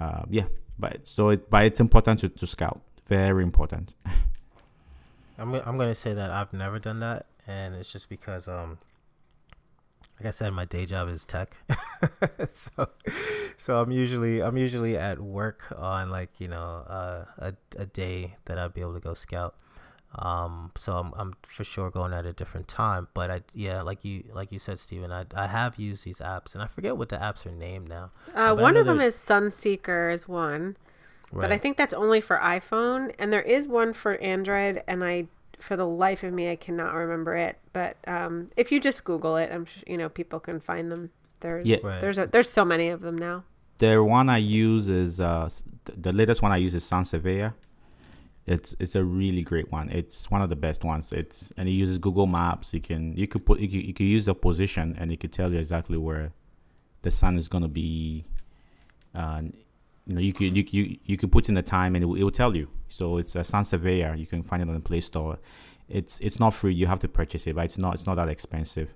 uh, 0.00 0.22
yeah, 0.28 0.46
but 0.78 1.06
so 1.06 1.30
it 1.30 1.50
but 1.50 1.64
it's 1.64 1.80
important 1.80 2.20
to, 2.20 2.28
to 2.28 2.46
scout. 2.46 2.80
Very 3.06 3.42
important. 3.42 3.94
I'm 5.38 5.54
I'm 5.54 5.76
gonna 5.76 5.94
say 5.94 6.14
that 6.14 6.30
I've 6.30 6.52
never 6.52 6.78
done 6.78 7.00
that, 7.00 7.26
and 7.46 7.74
it's 7.74 7.92
just 7.92 8.08
because 8.08 8.48
um, 8.48 8.78
like 10.18 10.28
I 10.28 10.30
said, 10.30 10.52
my 10.52 10.64
day 10.64 10.86
job 10.86 11.08
is 11.08 11.24
tech, 11.24 11.56
so 12.48 12.88
so 13.56 13.80
I'm 13.80 13.90
usually 13.90 14.42
I'm 14.42 14.56
usually 14.56 14.96
at 14.96 15.20
work 15.20 15.72
on 15.76 16.10
like 16.10 16.40
you 16.40 16.48
know 16.48 16.84
uh, 16.88 17.24
a 17.38 17.54
a 17.76 17.86
day 17.86 18.36
that 18.46 18.58
I'd 18.58 18.72
be 18.72 18.80
able 18.80 18.94
to 18.94 19.00
go 19.00 19.14
scout. 19.14 19.54
Um, 20.18 20.70
so 20.76 20.96
I'm 20.96 21.12
I'm 21.16 21.34
for 21.46 21.62
sure 21.64 21.90
going 21.90 22.12
at 22.14 22.24
a 22.24 22.32
different 22.32 22.68
time, 22.68 23.08
but 23.12 23.30
I 23.30 23.42
yeah 23.54 23.82
like 23.82 24.04
you 24.04 24.24
like 24.32 24.50
you 24.50 24.58
said, 24.58 24.78
Steven, 24.78 25.12
I 25.12 25.26
I 25.34 25.46
have 25.46 25.78
used 25.78 26.04
these 26.04 26.20
apps, 26.20 26.54
and 26.54 26.62
I 26.62 26.66
forget 26.66 26.96
what 26.96 27.10
the 27.10 27.16
apps 27.16 27.44
are 27.44 27.52
named 27.52 27.88
now. 27.88 28.10
Uh, 28.34 28.54
one 28.54 28.76
of 28.76 28.86
them 28.86 29.00
is 29.00 29.14
Sunseeker 29.14 30.12
is 30.12 30.26
one, 30.26 30.76
but 31.32 31.52
I 31.52 31.58
think 31.58 31.76
that's 31.76 31.92
only 31.94 32.20
for 32.20 32.38
iPhone, 32.38 33.12
and 33.18 33.30
there 33.32 33.42
is 33.42 33.68
one 33.68 33.92
for 33.92 34.16
Android, 34.22 34.82
and 34.86 35.04
I, 35.04 35.26
for 35.58 35.76
the 35.76 35.86
life 35.86 36.22
of 36.22 36.32
me, 36.32 36.50
I 36.50 36.56
cannot 36.56 36.94
remember 36.94 37.36
it. 37.36 37.58
But 37.74 37.96
um, 38.06 38.48
if 38.56 38.72
you 38.72 38.80
just 38.80 39.04
Google 39.04 39.36
it, 39.36 39.50
I'm 39.52 39.66
sh- 39.66 39.84
you 39.86 39.98
know 39.98 40.08
people 40.08 40.40
can 40.40 40.60
find 40.60 40.90
them. 40.90 41.10
There's 41.40 41.66
Yeah. 41.66 41.76
Right. 41.82 42.00
there's 42.00 42.16
a, 42.16 42.26
there's 42.26 42.48
so 42.48 42.64
many 42.64 42.88
of 42.88 43.02
them 43.02 43.18
now. 43.18 43.44
The 43.78 44.02
one 44.02 44.30
I 44.30 44.38
use 44.38 44.88
is 44.88 45.20
uh 45.20 45.50
the 45.84 46.12
latest 46.12 46.40
one 46.40 46.52
I 46.52 46.56
use 46.56 46.74
is 46.74 46.84
Sun 46.84 47.04
Surveyor. 47.04 47.54
It's 48.46 48.76
it's 48.78 48.94
a 48.94 49.02
really 49.02 49.42
great 49.42 49.72
one. 49.72 49.88
It's 49.90 50.30
one 50.30 50.40
of 50.40 50.48
the 50.48 50.56
best 50.56 50.84
ones. 50.84 51.12
It's 51.12 51.52
and 51.56 51.68
it 51.68 51.72
uses 51.72 51.98
Google 51.98 52.26
Maps. 52.26 52.72
You 52.72 52.80
can 52.80 53.16
you 53.16 53.26
could 53.26 53.44
put 53.44 53.58
you 53.58 53.68
could, 53.68 53.86
you 53.86 53.94
could 53.94 54.06
use 54.06 54.26
the 54.26 54.34
position 54.34 54.94
and 54.98 55.10
it 55.10 55.18
could 55.18 55.32
tell 55.32 55.52
you 55.52 55.58
exactly 55.58 55.98
where 55.98 56.32
the 57.02 57.10
sun 57.10 57.36
is 57.36 57.48
gonna 57.48 57.68
be. 57.68 58.24
Uh, 59.14 59.42
you 60.06 60.14
know 60.14 60.20
you 60.20 60.32
could 60.32 60.56
you, 60.56 60.64
you 60.70 60.98
you 61.04 61.16
could 61.16 61.32
put 61.32 61.48
in 61.48 61.54
the 61.54 61.62
time 61.62 61.96
and 61.96 62.04
it 62.04 62.06
will, 62.06 62.16
it 62.16 62.22
will 62.22 62.30
tell 62.30 62.54
you. 62.54 62.68
So 62.88 63.18
it's 63.18 63.34
a 63.34 63.42
Sun 63.42 63.64
Surveyor. 63.64 64.14
You 64.14 64.26
can 64.26 64.44
find 64.44 64.62
it 64.62 64.68
on 64.68 64.74
the 64.74 64.80
Play 64.80 65.00
Store. 65.00 65.38
It's 65.88 66.20
it's 66.20 66.38
not 66.38 66.54
free. 66.54 66.72
You 66.74 66.86
have 66.86 67.00
to 67.00 67.08
purchase 67.08 67.48
it, 67.48 67.56
but 67.56 67.64
it's 67.64 67.78
not 67.78 67.94
it's 67.94 68.06
not 68.06 68.14
that 68.14 68.28
expensive. 68.28 68.94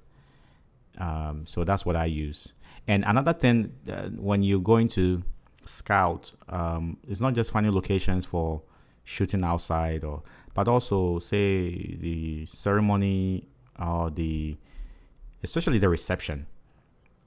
Um, 0.99 1.47
so 1.47 1.65
that's 1.65 1.85
what 1.85 1.97
I 1.97 2.05
use. 2.05 2.53
And 2.87 3.05
another 3.05 3.33
thing, 3.33 3.73
uh, 3.91 4.09
when 4.11 4.43
you're 4.43 4.61
going 4.61 4.89
to 4.89 5.23
scout, 5.65 6.33
um, 6.49 6.99
it's 7.09 7.21
not 7.21 7.35
just 7.35 7.53
finding 7.53 7.73
locations 7.73 8.25
for 8.25 8.63
shooting 9.05 9.43
outside, 9.43 10.05
or 10.05 10.23
but 10.55 10.69
also 10.69 11.19
say 11.19 11.97
the 12.01 12.45
ceremony 12.47 13.49
or 13.79 14.11
the, 14.11 14.57
especially 15.43 15.79
the 15.79 15.89
reception, 15.89 16.47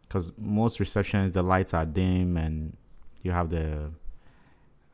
because 0.03 0.31
most 0.37 0.79
receptions 0.79 1.31
the 1.31 1.41
lights 1.41 1.73
are 1.73 1.85
dim 1.85 2.37
and 2.37 2.75
you 3.21 3.31
have 3.31 3.49
the, 3.49 3.91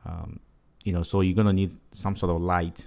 um, 0.06 0.40
you 0.84 0.92
know, 0.92 1.02
so 1.02 1.20
you're 1.20 1.36
gonna 1.36 1.52
need 1.52 1.76
some 1.92 2.16
sort 2.16 2.34
of 2.34 2.40
light 2.40 2.86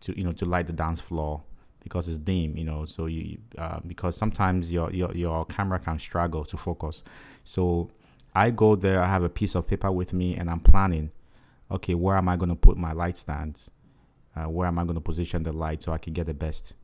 to 0.00 0.16
you 0.18 0.24
know 0.24 0.32
to 0.32 0.44
light 0.44 0.66
the 0.66 0.72
dance 0.72 1.00
floor 1.00 1.42
because 1.82 2.08
it's 2.08 2.18
dim, 2.18 2.56
you 2.56 2.64
know. 2.64 2.84
So 2.84 3.06
you 3.06 3.38
uh, 3.58 3.80
because 3.86 4.16
sometimes 4.16 4.70
your 4.70 4.92
your 4.92 5.12
your 5.12 5.44
camera 5.46 5.78
can 5.78 5.98
struggle 5.98 6.44
to 6.44 6.56
focus. 6.56 7.02
So 7.44 7.90
I 8.34 8.50
go 8.50 8.76
there. 8.76 9.02
I 9.02 9.06
have 9.06 9.22
a 9.22 9.28
piece 9.28 9.54
of 9.54 9.66
paper 9.66 9.90
with 9.90 10.12
me, 10.12 10.36
and 10.36 10.50
I'm 10.50 10.60
planning. 10.60 11.10
Okay, 11.72 11.94
where 11.94 12.16
am 12.16 12.28
I 12.28 12.36
going 12.36 12.50
to 12.50 12.54
put 12.54 12.76
my 12.76 12.92
light 12.92 13.16
stands? 13.16 13.70
Uh, 14.36 14.44
where 14.44 14.68
am 14.68 14.78
I 14.78 14.84
going 14.84 14.94
to 14.94 15.00
position 15.00 15.42
the 15.42 15.52
light 15.52 15.82
so 15.82 15.92
I 15.92 15.98
can 15.98 16.12
get 16.12 16.26
the 16.26 16.34
best, 16.34 16.74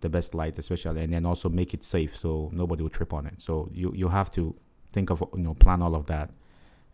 the 0.00 0.08
best 0.08 0.34
light, 0.34 0.58
especially, 0.58 1.02
and 1.02 1.12
then 1.12 1.26
also 1.26 1.48
make 1.48 1.74
it 1.74 1.82
safe 1.82 2.16
so 2.16 2.50
nobody 2.52 2.82
will 2.82 2.90
trip 2.90 3.12
on 3.12 3.26
it. 3.26 3.40
So 3.40 3.68
you 3.72 3.92
you 3.94 4.08
have 4.08 4.30
to 4.32 4.54
think 4.88 5.10
of 5.10 5.22
you 5.34 5.42
know 5.42 5.54
plan 5.54 5.82
all 5.82 5.94
of 5.94 6.06
that 6.06 6.30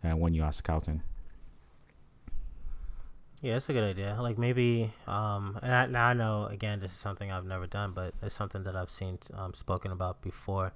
uh, 0.04 0.16
when 0.16 0.34
you 0.34 0.44
are 0.44 0.52
scouting. 0.52 1.02
Yeah, 3.42 3.54
that's 3.54 3.68
a 3.68 3.72
good 3.72 3.84
idea. 3.84 4.16
Like 4.20 4.38
maybe, 4.38 4.92
um, 5.06 5.58
and 5.62 5.72
I, 5.72 5.86
now 5.86 6.06
I 6.06 6.14
know 6.14 6.46
again 6.46 6.80
this 6.80 6.92
is 6.92 6.96
something 6.96 7.30
I've 7.30 7.44
never 7.44 7.66
done, 7.66 7.92
but 7.92 8.14
it's 8.22 8.34
something 8.34 8.62
that 8.62 8.74
I've 8.74 8.90
seen 8.90 9.18
um, 9.34 9.52
spoken 9.52 9.92
about 9.92 10.22
before. 10.22 10.72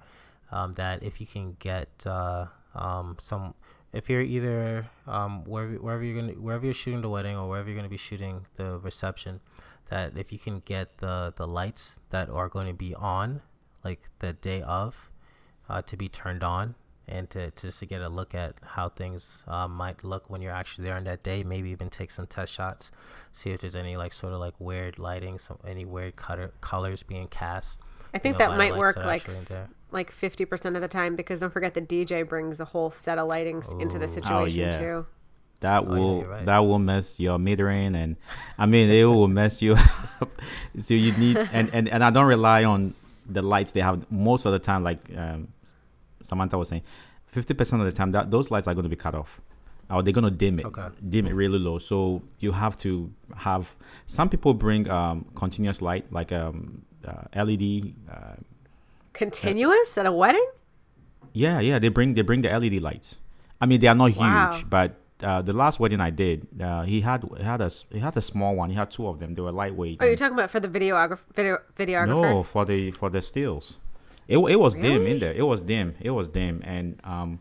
Um, 0.51 0.73
that 0.73 1.01
if 1.01 1.21
you 1.21 1.27
can 1.27 1.55
get 1.59 2.05
uh, 2.05 2.47
um, 2.75 3.15
some, 3.19 3.55
if 3.93 4.09
you're 4.09 4.21
either 4.21 4.89
um, 5.07 5.43
wherever 5.45 5.73
wherever 5.75 6.03
you're 6.03 6.19
gonna 6.21 6.33
wherever 6.33 6.65
you're 6.65 6.73
shooting 6.73 7.01
the 7.01 7.09
wedding 7.09 7.35
or 7.35 7.49
wherever 7.49 7.69
you're 7.69 7.77
gonna 7.77 7.89
be 7.89 7.97
shooting 7.97 8.45
the 8.55 8.79
reception, 8.79 9.41
that 9.89 10.17
if 10.17 10.31
you 10.31 10.39
can 10.39 10.61
get 10.61 10.97
the 10.99 11.33
the 11.35 11.45
lights 11.45 11.99
that 12.09 12.29
are 12.29 12.47
going 12.49 12.67
to 12.67 12.73
be 12.73 12.95
on, 12.95 13.41
like 13.83 14.09
the 14.19 14.33
day 14.33 14.61
of, 14.61 15.09
uh, 15.69 15.81
to 15.83 15.97
be 15.97 16.07
turned 16.07 16.43
on 16.43 16.75
and 17.07 17.29
to, 17.29 17.51
to 17.51 17.67
just 17.67 17.79
to 17.79 17.85
get 17.85 18.01
a 18.01 18.07
look 18.07 18.33
at 18.33 18.55
how 18.63 18.87
things 18.87 19.43
uh, 19.47 19.67
might 19.67 20.03
look 20.03 20.29
when 20.29 20.41
you're 20.41 20.53
actually 20.53 20.85
there 20.85 20.95
on 20.95 21.03
that 21.03 21.23
day. 21.23 21.43
Maybe 21.43 21.69
even 21.71 21.89
take 21.89 22.09
some 22.09 22.25
test 22.25 22.53
shots, 22.53 22.91
see 23.33 23.51
if 23.51 23.61
there's 23.61 23.75
any 23.75 23.97
like 23.97 24.13
sort 24.13 24.33
of 24.33 24.39
like 24.39 24.53
weird 24.59 24.97
lighting, 24.97 25.37
some 25.37 25.59
any 25.67 25.83
weird 25.83 26.15
color 26.15 26.53
colors 26.61 27.03
being 27.03 27.27
cast. 27.27 27.79
I 28.13 28.17
you 28.17 28.21
think 28.21 28.39
know, 28.39 28.47
that 28.47 28.57
might 28.57 28.77
work 28.77 28.95
that 28.95 29.05
like 29.05 29.21
actually 29.21 29.37
in 29.37 29.43
there. 29.45 29.69
Like 29.91 30.11
fifty 30.11 30.45
percent 30.45 30.75
of 30.75 30.81
the 30.81 30.87
time 30.87 31.15
because 31.15 31.39
don't 31.41 31.51
forget 31.51 31.73
the 31.73 31.81
DJ 31.81 32.27
brings 32.27 32.59
a 32.59 32.65
whole 32.65 32.89
set 32.91 33.17
of 33.17 33.27
lightings 33.29 33.79
into 33.81 33.97
the 33.99 34.05
Ooh. 34.05 34.09
Oh, 34.09 34.11
situation 34.47 34.59
yeah. 34.59 34.77
too. 34.77 35.05
That 35.61 35.83
Oh, 35.85 35.93
yeah, 35.93 35.99
will 35.99 36.19
you're 36.21 36.27
right. 36.29 36.45
that 36.45 36.59
will 36.59 36.79
mess 36.79 37.19
your 37.19 37.37
metering 37.37 37.95
and 37.95 38.15
I 38.57 38.65
mean 38.65 38.89
it 38.89 39.03
will 39.05 39.27
mess 39.27 39.61
you 39.61 39.73
up. 40.21 40.31
So 40.79 40.93
you 40.93 41.11
need 41.17 41.37
and, 41.37 41.69
and 41.73 41.87
and 41.87 42.03
I 42.03 42.09
don't 42.09 42.25
rely 42.25 42.63
on 42.63 42.93
the 43.29 43.41
lights 43.41 43.71
they 43.73 43.81
have 43.81 44.09
most 44.11 44.45
of 44.45 44.51
the 44.53 44.59
time 44.59 44.83
like 44.83 44.99
um, 45.15 45.49
Samantha 46.21 46.57
was 46.57 46.69
saying, 46.69 46.81
fifty 47.27 47.53
percent 47.53 47.81
of 47.81 47.85
the 47.85 47.91
time 47.91 48.11
that 48.11 48.31
those 48.31 48.49
lights 48.51 48.67
are 48.67 48.73
going 48.73 48.83
to 48.83 48.89
be 48.89 48.95
cut 48.95 49.13
off, 49.15 49.39
or 49.89 50.01
they're 50.03 50.13
going 50.13 50.23
to 50.25 50.31
dim 50.31 50.59
it, 50.59 50.65
Okay. 50.65 50.87
dim 51.07 51.27
it 51.27 51.33
really 51.33 51.59
low. 51.59 51.77
So 51.79 52.21
you 52.39 52.51
have 52.53 52.75
to 52.77 53.11
have. 53.37 53.75
Some 54.07 54.29
people 54.29 54.53
bring 54.53 54.89
um, 54.89 55.25
continuous 55.35 55.81
light 55.81 56.11
like 56.11 56.31
um, 56.31 56.83
uh, 57.07 57.23
LED. 57.45 57.93
Uh, 58.11 58.15
Continuous 59.13 59.97
at 59.97 60.05
a 60.05 60.11
wedding? 60.11 60.45
yeah, 61.33 61.59
yeah, 61.59 61.79
they 61.79 61.89
bring 61.89 62.13
they 62.13 62.21
bring 62.23 62.41
the 62.41 62.49
LED 62.49 62.81
lights, 62.81 63.19
I 63.59 63.65
mean, 63.65 63.79
they 63.79 63.87
are 63.87 63.95
not 63.95 64.11
huge, 64.11 64.19
Wow. 64.19 64.61
but 64.69 64.95
uh, 65.23 65.41
the 65.41 65.53
last 65.53 65.79
wedding 65.79 66.01
I 66.01 66.09
did, 66.09 66.47
uh, 66.61 66.81
he 66.83 67.01
had 67.01 67.23
he 67.37 67.43
had 67.43 67.61
a 67.61 67.65
s- 67.65 67.85
he 67.91 67.99
had 67.99 68.17
a 68.17 68.21
small 68.21 68.55
one. 68.55 68.69
He 68.71 68.75
had 68.75 68.89
two 68.89 69.07
of 69.07 69.19
them. 69.19 69.35
They 69.35 69.41
were 69.41 69.51
lightweight. 69.51 69.97
Oh, 70.01 70.05
you're 70.05 70.15
talking 70.15 70.33
about 70.33 70.49
for 70.49 70.59
the 70.59 70.67
videographer? 70.67 71.19
Video, 71.33 71.59
videographer? 71.77 72.07
no, 72.07 72.43
for 72.43 72.65
the 72.65 72.91
for 72.91 73.09
the 73.11 73.21
stills. 73.21 73.77
It 74.27 74.37
it 74.37 74.55
was 74.59 74.75
dim 74.75 75.05
in 75.05 75.19
there. 75.19 75.33
It 75.33 75.43
was 75.45 75.61
dim. 75.61 75.93
It 75.99 76.09
was 76.11 76.27
dim, 76.27 76.61
and 76.63 76.99
um, 77.03 77.39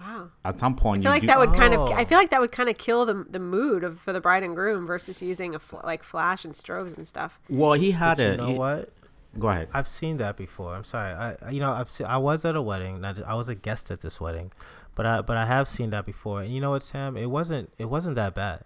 Wow. 0.00 0.28
at 0.44 0.58
some 0.58 0.76
point, 0.76 1.00
I 1.00 1.02
point 1.02 1.02
feel 1.02 1.10
you 1.10 1.14
like 1.14 1.20
do, 1.22 1.26
that 1.28 1.38
would 1.38 1.54
kind 1.54 1.74
of. 1.74 1.80
Oh. 1.80 1.92
I 1.92 2.04
feel 2.04 2.18
like 2.18 2.30
that 2.30 2.40
would 2.40 2.52
kind 2.52 2.68
of 2.68 2.76
kill 2.78 3.04
the 3.06 3.24
the 3.28 3.38
mood 3.40 3.82
of 3.84 3.98
for 4.00 4.12
the 4.12 4.20
bride 4.20 4.42
and 4.42 4.54
groom 4.54 4.86
versus 4.86 5.20
using 5.22 5.54
a 5.54 5.58
fl- 5.58 5.78
like 5.82 6.02
flash 6.02 6.44
and 6.44 6.54
strobes 6.54 6.96
and 6.96 7.08
stuff. 7.08 7.40
well, 7.48 7.72
he 7.72 7.90
had 7.92 8.18
But 8.18 8.26
a. 8.26 8.30
you 8.32 8.36
know 8.36 8.46
he- 8.48 8.54
what? 8.58 8.92
Go 9.38 9.48
ahead. 9.48 9.68
I've 9.72 9.88
seen 9.88 10.16
that 10.18 10.36
before. 10.36 10.74
I'm 10.74 10.84
sorry. 10.84 11.12
I 11.12 11.36
I- 11.42 11.50
you 11.50 11.60
know 11.60 11.72
I've 11.72 11.90
seen, 11.90 12.06
I 12.06 12.18
was 12.18 12.44
at 12.44 12.56
a 12.56 12.62
wedding. 12.62 13.04
I 13.04 13.34
was 13.34 13.48
a 13.48 13.54
guest 13.54 13.90
at 13.90 14.00
this 14.00 14.20
wedding, 14.20 14.52
but 14.94 15.06
I 15.06 15.20
but 15.22 15.36
I 15.36 15.46
have 15.46 15.66
seen 15.68 15.90
that 15.90 16.06
before. 16.06 16.42
And 16.42 16.52
you 16.54 16.60
know 16.60 16.70
what, 16.70 16.82
Sam? 16.82 17.16
It 17.16 17.26
wasn't 17.30 17.72
it 17.78 17.86
wasn't 17.86 18.16
that 18.16 18.34
bad. 18.34 18.64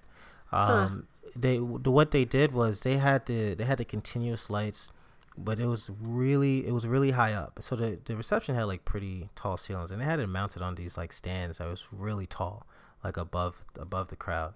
Um, 0.53 1.07
they 1.37 1.59
what 1.59 2.11
they 2.11 2.25
did 2.25 2.53
was 2.53 2.81
they 2.81 2.97
had 2.97 3.27
the 3.27 3.55
they 3.55 3.65
had 3.65 3.79
the 3.79 3.85
continuous 3.85 4.51
lights, 4.51 4.91
but 5.37 5.59
it 5.59 5.67
was 5.67 5.91
really 6.01 6.67
it 6.67 6.73
was 6.73 6.87
really 6.87 7.13
high 7.13 7.33
up. 7.33 7.59
So 7.63 7.77
the 7.77 7.99
the 8.05 8.17
reception 8.17 8.55
had 8.55 8.65
like 8.65 8.85
pretty 8.85 9.29
tall 9.35 9.57
ceilings, 9.57 9.91
and 9.91 10.01
they 10.01 10.05
had 10.07 10.21
it 10.21 10.27
mounted 10.27 10.63
on 10.63 10.75
these 10.75 10.97
like 10.97 11.13
stands 11.13 11.59
that 11.59 11.69
was 11.69 11.89
really 11.93 12.27
tall, 12.27 12.67
like 13.05 13.17
above 13.17 13.65
above 13.79 14.09
the 14.09 14.17
crowd. 14.17 14.55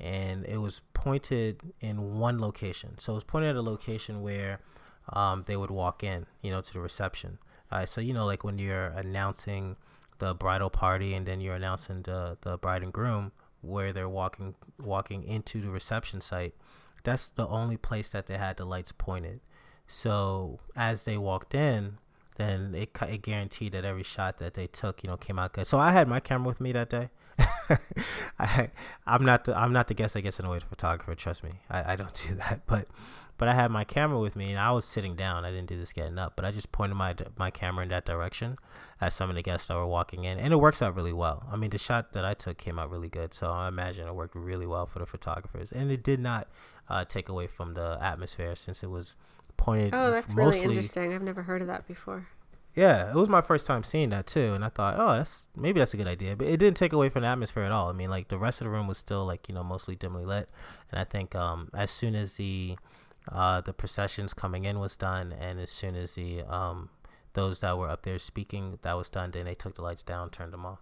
And 0.00 0.44
it 0.46 0.56
was 0.56 0.80
pointed 0.94 1.60
in 1.80 2.18
one 2.18 2.40
location. 2.40 2.98
So 2.98 3.12
it 3.12 3.14
was 3.16 3.24
pointed 3.24 3.50
at 3.50 3.56
a 3.56 3.62
location 3.62 4.20
where 4.22 4.58
um, 5.08 5.44
they 5.46 5.56
would 5.56 5.70
walk 5.70 6.02
in, 6.02 6.26
you 6.42 6.50
know, 6.50 6.60
to 6.60 6.72
the 6.72 6.80
reception. 6.80 7.38
Uh, 7.70 7.86
so 7.86 8.00
you 8.00 8.12
know, 8.12 8.26
like 8.26 8.44
when 8.44 8.58
you're 8.58 8.86
announcing 8.86 9.76
the 10.18 10.34
bridal 10.34 10.70
party, 10.70 11.14
and 11.14 11.26
then 11.26 11.40
you're 11.40 11.54
announcing 11.54 12.02
the 12.02 12.36
the 12.42 12.58
bride 12.58 12.82
and 12.82 12.92
groom, 12.92 13.32
where 13.62 13.92
they're 13.92 14.08
walking 14.08 14.54
walking 14.82 15.24
into 15.24 15.60
the 15.60 15.70
reception 15.70 16.20
site. 16.20 16.54
That's 17.04 17.28
the 17.28 17.48
only 17.48 17.76
place 17.76 18.10
that 18.10 18.26
they 18.26 18.36
had 18.36 18.56
the 18.58 18.64
lights 18.64 18.92
pointed. 18.92 19.40
So 19.86 20.60
as 20.76 21.04
they 21.04 21.18
walked 21.18 21.54
in, 21.54 21.98
then 22.36 22.74
it 22.74 22.90
it 23.02 23.22
guaranteed 23.22 23.72
that 23.72 23.84
every 23.84 24.02
shot 24.02 24.38
that 24.38 24.54
they 24.54 24.66
took, 24.66 25.02
you 25.02 25.10
know, 25.10 25.16
came 25.16 25.38
out 25.38 25.52
good. 25.52 25.66
So 25.66 25.78
I 25.78 25.92
had 25.92 26.08
my 26.08 26.20
camera 26.20 26.48
with 26.48 26.60
me 26.60 26.72
that 26.72 26.90
day. 26.90 27.10
I, 28.38 28.70
I'm 29.06 29.24
not 29.24 29.44
the 29.44 29.56
I'm 29.56 29.72
not 29.72 29.88
the 29.88 29.94
guest 29.94 30.14
that 30.14 30.22
gets 30.22 30.38
of 30.38 30.46
the 30.46 30.60
photographer. 30.60 31.14
Trust 31.14 31.44
me, 31.44 31.50
I, 31.70 31.92
I 31.92 31.96
don't 31.96 32.14
do 32.28 32.34
that. 32.34 32.62
But 32.66 32.88
but 33.42 33.48
I 33.48 33.54
had 33.54 33.72
my 33.72 33.82
camera 33.82 34.20
with 34.20 34.36
me, 34.36 34.50
and 34.50 34.60
I 34.60 34.70
was 34.70 34.84
sitting 34.84 35.16
down. 35.16 35.44
I 35.44 35.50
didn't 35.50 35.66
do 35.66 35.76
this 35.76 35.92
getting 35.92 36.16
up, 36.16 36.34
but 36.36 36.44
I 36.44 36.52
just 36.52 36.70
pointed 36.70 36.94
my 36.94 37.16
my 37.36 37.50
camera 37.50 37.82
in 37.82 37.88
that 37.88 38.04
direction 38.04 38.56
as 39.00 39.14
some 39.14 39.30
of 39.30 39.34
the 39.34 39.42
guests 39.42 39.66
that 39.66 39.74
were 39.74 39.84
walking 39.84 40.22
in, 40.22 40.38
and 40.38 40.52
it 40.52 40.58
works 40.58 40.80
out 40.80 40.94
really 40.94 41.12
well. 41.12 41.48
I 41.50 41.56
mean, 41.56 41.70
the 41.70 41.76
shot 41.76 42.12
that 42.12 42.24
I 42.24 42.34
took 42.34 42.56
came 42.56 42.78
out 42.78 42.88
really 42.88 43.08
good, 43.08 43.34
so 43.34 43.50
I 43.50 43.66
imagine 43.66 44.06
it 44.06 44.14
worked 44.14 44.36
really 44.36 44.64
well 44.64 44.86
for 44.86 45.00
the 45.00 45.06
photographers, 45.06 45.72
and 45.72 45.90
it 45.90 46.04
did 46.04 46.20
not 46.20 46.46
uh, 46.88 47.04
take 47.04 47.28
away 47.28 47.48
from 47.48 47.74
the 47.74 47.98
atmosphere 48.00 48.54
since 48.54 48.84
it 48.84 48.90
was 48.90 49.16
pointed. 49.56 49.92
Oh, 49.92 50.12
that's 50.12 50.32
mostly, 50.32 50.60
really 50.62 50.76
interesting. 50.76 51.12
I've 51.12 51.20
never 51.22 51.42
heard 51.42 51.62
of 51.62 51.66
that 51.66 51.88
before. 51.88 52.28
yeah, 52.76 53.10
it 53.10 53.16
was 53.16 53.28
my 53.28 53.42
first 53.42 53.66
time 53.66 53.82
seeing 53.82 54.10
that 54.10 54.28
too, 54.28 54.52
and 54.54 54.64
I 54.64 54.68
thought, 54.68 54.94
oh, 55.00 55.16
that's 55.16 55.48
maybe 55.56 55.80
that's 55.80 55.94
a 55.94 55.96
good 55.96 56.06
idea. 56.06 56.36
But 56.36 56.46
it 56.46 56.58
didn't 56.58 56.76
take 56.76 56.92
away 56.92 57.08
from 57.08 57.22
the 57.22 57.28
atmosphere 57.28 57.64
at 57.64 57.72
all. 57.72 57.88
I 57.88 57.92
mean, 57.92 58.08
like 58.08 58.28
the 58.28 58.38
rest 58.38 58.60
of 58.60 58.66
the 58.66 58.70
room 58.70 58.86
was 58.86 58.98
still 58.98 59.26
like 59.26 59.48
you 59.48 59.54
know 59.56 59.64
mostly 59.64 59.96
dimly 59.96 60.24
lit, 60.24 60.48
and 60.92 61.00
I 61.00 61.02
think 61.02 61.34
um, 61.34 61.70
as 61.74 61.90
soon 61.90 62.14
as 62.14 62.36
the 62.36 62.76
uh, 63.30 63.60
the 63.60 63.72
processions 63.72 64.34
coming 64.34 64.64
in 64.64 64.78
was 64.80 64.96
done, 64.96 65.32
and 65.32 65.60
as 65.60 65.70
soon 65.70 65.94
as 65.94 66.14
the 66.14 66.42
um, 66.42 66.90
those 67.34 67.60
that 67.60 67.78
were 67.78 67.88
up 67.88 68.02
there 68.02 68.18
speaking 68.18 68.78
that 68.82 68.94
was 68.96 69.08
done, 69.08 69.30
then 69.30 69.44
they 69.44 69.54
took 69.54 69.76
the 69.76 69.82
lights 69.82 70.02
down, 70.02 70.30
turned 70.30 70.52
them 70.52 70.66
off. 70.66 70.80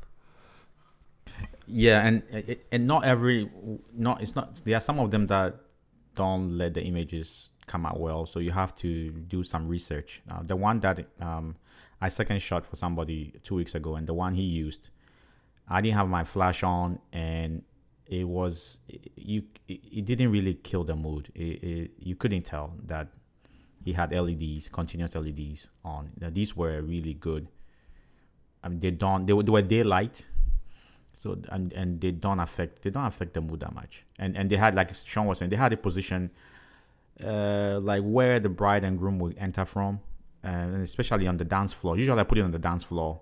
Yeah, 1.67 2.05
and 2.07 2.23
and- 2.73 2.87
not 2.87 3.05
every 3.05 3.51
not 3.93 4.21
it's 4.23 4.35
not 4.35 4.65
there 4.65 4.77
are 4.77 4.81
some 4.81 4.99
of 4.99 5.11
them 5.11 5.27
that 5.29 5.57
don't 6.15 6.59
let 6.59 6.75
the 6.75 6.83
images 6.83 7.51
come 7.67 7.87
out 7.87 8.01
well, 8.01 8.27
so 8.27 8.41
you 8.41 8.51
have 8.51 8.75
to 8.77 9.11
do 9.11 9.45
some 9.45 9.69
research. 9.69 10.23
Uh, 10.29 10.43
the 10.43 10.57
one 10.57 10.81
that 10.81 11.07
um, 11.21 11.55
I 12.01 12.09
second 12.09 12.43
shot 12.43 12.67
for 12.67 12.75
somebody 12.75 13.35
two 13.45 13.55
weeks 13.55 13.75
ago, 13.75 13.95
and 13.95 14.07
the 14.07 14.15
one 14.15 14.35
he 14.35 14.43
used, 14.43 14.89
I 15.69 15.81
didn't 15.81 15.97
have 15.97 16.09
my 16.09 16.25
flash 16.25 16.65
on, 16.65 16.99
and 17.13 17.63
it 18.11 18.25
was 18.25 18.79
you. 19.17 19.45
It, 19.69 20.05
didn't 20.05 20.33
really 20.33 20.55
kill 20.55 20.83
the 20.83 20.97
mood. 20.97 21.31
It, 21.33 21.63
it, 21.63 21.91
you 22.01 22.17
couldn't 22.17 22.43
tell 22.43 22.75
that 22.87 23.07
he 23.85 23.93
had 23.93 24.13
LEDs, 24.13 24.69
continuous 24.69 25.15
LEDs 25.15 25.71
on. 25.85 26.11
Now, 26.21 26.29
these 26.31 26.57
were 26.57 26.83
really 26.83 27.15
good. 27.15 27.47
I 28.65 28.69
mean, 28.69 28.81
they 28.81 28.91
don't. 28.91 29.27
They 29.27 29.33
were, 29.33 29.45
they 29.45 29.53
were 29.53 29.63
daylight 29.63 30.29
so 31.13 31.37
and 31.51 31.73
and 31.75 32.01
they 32.01 32.11
don't 32.11 32.41
affect 32.41 32.83
they 32.83 32.89
don't 32.89 33.05
affect 33.05 33.35
the 33.35 33.41
mood 33.41 33.61
that 33.61 33.75
much 33.75 34.05
and 34.19 34.37
and 34.37 34.49
they 34.49 34.57
had 34.57 34.75
like 34.75 34.95
sean 34.95 35.27
was 35.27 35.39
saying 35.39 35.51
they 35.51 35.57
had 35.57 35.73
a 35.73 35.77
position 35.77 36.31
uh 37.25 37.79
like 37.83 38.03
where 38.03 38.41
the 38.41 38.49
bride 38.49 38.85
and 38.85 38.99
groom 38.99 39.19
will 39.19 39.33
enter 39.37 39.65
from 39.65 40.01
uh, 40.45 40.49
and 40.49 40.83
especially 40.83 41.27
on 41.27 41.37
the 41.37 41.45
dance 41.45 41.73
floor 41.75 41.99
usually 41.99 42.19
i 42.19 42.25
put 42.25 42.39
it 42.39 42.43
on 42.43 42.53
the 42.53 42.59
dance 42.59 42.85
floor 42.85 43.21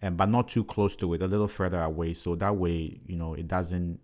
and 0.00 0.16
but 0.16 0.28
not 0.28 0.48
too 0.48 0.62
close 0.62 0.94
to 0.94 1.12
it 1.14 1.22
a 1.22 1.26
little 1.26 1.48
further 1.48 1.80
away 1.82 2.14
so 2.14 2.36
that 2.36 2.54
way 2.54 3.00
you 3.06 3.16
know 3.16 3.34
it 3.34 3.48
doesn't 3.48 3.98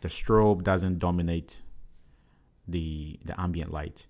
the 0.00 0.08
strobe 0.08 0.62
doesn't 0.62 0.98
dominate 0.98 1.60
the 2.66 3.18
the 3.24 3.38
ambient 3.40 3.72
light 3.72 4.06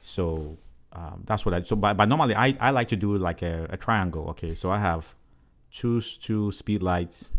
so 0.00 0.56
um, 0.92 1.22
that's 1.26 1.44
what 1.44 1.54
i 1.54 1.62
so 1.62 1.76
but, 1.76 1.96
but 1.96 2.08
normally 2.08 2.34
i 2.34 2.56
i 2.60 2.70
like 2.70 2.88
to 2.88 2.96
do 2.96 3.16
like 3.16 3.42
a, 3.42 3.66
a 3.70 3.76
triangle 3.76 4.28
okay 4.30 4.54
so 4.54 4.70
i 4.70 4.78
have 4.78 5.14
two 5.70 6.00
two 6.00 6.50
speed 6.52 6.82
lights 6.82 7.32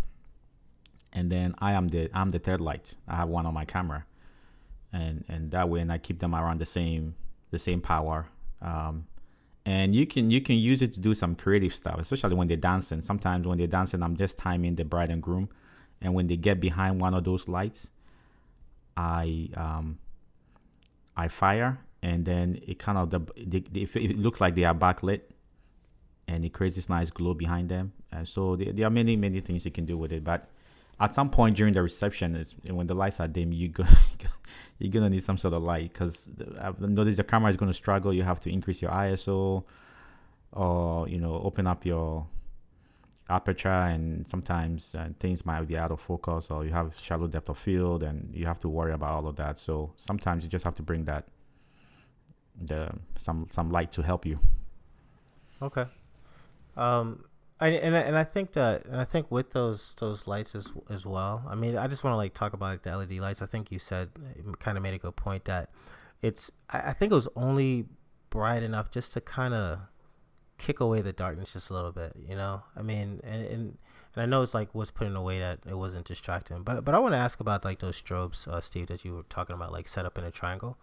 and 1.13 1.31
then 1.31 1.55
I 1.59 1.73
am 1.73 1.87
the 1.87 2.09
I'm 2.13 2.29
the 2.29 2.39
third 2.39 2.61
light. 2.61 2.95
I 3.07 3.15
have 3.15 3.29
one 3.29 3.45
on 3.45 3.53
my 3.53 3.65
camera, 3.65 4.05
and 4.93 5.23
and 5.27 5.51
that 5.51 5.69
way, 5.69 5.79
and 5.79 5.91
I 5.91 5.97
keep 5.97 6.19
them 6.19 6.35
around 6.35 6.59
the 6.59 6.65
same 6.65 7.15
the 7.51 7.59
same 7.59 7.81
power. 7.81 8.27
Um, 8.61 9.07
and 9.65 9.95
you 9.95 10.05
can 10.05 10.29
you 10.31 10.41
can 10.41 10.57
use 10.57 10.81
it 10.81 10.91
to 10.93 10.99
do 10.99 11.13
some 11.13 11.35
creative 11.35 11.73
stuff, 11.73 11.99
especially 11.99 12.35
when 12.35 12.47
they're 12.47 12.57
dancing. 12.57 13.01
Sometimes 13.01 13.47
when 13.47 13.57
they're 13.57 13.67
dancing, 13.67 14.03
I'm 14.03 14.15
just 14.15 14.37
timing 14.37 14.75
the 14.75 14.85
bride 14.85 15.09
and 15.09 15.21
groom, 15.21 15.49
and 16.01 16.13
when 16.13 16.27
they 16.27 16.37
get 16.37 16.59
behind 16.59 17.01
one 17.01 17.13
of 17.13 17.23
those 17.23 17.47
lights, 17.47 17.89
I 18.95 19.49
um 19.55 19.99
I 21.15 21.27
fire, 21.27 21.79
and 22.01 22.25
then 22.25 22.59
it 22.65 22.79
kind 22.79 22.97
of 22.97 23.09
the 23.09 23.19
they, 23.37 23.59
they, 23.59 23.81
it 23.81 24.17
looks 24.17 24.39
like 24.39 24.55
they 24.55 24.63
are 24.63 24.75
backlit, 24.75 25.21
and 26.27 26.45
it 26.45 26.53
creates 26.53 26.75
this 26.75 26.89
nice 26.89 27.09
glow 27.09 27.33
behind 27.33 27.69
them. 27.69 27.93
So 28.23 28.55
there, 28.55 28.73
there 28.73 28.87
are 28.87 28.91
many 28.91 29.15
many 29.15 29.39
things 29.41 29.65
you 29.65 29.71
can 29.71 29.85
do 29.85 29.97
with 29.97 30.11
it, 30.11 30.23
but 30.23 30.49
at 30.99 31.15
some 31.15 31.29
point 31.29 31.55
during 31.55 31.73
the 31.73 31.81
reception 31.81 32.35
is 32.35 32.55
when 32.65 32.87
the 32.87 32.93
lights 32.93 33.19
are 33.19 33.27
dim 33.27 33.53
you 33.53 33.69
go 33.69 33.85
you're 34.79 34.91
gonna 34.91 35.09
need 35.09 35.23
some 35.23 35.37
sort 35.37 35.53
of 35.53 35.63
light. 35.63 35.91
Because 35.93 36.29
i've 36.59 36.79
noticed 36.81 37.17
the 37.17 37.23
camera 37.23 37.49
is 37.51 37.57
to 37.57 37.73
struggle. 37.73 38.13
You 38.13 38.23
have 38.23 38.39
to 38.41 38.51
increase 38.51 38.81
your 38.81 38.91
iso 38.91 39.63
or 40.51 41.07
you 41.07 41.19
know 41.19 41.39
open 41.43 41.67
up 41.67 41.85
your 41.85 42.25
aperture 43.29 43.69
and 43.69 44.27
sometimes 44.27 44.95
uh, 44.95 45.09
things 45.19 45.45
might 45.45 45.61
be 45.67 45.77
out 45.77 45.91
of 45.91 45.99
focus 45.99 46.49
or 46.49 46.65
you 46.65 46.71
have 46.71 46.97
shallow 46.97 47.27
depth 47.27 47.49
of 47.49 47.57
field 47.57 48.03
and 48.03 48.33
you 48.33 48.45
have 48.45 48.59
to 48.59 48.67
worry 48.67 48.91
about 48.91 49.11
all 49.11 49.27
of 49.27 49.35
that 49.35 49.57
so 49.57 49.91
sometimes 49.97 50.43
you 50.43 50.49
just 50.49 50.65
have 50.65 50.73
to 50.73 50.81
bring 50.81 51.05
that 51.05 51.25
the 52.61 52.89
some 53.15 53.47
some 53.51 53.69
light 53.69 53.91
to 53.91 54.01
help 54.01 54.25
you 54.25 54.39
Okay. 55.61 55.85
Um, 56.77 57.25
I, 57.59 57.67
and 57.69 57.95
I, 57.95 57.99
and 58.01 58.17
I 58.17 58.23
think 58.23 58.53
that 58.53 58.85
and 58.85 58.97
I 58.97 59.03
think 59.03 59.29
with 59.29 59.51
those 59.51 59.93
those 59.95 60.27
lights 60.27 60.55
as 60.55 60.71
as 60.89 61.05
well. 61.05 61.43
I 61.47 61.55
mean, 61.55 61.77
I 61.77 61.87
just 61.87 62.03
want 62.03 62.13
to 62.13 62.17
like 62.17 62.33
talk 62.33 62.53
about 62.53 62.83
the 62.83 62.95
LED 62.95 63.13
lights. 63.13 63.41
I 63.41 63.45
think 63.45 63.71
you 63.71 63.79
said 63.79 64.09
kind 64.59 64.77
of 64.77 64.83
made 64.83 64.93
a 64.93 64.97
good 64.97 65.15
point 65.15 65.45
that 65.45 65.69
it's. 66.21 66.51
I, 66.69 66.89
I 66.89 66.93
think 66.93 67.11
it 67.11 67.15
was 67.15 67.27
only 67.35 67.85
bright 68.29 68.63
enough 68.63 68.91
just 68.91 69.11
to 69.13 69.21
kind 69.21 69.53
of 69.53 69.79
kick 70.59 70.79
away 70.79 71.01
the 71.01 71.13
darkness 71.13 71.53
just 71.53 71.71
a 71.71 71.73
little 71.73 71.91
bit. 71.91 72.13
You 72.27 72.35
know, 72.35 72.61
I 72.75 72.83
mean, 72.83 73.19
and 73.23 73.45
and, 73.45 73.77
and 74.13 74.23
I 74.23 74.25
know 74.25 74.43
it's 74.43 74.53
like 74.53 74.75
was 74.75 74.91
put 74.91 75.07
in 75.07 75.15
a 75.15 75.21
way 75.23 75.39
that 75.39 75.59
it 75.67 75.77
wasn't 75.77 76.05
distracting. 76.05 76.61
But 76.61 76.85
but 76.85 76.93
I 76.93 76.99
want 76.99 77.13
to 77.13 77.17
ask 77.17 77.39
about 77.39 77.65
like 77.65 77.79
those 77.79 77.99
strobes, 77.99 78.47
uh, 78.47 78.59
Steve, 78.59 78.87
that 78.87 79.03
you 79.03 79.15
were 79.15 79.23
talking 79.23 79.55
about, 79.55 79.71
like 79.71 79.87
set 79.87 80.05
up 80.05 80.17
in 80.17 80.23
a 80.23 80.31
triangle. 80.31 80.77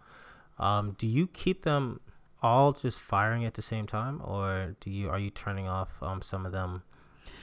Um, 0.59 0.95
do 0.97 1.07
you 1.07 1.27
keep 1.27 1.63
them 1.63 2.01
all 2.41 2.73
just 2.73 2.99
firing 2.99 3.45
at 3.45 3.53
the 3.53 3.61
same 3.61 3.87
time, 3.87 4.21
or 4.23 4.75
do 4.79 4.89
you 4.89 5.09
are 5.09 5.19
you 5.19 5.29
turning 5.29 5.67
off 5.67 6.01
um, 6.01 6.21
some 6.21 6.45
of 6.45 6.51
them 6.51 6.83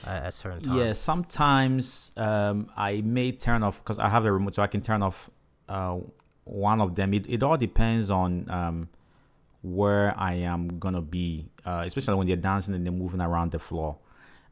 at, 0.05 0.25
at 0.25 0.33
certain 0.33 0.61
times? 0.61 0.77
Yeah, 0.77 0.93
sometimes 0.93 2.11
um, 2.17 2.69
I 2.75 3.01
may 3.01 3.31
turn 3.31 3.63
off 3.63 3.77
because 3.83 3.99
I 3.99 4.09
have 4.09 4.25
a 4.25 4.31
remote, 4.31 4.55
so 4.55 4.63
I 4.63 4.67
can 4.67 4.81
turn 4.81 5.01
off 5.01 5.29
uh, 5.69 5.97
one 6.43 6.81
of 6.81 6.95
them. 6.95 7.13
It, 7.13 7.25
it 7.29 7.43
all 7.43 7.57
depends 7.57 8.09
on 8.09 8.49
um, 8.49 8.89
where 9.65 10.13
I 10.15 10.35
am 10.35 10.79
gonna 10.79 11.01
be, 11.01 11.49
uh, 11.65 11.83
especially 11.85 12.13
when 12.13 12.27
they're 12.27 12.35
dancing 12.35 12.75
and 12.75 12.85
they're 12.85 12.93
moving 12.93 13.19
around 13.19 13.51
the 13.51 13.57
floor. 13.57 13.97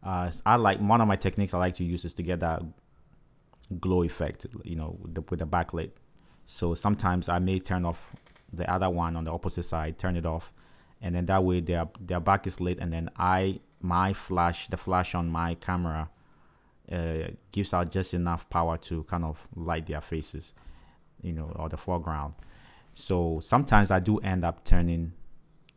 Uh, 0.01 0.32
I 0.43 0.55
like 0.55 0.80
one 0.80 1.01
of 1.01 1.07
my 1.07 1.16
techniques 1.16 1.53
I 1.53 1.59
like 1.59 1.76
to 1.76 1.84
use 1.84 2.03
is 2.03 2.16
to 2.16 2.24
get 2.24 2.39
that 2.39 2.64
glow 3.80 4.01
effect, 4.03 4.47
you 4.64 4.76
know, 4.76 4.97
with 4.99 5.14
the, 5.14 5.22
with 5.30 5.39
the 5.39 5.45
backlit. 5.45 5.91
So 6.47 6.74
sometimes 6.74 7.30
I 7.30 7.38
may 7.38 7.59
turn 7.59 7.86
off 7.86 8.11
the 8.51 8.70
other 8.72 8.89
one 8.89 9.16
on 9.16 9.24
the 9.24 9.32
opposite 9.32 9.64
side, 9.64 9.99
turn 9.99 10.16
it 10.16 10.26
off, 10.26 10.51
and 10.99 11.14
then 11.14 11.28
that 11.28 11.43
way 11.43 11.59
their 11.59 11.88
their 11.99 12.20
back 12.20 12.47
is 12.47 12.59
lit, 12.59 12.80
and 12.80 12.91
then 12.91 13.09
I 13.16 13.59
my 13.82 14.14
flash, 14.14 14.68
the 14.68 14.78
flash 14.78 15.14
on 15.14 15.30
my 15.30 15.55
camera, 15.55 16.09
uh, 16.91 17.28
gives 17.51 17.74
out 17.74 17.91
just 17.91 18.14
enough 18.14 18.49
power 18.49 18.78
to 18.78 19.03
kind 19.03 19.24
of 19.24 19.47
light 19.55 19.86
their 19.86 20.01
faces, 20.01 20.55
you 21.22 21.34
know, 21.34 21.51
or 21.55 21.70
the 21.70 21.78
foreground. 21.78 22.34
So 22.93 23.37
sometimes 23.41 23.91
I 23.91 23.99
do 23.99 24.19
end 24.19 24.43
up 24.43 24.63
turning 24.63 25.13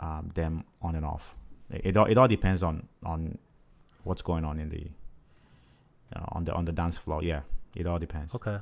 um, 0.01 0.31
them 0.35 0.65
on 0.83 0.95
and 0.95 1.05
off. 1.05 1.37
It, 1.71 1.97
all 1.97 2.07
it 2.07 2.17
all 2.17 2.29
depends 2.29 2.63
on 2.63 2.89
on 3.05 3.39
what's 4.05 4.23
going 4.23 4.45
on 4.45 4.61
in 4.61 4.69
the 4.69 4.87
uh, 6.15 6.25
on 6.33 6.45
the 6.45 6.53
on 6.53 6.65
the 6.65 6.73
dance 6.73 6.97
floor. 6.97 7.23
Yeah, 7.23 7.41
it 7.75 7.87
all 7.87 7.99
depends. 7.99 8.35
Okay. 8.35 8.59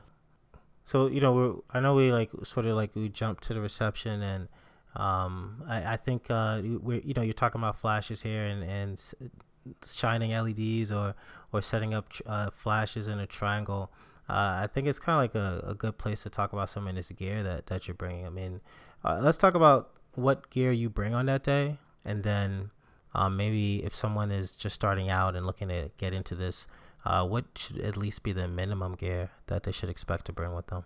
So 0.85 1.07
you 1.09 1.21
know, 1.21 1.33
we're, 1.33 1.55
I 1.73 1.81
know 1.81 1.95
we 1.95 2.13
like 2.13 2.31
sort 2.43 2.67
of 2.67 2.77
like 2.77 2.95
we 2.95 3.09
jumped 3.09 3.43
to 3.45 3.55
the 3.55 3.61
reception, 3.61 4.23
and 4.23 4.49
um, 4.97 5.63
I, 5.67 5.95
I 5.95 5.97
think 5.97 6.31
uh, 6.31 6.63
we 6.63 7.03
you 7.05 7.15
know 7.15 7.23
you're 7.23 7.35
talking 7.35 7.61
about 7.61 7.77
flashes 7.77 8.23
here 8.23 8.45
and 8.45 8.63
and 8.63 9.01
shining 9.85 10.31
LEDs 10.31 10.93
or 10.93 11.15
or 11.53 11.63
setting 11.63 11.95
up 11.95 12.07
uh, 12.27 12.51
flashes 12.51 13.09
in 13.09 13.19
a 13.19 13.27
triangle. 13.27 13.91
Uh, 14.29 14.63
I 14.63 14.69
think 14.73 14.87
it's 14.87 14.99
kind 14.99 15.17
of 15.17 15.23
like 15.23 15.35
a, 15.35 15.71
a 15.71 15.75
good 15.75 15.99
place 15.99 16.23
to 16.23 16.31
talk 16.31 16.53
about 16.53 16.71
some 16.71 16.89
of 16.89 16.95
this 16.95 17.11
gear 17.11 17.43
that 17.43 17.67
that 17.67 17.87
you're 17.87 17.95
bringing. 17.95 18.27
I 18.27 18.31
mean, 18.31 18.61
uh, 19.05 19.21
let's 19.23 19.37
talk 19.37 19.55
about 19.55 19.91
what 20.15 20.51
gear 20.51 20.73
you 20.73 20.89
bring 20.89 21.15
on 21.15 21.27
that 21.27 21.43
day, 21.43 21.79
and 22.05 22.23
then 22.23 22.71
um, 23.15 23.37
maybe 23.37 23.85
if 23.85 23.95
someone 23.95 24.31
is 24.31 24.57
just 24.57 24.75
starting 24.75 25.11
out 25.11 25.37
and 25.37 25.47
looking 25.47 25.69
to 25.69 25.91
get 25.99 26.13
into 26.13 26.35
this, 26.35 26.67
uh, 27.05 27.27
what 27.27 27.45
should 27.55 27.81
at 27.81 27.97
least 27.97 28.23
be 28.23 28.33
the 28.33 28.49
minimum 28.49 28.95
gear 28.95 29.31
that 29.47 29.65
they 29.65 29.73
should 29.73 29.89
expect 29.89 30.25
to 30.27 30.33
bring 30.33 30.55
with 30.55 30.69
them? 30.69 30.85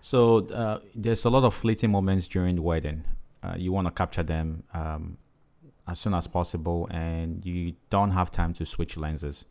So 0.00 0.46
uh, 0.48 0.80
there's 0.94 1.24
a 1.24 1.30
lot 1.30 1.44
of 1.44 1.54
fleeting 1.54 1.90
moments 1.90 2.26
during 2.26 2.54
the 2.54 2.62
wedding. 2.62 3.04
Uh, 3.42 3.54
you 3.56 3.72
want 3.72 3.86
to 3.86 3.90
capture 3.90 4.22
them 4.22 4.64
um, 4.74 5.18
as 5.86 5.98
soon 5.98 6.14
as 6.14 6.26
possible, 6.26 6.88
and 6.90 7.44
you 7.44 7.74
don't 7.90 8.10
have 8.10 8.30
time 8.30 8.54
to 8.54 8.66
switch 8.66 8.96
lenses. 8.96 9.44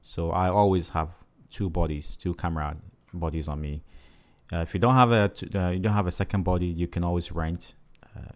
So 0.00 0.30
I 0.30 0.48
always 0.48 0.90
have 0.90 1.14
two 1.50 1.70
bodies, 1.70 2.16
two 2.16 2.34
camera 2.34 2.76
bodies 3.12 3.48
on 3.48 3.60
me. 3.60 3.82
Uh, 4.52 4.58
if 4.58 4.72
you 4.74 4.80
don't 4.80 4.94
have 4.94 5.12
a 5.12 5.30
uh, 5.54 5.70
you 5.70 5.78
don't 5.78 5.92
have 5.92 6.06
a 6.06 6.12
second 6.12 6.42
body, 6.42 6.66
you 6.66 6.86
can 6.86 7.04
always 7.04 7.30
rent, 7.32 7.74
uh, 8.16 8.32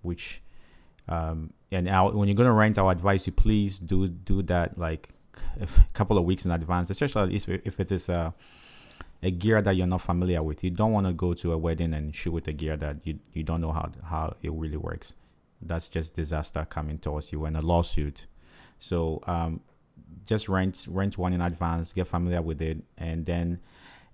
which 0.00 0.42
um, 1.08 1.52
and 1.70 1.88
when 2.14 2.28
you're 2.28 2.36
gonna 2.36 2.52
rent, 2.52 2.78
I 2.78 2.82
would 2.82 2.98
advise 2.98 3.26
you 3.26 3.32
please 3.32 3.78
do 3.78 4.08
do 4.08 4.42
that 4.42 4.78
like 4.78 5.08
a 5.60 5.68
couple 5.92 6.18
of 6.18 6.24
weeks 6.24 6.44
in 6.44 6.50
advance, 6.50 6.90
especially 6.90 7.34
if, 7.34 7.48
if 7.48 7.80
it 7.80 7.92
is 7.92 8.08
a, 8.08 8.34
a 9.22 9.30
gear 9.30 9.62
that 9.62 9.76
you're 9.76 9.86
not 9.86 10.02
familiar 10.02 10.42
with. 10.42 10.62
You 10.62 10.70
don't 10.70 10.92
want 10.92 11.06
to 11.06 11.12
go 11.12 11.34
to 11.34 11.52
a 11.52 11.58
wedding 11.58 11.94
and 11.94 12.14
shoot 12.14 12.32
with 12.32 12.48
a 12.48 12.52
gear 12.52 12.76
that 12.76 12.96
you, 13.04 13.18
you 13.32 13.42
don't 13.42 13.60
know 13.60 13.72
how, 13.72 13.90
how 14.04 14.36
it 14.42 14.52
really 14.52 14.76
works. 14.76 15.14
That's 15.60 15.88
just 15.88 16.14
disaster 16.14 16.66
coming 16.68 16.98
towards 16.98 17.32
you 17.32 17.44
and 17.44 17.56
a 17.56 17.60
lawsuit. 17.60 18.26
So 18.78 19.22
um, 19.26 19.60
just 20.26 20.48
rent 20.48 20.86
rent 20.88 21.18
one 21.18 21.32
in 21.32 21.40
advance, 21.40 21.92
get 21.92 22.06
familiar 22.06 22.42
with 22.42 22.62
it, 22.62 22.78
and 22.98 23.26
then 23.26 23.60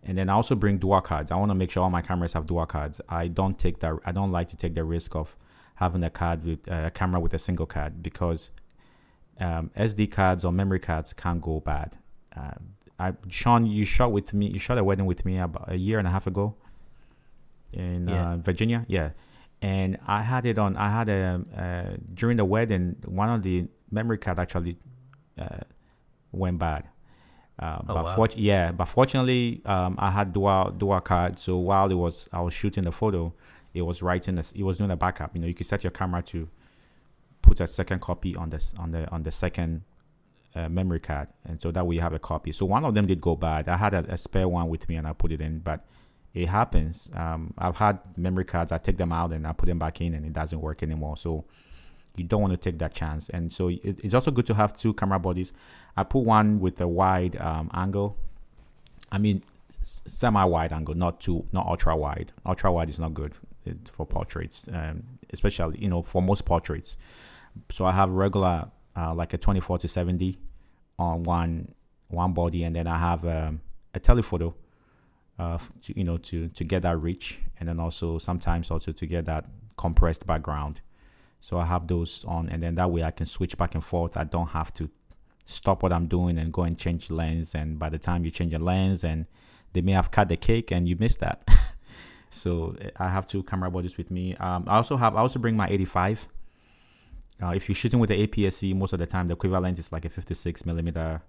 and 0.03 0.17
then 0.17 0.29
I 0.29 0.35
also 0.35 0.55
bring 0.55 0.79
dual 0.79 1.01
cards. 1.01 1.31
I 1.33 1.37
want 1.37 1.51
to 1.51 1.55
make 1.55 1.71
sure 1.71 1.83
all 1.83 1.91
my 1.91 2.03
cameras 2.03 2.33
have 2.33 2.47
dual 2.47 2.67
cards. 2.67 3.01
I 3.09 3.29
don't 3.29 3.59
take 3.59 3.81
that. 3.81 3.95
I 4.05 4.13
don't 4.13 4.31
like 4.31 4.49
to 4.49 4.57
take 4.57 4.75
the 4.75 4.85
risk 4.85 5.17
of 5.17 5.37
having 5.75 6.03
a 6.03 6.11
card 6.11 6.45
with 6.45 6.71
uh, 6.71 6.85
a 6.87 6.91
camera 6.91 7.21
with 7.21 7.35
a 7.35 7.39
single 7.39 7.67
card 7.67 8.03
because 8.03 8.51
um, 9.41 9.71
SD 9.77 10.11
cards 10.11 10.45
or 10.45 10.53
memory 10.53 10.81
cards 10.81 11.13
can 11.13 11.41
go 11.41 11.61
bad. 11.61 11.97
Uh, 12.37 12.55
I, 12.99 13.13
Sean, 13.29 13.67
you 13.67 13.85
shot 13.85 14.13
with 14.13 14.35
me. 14.35 14.47
You 14.47 14.59
shot 14.59 14.79
a 14.79 14.85
wedding 14.85 15.07
with 15.07 15.25
me 15.25 15.39
about 15.39 15.71
a 15.71 15.77
year 15.77 15.99
and 15.99 16.09
a 16.09 16.11
half 16.11 16.27
ago 16.27 16.57
in 17.73 18.09
yeah. 18.09 18.33
uh, 18.33 18.37
Virginia. 18.39 18.85
Yeah, 18.89 19.11
and 19.63 19.99
I 20.07 20.23
had 20.23 20.47
it 20.47 20.59
on. 20.59 20.77
I 20.77 20.91
had 20.91 21.09
a 21.09 21.43
uh, 21.57 21.97
during 22.15 22.37
the 22.37 22.45
wedding. 22.45 22.97
One 23.05 23.29
of 23.29 23.43
the 23.43 23.67
memory 23.91 24.19
card 24.19 24.39
actually 24.39 24.77
uh, 25.39 25.61
went 26.33 26.59
bad. 26.59 26.85
Uh, 27.59 27.79
oh, 27.81 27.95
but 27.95 28.05
wow. 28.05 28.15
for, 28.15 28.29
yeah, 28.37 28.71
but 28.71 28.85
fortunately, 28.85 29.61
um, 29.65 29.97
I 29.99 30.11
had 30.11 30.33
dual 30.33 30.71
dual 30.71 31.01
card. 31.01 31.39
So 31.39 31.57
while 31.57 31.91
it 31.91 31.95
was 31.95 32.29
I 32.33 32.41
was 32.41 32.55
shooting 32.55 32.85
the 32.85 32.93
photo, 32.93 33.35
it 33.75 33.83
was 33.83 34.01
writing. 34.03 34.37
This, 34.37 34.53
it 34.53 34.63
was 34.63 34.79
doing 34.79 34.91
a 34.91 34.97
backup. 34.97 35.35
You 35.35 35.41
know, 35.41 35.47
you 35.47 35.55
could 35.55 35.67
set 35.67 35.83
your 35.83 35.91
camera 35.91 36.23
to 36.23 36.49
put 37.43 37.61
a 37.61 37.67
second 37.67 38.01
copy 38.01 38.37
on 38.37 38.51
this 38.51 38.75
on 38.79 38.93
the 38.93 39.11
on 39.11 39.25
the 39.25 39.33
second 39.33 39.83
uh, 40.55 40.69
memory 40.69 41.01
card, 41.01 41.29
and 41.45 41.61
so 41.61 41.73
that 41.73 41.85
way 41.85 41.97
you 41.97 42.01
have 42.01 42.13
a 42.13 42.19
copy. 42.19 42.53
So 42.53 42.65
one 42.65 42.85
of 42.85 42.95
them 42.95 43.07
did 43.07 43.21
go 43.21 43.35
bad. 43.35 43.69
I 43.69 43.77
had 43.77 43.93
a, 43.93 44.13
a 44.13 44.17
spare 44.17 44.49
one 44.49 44.69
with 44.69 44.89
me, 44.89 44.95
and 44.95 45.07
I 45.07 45.13
put 45.13 45.33
it 45.33 45.41
in, 45.41 45.59
but 45.59 45.85
it 46.35 46.49
happens. 46.49 47.11
Um, 47.17 47.55
I've 47.59 47.77
had 47.77 47.99
memory 48.17 48.45
cards. 48.45 48.71
I 48.71 48.79
take 48.79 48.99
them 48.99 49.13
out 49.13 49.33
and 49.33 49.47
I 49.47 49.53
put 49.53 49.67
them 49.67 49.79
back 49.79 50.01
in, 50.01 50.15
and 50.15 50.25
it 50.25 50.33
doesn't 50.33 50.61
work 50.61 50.83
anymore. 50.85 51.17
So 51.17 51.45
you 52.17 52.25
don't 52.25 52.41
want 52.43 52.53
to 52.53 52.57
take 52.57 52.79
that 52.79 52.95
chance. 52.95 53.29
And 53.31 53.53
so 53.53 53.69
it, 53.69 53.81
it's 54.05 54.15
also 54.15 54.31
good 54.31 54.47
to 54.47 54.55
have 54.55 54.77
two 54.77 54.93
camera 54.95 55.19
bodies. 55.19 55.53
I 55.99 56.05
put 56.05 56.21
one 56.21 56.61
with 56.61 56.81
a 56.81 56.87
wide 56.87 57.37
um, 57.41 57.71
angle. 57.75 58.17
I 59.11 59.19
mean, 59.19 59.43
semi-wide 59.83 60.73
angle, 60.73 60.95
not 60.95 61.21
too, 61.21 61.45
not 61.51 61.67
ultra 61.67 61.97
wide. 61.97 62.31
Ultra 62.47 62.71
wide 62.71 62.89
is 62.89 63.01
not 63.01 63.15
good 63.15 63.35
for 63.91 64.07
portraits, 64.07 64.69
um, 64.73 65.03
especially 65.31 65.79
you 65.81 65.89
know 65.89 66.03
for 66.03 66.23
most 66.23 66.45
portraits. 66.45 66.97
So 67.71 67.85
I 67.85 67.91
have 67.91 68.11
regular 68.11 68.71
uh, 68.97 69.13
like 69.13 69.35
a 69.35 69.39
24 69.39 69.79
to 69.79 69.89
70 69.89 70.39
on 71.01 71.25
one 71.25 71.75
one 72.07 72.33
body, 72.33 72.63
and 72.63 72.77
then 72.77 72.87
I 72.87 72.97
have 72.97 73.27
um, 73.27 73.61
a 73.93 73.99
telephoto, 73.99 74.55
uh, 75.37 75.59
to, 75.83 75.99
you 75.99 76.05
know, 76.05 76.19
to 76.19 76.47
to 76.47 76.63
get 76.63 76.83
that 76.83 76.97
reach, 77.03 77.41
and 77.59 77.69
then 77.69 77.81
also 77.81 78.19
sometimes 78.19 78.71
also 78.71 78.93
to 78.93 79.05
get 79.05 79.25
that 79.25 79.47
compressed 79.77 80.29
background. 80.29 80.81
So 81.41 81.59
I 81.59 81.67
have 81.67 81.89
those 81.89 82.25
on, 82.25 82.49
and 82.51 82.63
then 82.63 82.77
that 82.77 82.93
way 82.93 83.03
I 83.03 83.11
can 83.11 83.27
switch 83.27 83.57
back 83.57 83.75
and 83.75 83.83
forth. 83.83 84.17
I 84.17 84.23
don't 84.23 84.51
have 84.51 84.73
to 84.75 84.89
stop 85.49 85.83
what 85.83 85.93
I'm 85.93 86.07
doing 86.07 86.39
and 86.39 86.53
go 86.53 86.63
and 86.63 86.77
change 86.77 87.11
lens. 87.11 87.55
And 87.55 87.79
by 87.79 87.89
the 87.89 87.99
time 87.99 88.25
you 88.25 88.31
change 88.31 88.53
your 88.53 88.61
lens, 88.61 89.03
and 89.05 89.27
they 89.73 89.81
may 89.81 89.93
have 89.93 90.11
cut 90.11 90.29
the 90.29 90.37
cake, 90.37 90.71
and 90.71 90.89
you 90.89 90.97
miss 90.99 91.17
that. 91.17 91.47
so 92.31 92.77
I 92.97 93.09
have 93.09 93.27
two 93.27 93.43
camera 93.43 93.71
bodies 93.71 93.97
with 93.97 94.11
me. 94.11 94.35
Um, 94.37 94.65
I 94.67 94.77
also 94.77 94.97
have 94.97 95.17
I 95.17 95.21
also 95.21 95.39
bring 95.39 95.57
my 95.57 95.69
85. 95.69 96.29
Uh, 97.41 97.51
if 97.51 97.69
you're 97.69 97.77
shooting 97.77 98.01
with 98.01 98.09
the 98.09 98.27
APS-C, 98.27 98.75
most 98.75 98.93
of 98.93 98.99
the 98.99 99.07
time 99.07 99.29
the 99.29 99.35
equivalent 99.35 99.79
is 99.79 99.93
like 99.93 100.05
a 100.05 100.09
56 100.09 100.67
millimeter. 100.67 101.23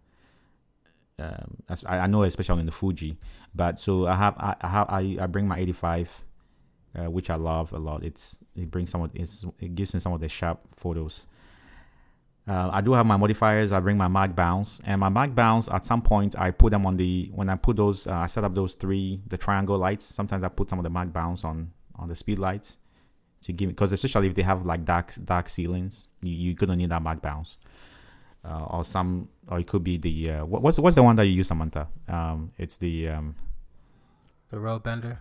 Um, 1.19 1.57
I, 1.85 1.97
I 1.99 2.07
know, 2.07 2.23
especially 2.23 2.61
in 2.61 2.65
the 2.65 2.71
Fuji, 2.71 3.17
but 3.53 3.79
so 3.79 4.07
I 4.07 4.15
have 4.15 4.35
I, 4.37 4.55
I 4.61 4.67
have 4.67 4.89
I, 4.89 5.17
I 5.21 5.27
bring 5.27 5.47
my 5.47 5.59
85 5.59 6.23
uh, 6.97 7.09
which 7.09 7.29
I 7.29 7.35
love 7.35 7.71
a 7.73 7.77
lot. 7.77 8.03
It's 8.03 8.39
it 8.55 8.71
brings 8.71 8.89
some 8.89 9.01
of 9.01 9.11
it's, 9.13 9.45
it 9.59 9.75
gives 9.75 9.93
me 9.93 9.99
some 9.99 10.13
of 10.13 10.19
the 10.19 10.29
sharp 10.29 10.59
photos. 10.75 11.25
Uh, 12.49 12.67
I 12.73 12.81
do 12.81 12.93
have 12.93 13.05
my 13.05 13.15
modifiers. 13.15 13.71
I 13.71 13.79
bring 13.79 13.95
my 13.95 14.07
mag 14.07 14.35
bounce 14.35 14.81
and 14.83 14.99
my 14.99 15.09
mag 15.09 15.35
bounce. 15.35 15.69
At 15.69 15.85
some 15.85 16.01
point, 16.01 16.35
I 16.35 16.49
put 16.49 16.71
them 16.71 16.83
on 16.87 16.97
the 16.97 17.29
when 17.35 17.47
I 17.47 17.55
put 17.55 17.77
those. 17.77 18.07
Uh, 18.07 18.13
I 18.13 18.25
set 18.25 18.43
up 18.43 18.55
those 18.55 18.73
three 18.73 19.21
the 19.27 19.37
triangle 19.37 19.77
lights. 19.77 20.03
Sometimes 20.03 20.43
I 20.43 20.47
put 20.47 20.67
some 20.67 20.79
of 20.79 20.83
the 20.83 20.89
mag 20.89 21.13
bounce 21.13 21.43
on 21.43 21.71
on 21.95 22.07
the 22.07 22.15
speed 22.15 22.39
lights 22.39 22.77
to 23.41 23.53
give 23.53 23.69
because 23.69 23.91
especially 23.91 24.27
if 24.27 24.33
they 24.33 24.41
have 24.41 24.65
like 24.65 24.83
dark 24.83 25.13
dark 25.23 25.47
ceilings, 25.47 26.07
you, 26.23 26.33
you're 26.33 26.55
gonna 26.55 26.75
need 26.75 26.89
that 26.89 27.03
mag 27.03 27.21
bounce. 27.21 27.59
Uh, 28.43 28.63
or 28.69 28.85
some, 28.85 29.27
or 29.49 29.59
it 29.59 29.67
could 29.67 29.83
be 29.83 29.97
the 29.97 30.31
uh, 30.31 30.45
what, 30.45 30.63
what's 30.63 30.79
what's 30.79 30.95
the 30.95 31.03
one 31.03 31.15
that 31.17 31.25
you 31.25 31.33
use, 31.33 31.49
Samantha? 31.49 31.87
Um, 32.07 32.51
it's 32.57 32.77
the 32.77 33.09
um, 33.09 33.35
the 34.49 34.59
Rogue 34.59 34.81
Bender. 34.81 35.19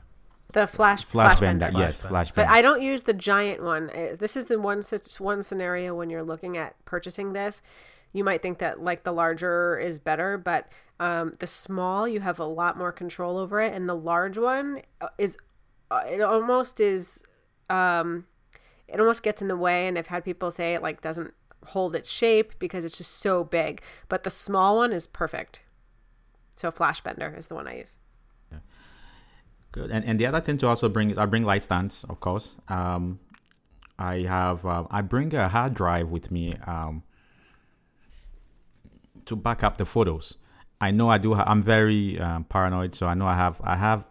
The 0.53 0.67
flash 0.67 1.05
flash, 1.05 1.33
flash 1.37 1.41
bender, 1.41 1.67
bender. 1.67 1.81
yes, 1.81 2.03
flash 2.03 2.33
bender. 2.33 2.49
But 2.49 2.53
I 2.53 2.63
don't 2.63 2.81
use 2.81 3.03
the 3.03 3.13
giant 3.13 3.63
one. 3.63 3.91
Uh, 3.91 4.17
this 4.19 4.37
is 4.37 4.47
the 4.47 4.59
one 4.59 4.83
one 5.19 5.43
scenario 5.43 5.95
when 5.95 6.09
you're 6.09 6.23
looking 6.23 6.57
at 6.57 6.83
purchasing 6.87 7.35
this. 7.35 7.61
You 8.13 8.25
might 8.25 8.41
think 8.41 8.59
that 8.59 8.81
like 8.83 9.05
the 9.05 9.13
larger 9.13 9.79
is 9.79 9.99
better, 9.99 10.39
but 10.39 10.69
um, 10.99 11.35
the 11.39 11.47
small 11.47 12.09
you 12.09 12.21
have 12.21 12.39
a 12.39 12.47
lot 12.47 12.79
more 12.79 12.93
control 12.93 13.37
over 13.37 13.61
it, 13.61 13.75
and 13.75 13.87
the 13.89 13.95
large 13.95 14.39
one 14.39 14.81
uh, 15.03 15.09
is 15.19 15.37
uh, 15.91 16.03
it 16.09 16.23
almost 16.23 16.81
is 16.81 17.23
um, 17.69 18.27
it 18.87 18.99
almost 18.99 19.23
gets 19.23 19.43
in 19.43 19.49
the 19.49 19.57
way. 19.57 19.87
And 19.87 19.99
I've 19.99 20.07
had 20.07 20.25
people 20.25 20.51
say 20.51 20.73
it 20.75 20.83
like 20.83 21.03
doesn't 21.03 21.35
hold 21.67 21.95
its 21.95 22.11
shape 22.11 22.59
because 22.59 22.85
it's 22.85 22.97
just 22.97 23.17
so 23.17 23.45
big. 23.45 23.83
But 24.09 24.25
the 24.25 24.31
small 24.31 24.79
one 24.79 24.93
is 24.93 25.07
perfect. 25.07 25.63
So 26.57 26.71
flash 26.71 27.03
bender 27.03 27.35
is 27.37 27.49
the 27.49 27.55
one 27.55 27.69
I 27.69 27.79
use. 27.79 27.99
Good. 29.73 29.91
And 29.91 30.05
and 30.05 30.19
the 30.19 30.27
other 30.27 30.41
thing 30.41 30.59
to 30.59 30.69
also 30.69 30.89
bring 30.89 31.19
I 31.19 31.27
bring 31.27 31.45
light 31.45 31.63
stands, 31.63 32.05
of 32.09 32.21
course. 32.21 32.57
Um, 32.69 33.21
I 33.99 34.21
have 34.23 34.65
uh, 34.65 34.85
I 34.91 35.03
bring 35.03 35.35
a 35.35 35.49
hard 35.49 35.75
drive 35.75 36.09
with 36.09 36.31
me 36.31 36.55
um, 36.67 37.03
to 39.27 39.37
back 39.37 39.63
up 39.63 39.77
the 39.77 39.85
photos. 39.85 40.37
I 40.81 40.91
know 40.91 41.09
I 41.11 41.19
do. 41.19 41.35
Ha- 41.35 41.45
I'm 41.47 41.63
very 41.63 42.19
um, 42.19 42.45
paranoid, 42.45 42.95
so 42.95 43.07
I 43.07 43.15
know 43.15 43.27
I 43.27 43.35
have 43.35 43.61
I 43.63 43.77
have 43.77 44.05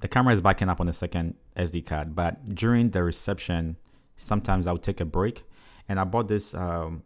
the 0.00 0.08
camera 0.08 0.32
is 0.32 0.40
backing 0.40 0.68
up 0.68 0.80
on 0.80 0.86
the 0.86 0.92
second 0.92 1.34
SD 1.56 1.86
card. 1.86 2.14
But 2.14 2.54
during 2.54 2.90
the 2.90 3.02
reception, 3.02 3.76
sometimes 4.16 4.66
I'll 4.66 4.78
take 4.78 5.00
a 5.00 5.04
break, 5.04 5.44
and 5.88 5.98
I 6.00 6.04
bought 6.04 6.28
this. 6.28 6.54
Um, 6.54 7.02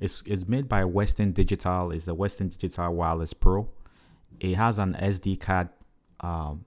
it's 0.00 0.22
it's 0.26 0.46
made 0.46 0.68
by 0.68 0.84
Western 0.84 1.32
Digital. 1.32 1.90
It's 1.92 2.08
a 2.08 2.14
Western 2.14 2.48
Digital 2.48 2.92
Wireless 2.92 3.32
Pro. 3.32 3.68
It 4.40 4.54
has 4.56 4.78
an 4.78 4.94
SD 5.00 5.40
card 5.40 5.68
um, 6.20 6.64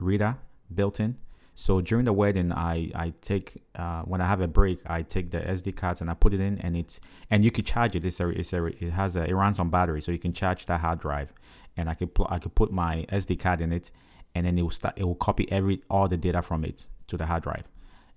reader 0.00 0.36
built 0.72 1.00
in. 1.00 1.16
So 1.56 1.80
during 1.80 2.04
the 2.04 2.12
wedding, 2.12 2.52
I 2.52 2.90
I 2.94 3.12
take 3.20 3.62
uh, 3.76 4.02
when 4.02 4.20
I 4.20 4.26
have 4.26 4.40
a 4.40 4.48
break, 4.48 4.80
I 4.86 5.02
take 5.02 5.30
the 5.30 5.38
SD 5.38 5.76
cards 5.76 6.00
and 6.00 6.10
I 6.10 6.14
put 6.14 6.34
it 6.34 6.40
in, 6.40 6.58
and 6.58 6.76
it's 6.76 6.98
and 7.30 7.44
you 7.44 7.50
could 7.50 7.64
charge 7.64 7.94
it. 7.94 8.04
It's 8.04 8.18
a, 8.18 8.28
it's 8.28 8.52
a 8.52 8.64
it 8.66 8.90
has 8.90 9.14
a 9.14 9.24
it 9.24 9.34
runs 9.34 9.60
on 9.60 9.70
battery, 9.70 10.02
so 10.02 10.10
you 10.10 10.18
can 10.18 10.32
charge 10.32 10.66
that 10.66 10.80
hard 10.80 10.98
drive, 10.98 11.32
and 11.76 11.88
I 11.88 11.94
could 11.94 12.12
put 12.12 12.26
I 12.30 12.38
could 12.38 12.54
put 12.56 12.72
my 12.72 13.06
SD 13.08 13.38
card 13.38 13.60
in 13.60 13.72
it, 13.72 13.92
and 14.34 14.46
then 14.46 14.58
it 14.58 14.62
will 14.62 14.70
start 14.70 14.94
it 14.96 15.04
will 15.04 15.14
copy 15.14 15.50
every 15.52 15.80
all 15.88 16.08
the 16.08 16.16
data 16.16 16.42
from 16.42 16.64
it 16.64 16.88
to 17.06 17.16
the 17.16 17.26
hard 17.26 17.44
drive, 17.44 17.70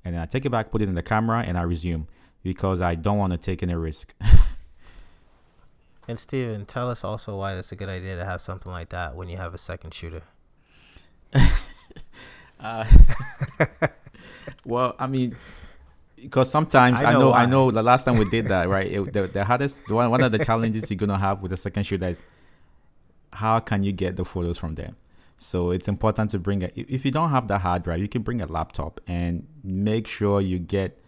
and 0.03 0.15
then 0.15 0.21
I 0.21 0.25
take 0.25 0.45
it 0.47 0.49
back, 0.49 0.71
put 0.71 0.81
it 0.81 0.89
in 0.89 0.95
the 0.95 1.03
camera, 1.03 1.43
and 1.45 1.59
I 1.59 1.61
resume 1.61 2.07
because 2.41 2.81
I 2.81 2.95
don't 2.95 3.19
want 3.19 3.33
to 3.33 3.37
take 3.37 3.61
any 3.61 3.75
risk. 3.75 4.15
and 6.07 6.17
Steven, 6.17 6.65
tell 6.65 6.89
us 6.89 7.03
also 7.03 7.37
why 7.37 7.53
that's 7.53 7.71
a 7.71 7.75
good 7.75 7.89
idea 7.89 8.15
to 8.15 8.25
have 8.25 8.41
something 8.41 8.71
like 8.71 8.89
that 8.89 9.15
when 9.15 9.29
you 9.29 9.37
have 9.37 9.53
a 9.53 9.59
second 9.59 9.93
shooter. 9.93 10.23
Uh, 12.59 12.85
well, 14.65 14.95
I 14.99 15.07
mean, 15.07 15.35
because 16.15 16.49
sometimes 16.49 17.01
I 17.01 17.11
I 17.11 17.13
know, 17.13 17.19
know 17.19 17.33
I 17.33 17.45
know, 17.45 17.71
the 17.71 17.83
last 17.83 18.03
time 18.05 18.17
we 18.17 18.29
did 18.29 18.47
that, 18.47 18.67
right? 18.69 18.87
It, 18.91 19.13
the, 19.13 19.27
the 19.27 19.45
hardest 19.45 19.89
one 19.89 20.09
one 20.09 20.23
of 20.23 20.31
the 20.31 20.43
challenges 20.43 20.89
you're 20.89 20.97
gonna 20.97 21.17
have 21.19 21.41
with 21.41 21.51
the 21.51 21.57
second 21.57 21.83
shooter 21.83 22.07
is 22.07 22.23
how 23.33 23.59
can 23.59 23.83
you 23.83 23.91
get 23.91 24.15
the 24.15 24.25
photos 24.25 24.57
from 24.57 24.75
them. 24.75 24.95
So 25.37 25.69
it's 25.69 25.87
important 25.87 26.31
to 26.31 26.39
bring 26.39 26.63
a. 26.63 26.71
if- 26.75 27.05
you 27.05 27.11
don't 27.11 27.29
have 27.29 27.47
the 27.47 27.59
hard 27.59 27.83
drive, 27.83 27.99
you 27.99 28.07
can 28.07 28.23
bring 28.23 28.41
a 28.41 28.47
laptop 28.47 28.99
and 29.07 29.45
make 29.63 30.07
sure 30.07 30.41
you 30.41 30.57
get 30.57 30.99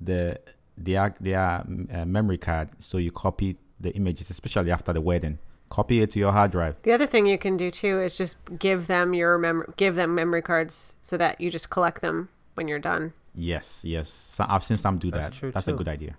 the 0.00 0.38
the 0.78 0.94
ac- 0.96 1.16
the 1.20 1.34
uh, 1.34 1.62
memory 2.04 2.38
card 2.38 2.70
so 2.78 2.98
you 2.98 3.10
copy 3.10 3.56
the 3.80 3.90
images, 3.96 4.30
especially 4.30 4.70
after 4.70 4.92
the 4.92 5.00
wedding. 5.00 5.38
Copy 5.74 6.00
it 6.02 6.10
to 6.12 6.18
your 6.20 6.30
hard 6.30 6.52
drive. 6.52 6.76
The 6.82 6.92
other 6.92 7.06
thing 7.06 7.26
you 7.26 7.36
can 7.36 7.56
do 7.56 7.68
too 7.70 8.00
is 8.00 8.16
just 8.16 8.36
give 8.58 8.86
them 8.86 9.12
your 9.12 9.36
mem- 9.38 9.72
give 9.76 9.96
them 9.96 10.14
memory 10.14 10.40
cards 10.42 10.96
so 11.02 11.16
that 11.16 11.40
you 11.40 11.50
just 11.50 11.68
collect 11.68 12.00
them 12.00 12.28
when 12.54 12.68
you're 12.68 12.78
done. 12.92 13.12
Yes, 13.34 13.82
yes. 13.84 14.08
So 14.08 14.46
I've 14.48 14.62
seen 14.62 14.76
some 14.76 14.98
do 14.98 15.10
That's 15.10 15.26
that. 15.26 15.32
true, 15.34 15.50
That's 15.50 15.66
a 15.66 15.72
good 15.72 15.88
idea. 15.88 16.14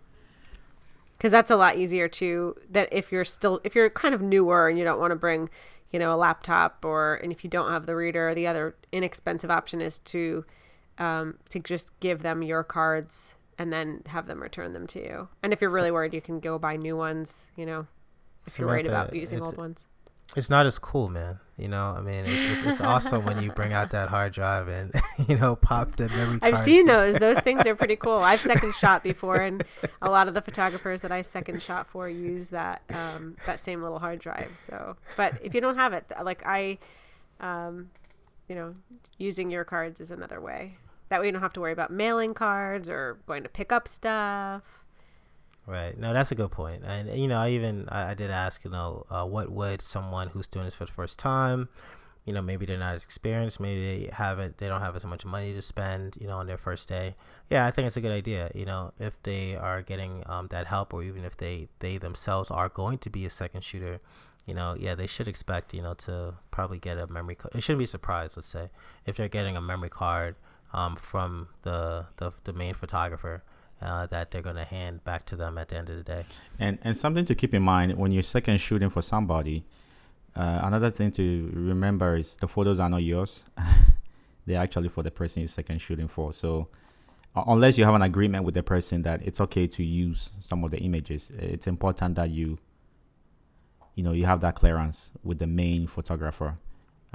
because 1.18 1.32
that's 1.32 1.49
a 1.49 1.56
lot 1.56 1.78
easier 1.78 2.10
to 2.10 2.56
that 2.70 2.89
if 2.91 3.12
you're 3.14 3.24
still 3.24 3.62
if 3.64 3.74
you're 3.76 3.89
kind 3.89 4.14
of 4.14 4.22
newer 4.22 4.68
and 4.68 4.78
you 4.78 4.84
don't 4.84 4.99
want 4.99 5.12
to 5.12 5.16
bring 5.16 5.49
you 5.91 5.99
know 5.99 6.14
a 6.14 6.20
laptop 6.26 6.84
or 6.84 7.16
and 7.24 7.32
if 7.32 7.41
you 7.45 7.49
don't 7.49 7.72
have 7.72 7.86
the 7.86 7.95
reader 7.95 8.36
the 8.36 8.45
other 8.45 8.76
inexpensive 8.91 9.49
option 9.49 9.80
is 9.80 9.99
to 9.99 10.43
um, 10.97 11.36
to 11.47 11.60
just 11.60 11.97
give 12.01 12.22
them 12.22 12.41
your 12.43 12.64
cards 12.64 13.36
and 13.58 13.72
then 13.72 14.01
have 14.08 14.28
them 14.28 14.41
return 14.41 14.74
them 14.74 14.86
to 14.88 14.99
you 14.99 15.30
and 15.41 15.53
if 15.53 15.62
you're 15.62 15.72
really 15.72 15.91
worried 15.91 16.14
you 16.14 16.20
can 16.20 16.41
go 16.41 16.60
buy 16.60 16.76
new 16.76 16.97
ones 16.97 17.51
you 17.56 17.66
know 17.66 17.88
if 18.46 18.60
you're 18.60 18.68
worried 18.68 18.88
about 18.88 19.14
using 19.16 19.41
old 19.41 19.58
ones 19.58 19.86
It's 20.36 20.50
not 20.50 20.66
as 20.66 20.80
cool, 20.80 21.08
man. 21.08 21.39
You 21.58 21.70
know, 21.70 21.96
I 21.98 22.02
mean, 22.02 22.26
it's, 22.26 22.60
it's, 22.60 22.68
it's 22.68 22.82
awesome 22.82 23.24
when 23.24 23.41
you 23.41 23.50
bring 23.52 23.72
out 23.72 23.91
that 23.91 24.10
hard 24.10 24.34
drive 24.34 24.68
and 24.68 24.91
you 25.30 25.38
know 25.38 25.56
pop 25.56 25.96
the 25.96 26.10
memory. 26.10 26.39
I've 26.41 26.58
seen 26.58 26.86
those. 26.86 27.16
Those 27.16 27.39
things 27.39 27.66
are 27.66 27.76
pretty 27.76 27.96
cool. 27.96 28.18
I've 28.18 28.41
second 28.41 28.74
shot 28.80 29.04
before, 29.04 29.38
and 29.38 29.64
a 30.02 30.10
lot 30.10 30.28
of 30.28 30.34
the 30.34 30.41
photographers 30.41 31.02
that 31.02 31.14
I 31.14 31.22
second 31.22 31.62
shot 31.62 31.88
for 31.88 32.10
use 32.10 32.50
that 32.50 32.82
um, 32.89 33.38
that 33.46 33.62
same 33.62 33.82
little 33.82 34.00
hard 34.00 34.20
drive. 34.20 34.52
So, 34.68 34.98
but 35.16 35.39
if 35.41 35.54
you 35.54 35.62
don't 35.62 35.78
have 35.78 35.93
it, 35.93 36.12
like 36.22 36.43
I, 36.46 36.78
um, 37.39 37.89
you 38.50 38.56
know, 38.56 38.76
using 39.18 39.50
your 39.50 39.64
cards 39.64 40.02
is 40.02 40.12
another 40.12 40.41
way. 40.41 40.78
That 41.08 41.22
way, 41.22 41.28
you 41.28 41.32
don't 41.32 41.41
have 41.41 41.54
to 41.54 41.62
worry 41.62 41.72
about 41.72 41.91
mailing 41.91 42.34
cards 42.34 42.89
or 42.89 43.20
going 43.28 43.43
to 43.43 43.50
pick 43.50 43.72
up 43.72 43.88
stuff. 43.88 44.64
Right. 45.68 45.97
No, 45.97 46.13
that's 46.13 46.32
a 46.32 46.36
good 46.36 46.51
point. 46.51 46.84
And 46.86 47.09
you 47.18 47.28
know, 47.28 47.38
I 47.38 47.49
even 47.49 47.89
I, 47.89 48.11
I 48.11 48.13
did 48.13 48.30
ask, 48.30 48.63
you 48.63 48.70
know, 48.70 49.03
uh, 49.09 49.26
what 49.26 49.51
would 49.51 49.82
someone 49.82 50.28
who's 50.30 50.47
doing 50.47 50.66
this 50.66 50.76
for 50.76 50.86
the 50.86 50.91
first 50.91 51.18
time, 51.18 51.70
you 52.24 52.34
know, 52.34 52.41
maybe 52.41 52.68
they're 52.68 52.78
not 52.78 52.93
as 52.93 53.03
experienced, 53.03 53.59
maybe 53.59 53.82
they 53.82 54.09
haven't, 54.13 54.59
they 54.59 54.68
don't 54.68 54.82
have 54.82 54.95
as 54.95 55.05
much 55.05 55.26
money 55.26 55.53
to 55.53 55.61
spend, 55.63 56.18
you 56.22 56.28
know, 56.28 56.38
on 56.38 56.45
their 56.45 56.57
first 56.57 56.88
day. 56.88 57.16
Yeah, 57.49 57.66
I 57.66 57.72
think 57.72 57.88
it's 57.88 57.97
a 57.97 58.01
good 58.01 58.11
idea. 58.11 58.51
You 58.53 58.66
know, 58.66 58.93
if 58.99 59.13
they 59.24 59.55
are 59.55 59.82
getting 59.82 60.24
um, 60.28 60.47
that 60.49 60.68
help, 60.68 60.93
or 60.93 61.01
even 61.01 61.24
if 61.24 61.36
they 61.38 61.68
they 61.80 61.97
themselves 61.97 62.51
are 62.51 62.70
going 62.70 62.99
to 62.99 63.09
be 63.09 63.26
a 63.26 63.30
second 63.32 63.63
shooter, 63.63 63.99
you 64.45 64.53
know, 64.53 64.76
yeah, 64.80 64.93
they 64.93 65.07
should 65.07 65.28
expect, 65.28 65.74
you 65.74 65.82
know, 65.82 65.95
to 65.95 66.36
probably 66.51 66.78
get 66.78 66.99
a 66.99 67.07
memory 67.07 67.36
card. 67.36 67.53
They 67.53 67.59
shouldn't 67.61 67.80
be 67.80 67.88
surprised, 67.88 68.38
let's 68.38 68.49
say, 68.49 68.70
if 69.07 69.18
they're 69.18 69.28
getting 69.30 69.57
a 69.57 69.61
memory 69.61 69.89
card 69.89 70.36
um, 70.74 70.95
from 70.95 71.47
the, 71.63 72.05
the 72.18 72.34
the 72.43 72.53
main 72.53 72.76
photographer. 72.76 73.41
Uh, 73.82 74.06
that 74.08 74.32
they're 74.32 74.42
gonna 74.42 74.64
hand 74.64 75.04
back 75.04 75.26
to 75.26 75.36
them 75.36 75.58
at 75.58 75.68
the 75.68 75.78
end 75.78 75.90
of 75.90 75.98
the 75.98 76.04
day. 76.04 76.24
And 76.58 76.80
and 76.82 76.96
something 76.96 77.26
to 77.26 77.36
keep 77.36 77.54
in 77.54 77.62
mind 77.62 77.98
when 77.98 78.12
you're 78.12 78.24
second 78.24 78.60
shooting 78.60 78.90
for 78.90 79.02
somebody, 79.02 79.66
uh, 80.36 80.62
another 80.64 80.90
thing 80.92 81.12
to 81.12 81.52
remember 81.54 82.16
is 82.16 82.36
the 82.38 82.48
photos 82.48 82.80
are 82.80 82.90
not 82.90 83.04
yours. 83.04 83.44
They're 84.46 84.62
actually 84.62 84.90
for 84.90 85.04
the 85.04 85.12
person 85.12 85.42
you're 85.42 85.50
second 85.50 85.80
shooting 85.80 86.08
for. 86.08 86.34
So 86.34 86.70
uh, 87.36 87.44
unless 87.48 87.78
you 87.78 87.84
have 87.84 87.96
an 87.96 88.02
agreement 88.02 88.46
with 88.46 88.54
the 88.54 88.64
person 88.64 89.02
that 89.02 89.22
it's 89.24 89.42
okay 89.42 89.68
to 89.68 89.84
use 89.84 90.32
some 90.40 90.64
of 90.64 90.72
the 90.72 90.80
images, 90.80 91.32
it's 91.32 91.68
important 91.68 92.16
that 92.16 92.30
you 92.30 92.58
you 93.96 94.04
know 94.04 94.12
you 94.12 94.26
have 94.26 94.42
that 94.42 94.56
clearance 94.56 95.12
with 95.24 95.40
the 95.40 95.48
main 95.48 95.88
photographer. 95.88 96.58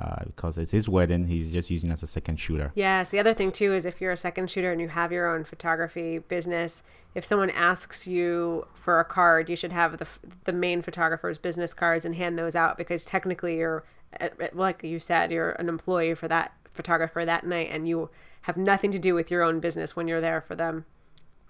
Uh, 0.01 0.25
because 0.25 0.57
it's 0.57 0.71
his 0.71 0.89
wedding, 0.89 1.27
he's 1.27 1.53
just 1.53 1.69
using 1.69 1.91
it 1.91 1.93
as 1.93 2.03
a 2.03 2.07
second 2.07 2.37
shooter. 2.37 2.73
Yes. 2.75 3.11
The 3.11 3.19
other 3.19 3.35
thing 3.35 3.53
too 3.53 3.75
is 3.75 3.85
if 3.85 4.01
you're 4.01 4.13
a 4.13 4.17
second 4.17 4.51
shooter 4.51 4.73
and 4.73 4.81
you 4.81 4.89
have 4.89 5.13
your 5.13 5.29
own 5.29 5.45
photography 5.45 6.19
business, 6.19 6.83
if 7.15 7.23
someone 7.23 7.51
asks 7.51 8.07
you 8.07 8.67
for 8.73 8.99
a 8.99 9.05
card, 9.05 9.51
you 9.51 9.57
should 9.57 9.73
have 9.73 9.99
the 9.99 10.07
the 10.45 10.55
main 10.55 10.81
photographer's 10.81 11.37
business 11.37 11.75
cards 11.75 12.07
and 12.07 12.15
hand 12.15 12.39
those 12.39 12.55
out 12.55 12.79
because 12.79 13.05
technically 13.05 13.59
you're, 13.59 13.85
uh, 14.19 14.29
like 14.55 14.83
you 14.83 14.99
said, 14.99 15.31
you're 15.31 15.51
an 15.53 15.69
employee 15.69 16.15
for 16.15 16.29
that 16.29 16.53
photographer 16.73 17.27
that 17.27 17.45
night, 17.45 17.69
and 17.71 17.87
you 17.87 18.09
have 18.43 18.57
nothing 18.57 18.91
to 18.93 18.99
do 18.99 19.15
with 19.15 19.31
your 19.31 19.43
own 19.43 19.61
business 19.61 19.95
when 19.95 20.09
you're 20.09 20.23
there 20.23 20.41
for 20.41 20.55
them. 20.55 20.87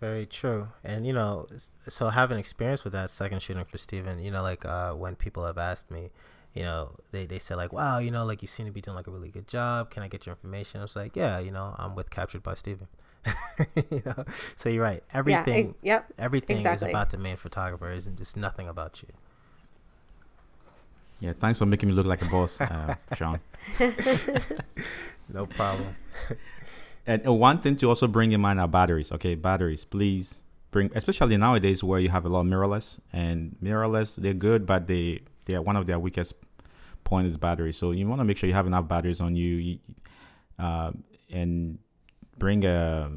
Very 0.01 0.26
true. 0.26 0.68
And 0.82 1.07
you 1.07 1.12
know, 1.12 1.46
so 1.86 2.09
having 2.09 2.38
experience 2.38 2.82
with 2.82 2.94
that 2.94 3.11
second 3.11 3.42
shooting 3.42 3.64
for 3.64 3.78
Steven, 3.78 4.18
you 4.18 4.32
know, 4.32 4.42
like 4.42 4.64
uh, 4.64 4.94
when 4.94 5.14
people 5.14 5.44
have 5.44 5.59
asked 5.59 5.90
me, 5.90 6.11
you 6.55 6.62
know, 6.62 6.96
they, 7.12 7.26
they 7.26 7.38
say 7.38 7.55
like, 7.55 7.72
wow, 7.72 7.98
you 7.98 8.11
know, 8.11 8.24
like 8.24 8.42
you 8.42 8.48
seem 8.48 8.66
to 8.66 8.72
be 8.72 8.80
doing 8.80 8.96
like 8.96 9.07
a 9.07 9.11
really 9.11 9.28
good 9.28 9.46
job. 9.46 9.90
Can 9.90 10.03
I 10.03 10.09
get 10.09 10.26
your 10.26 10.34
information? 10.34 10.80
I 10.80 10.84
was 10.84 10.96
like, 10.96 11.14
yeah, 11.16 11.38
you 11.38 11.51
know, 11.51 11.74
I'm 11.78 11.94
with 11.94 12.11
Captured 12.11 12.42
by 12.42 12.55
Steven. 12.55 12.88
you 13.90 14.03
know, 14.05 14.24
so 14.57 14.68
you're 14.68 14.82
right. 14.82 15.05
Everything, 15.12 15.74
Yeah. 15.82 15.94
Yep. 15.94 16.12
everything 16.18 16.57
exactly. 16.59 16.88
is 16.88 16.92
about 16.92 17.11
the 17.11 17.18
main 17.18 17.36
photographer. 17.36 17.90
Isn't 17.90 18.16
just 18.16 18.36
nothing 18.36 18.68
about 18.68 19.03
you. 19.03 19.09
Yeah, 21.20 21.34
thanks 21.38 21.59
for 21.59 21.66
making 21.66 21.90
me 21.90 21.94
look 21.94 22.07
like 22.07 22.22
a 22.22 22.24
boss, 22.30 22.59
uh, 22.61 22.94
Sean. 23.14 23.40
No 25.32 25.46
problem. 25.46 25.94
And 27.07 27.26
uh, 27.26 27.32
one 27.32 27.61
thing 27.61 27.76
to 27.76 27.88
also 27.88 28.07
bring 28.09 28.32
in 28.32 28.40
mind 28.40 28.59
are 28.59 28.66
batteries. 28.68 29.12
Okay, 29.12 29.34
batteries, 29.34 29.84
please 29.84 30.40
bring, 30.70 30.90
especially 30.94 31.36
nowadays 31.36 31.84
where 31.84 32.01
you 32.01 32.09
have 32.09 32.24
a 32.24 32.28
lot 32.28 32.40
of 32.40 32.46
mirrorless 32.46 32.98
and 33.12 33.55
mirrorless. 33.62 34.16
They're 34.16 34.32
good, 34.34 34.64
but 34.64 34.86
they 34.86 35.20
they 35.51 35.57
are 35.57 35.62
one 35.62 35.76
of 35.76 35.86
their 35.86 35.98
weakest 35.98 36.34
point 37.05 37.26
is 37.26 37.36
battery. 37.36 37.72
So 37.72 37.90
you 37.90 38.07
want 38.07 38.20
to 38.20 38.24
make 38.24 38.36
sure 38.36 38.48
you 38.48 38.55
have 38.55 38.66
enough 38.66 38.88
batteries 38.88 39.20
on 39.20 39.36
you, 39.36 39.55
you 39.57 39.78
uh, 40.59 40.92
and 41.30 41.78
bring 42.38 42.64
a 42.64 43.11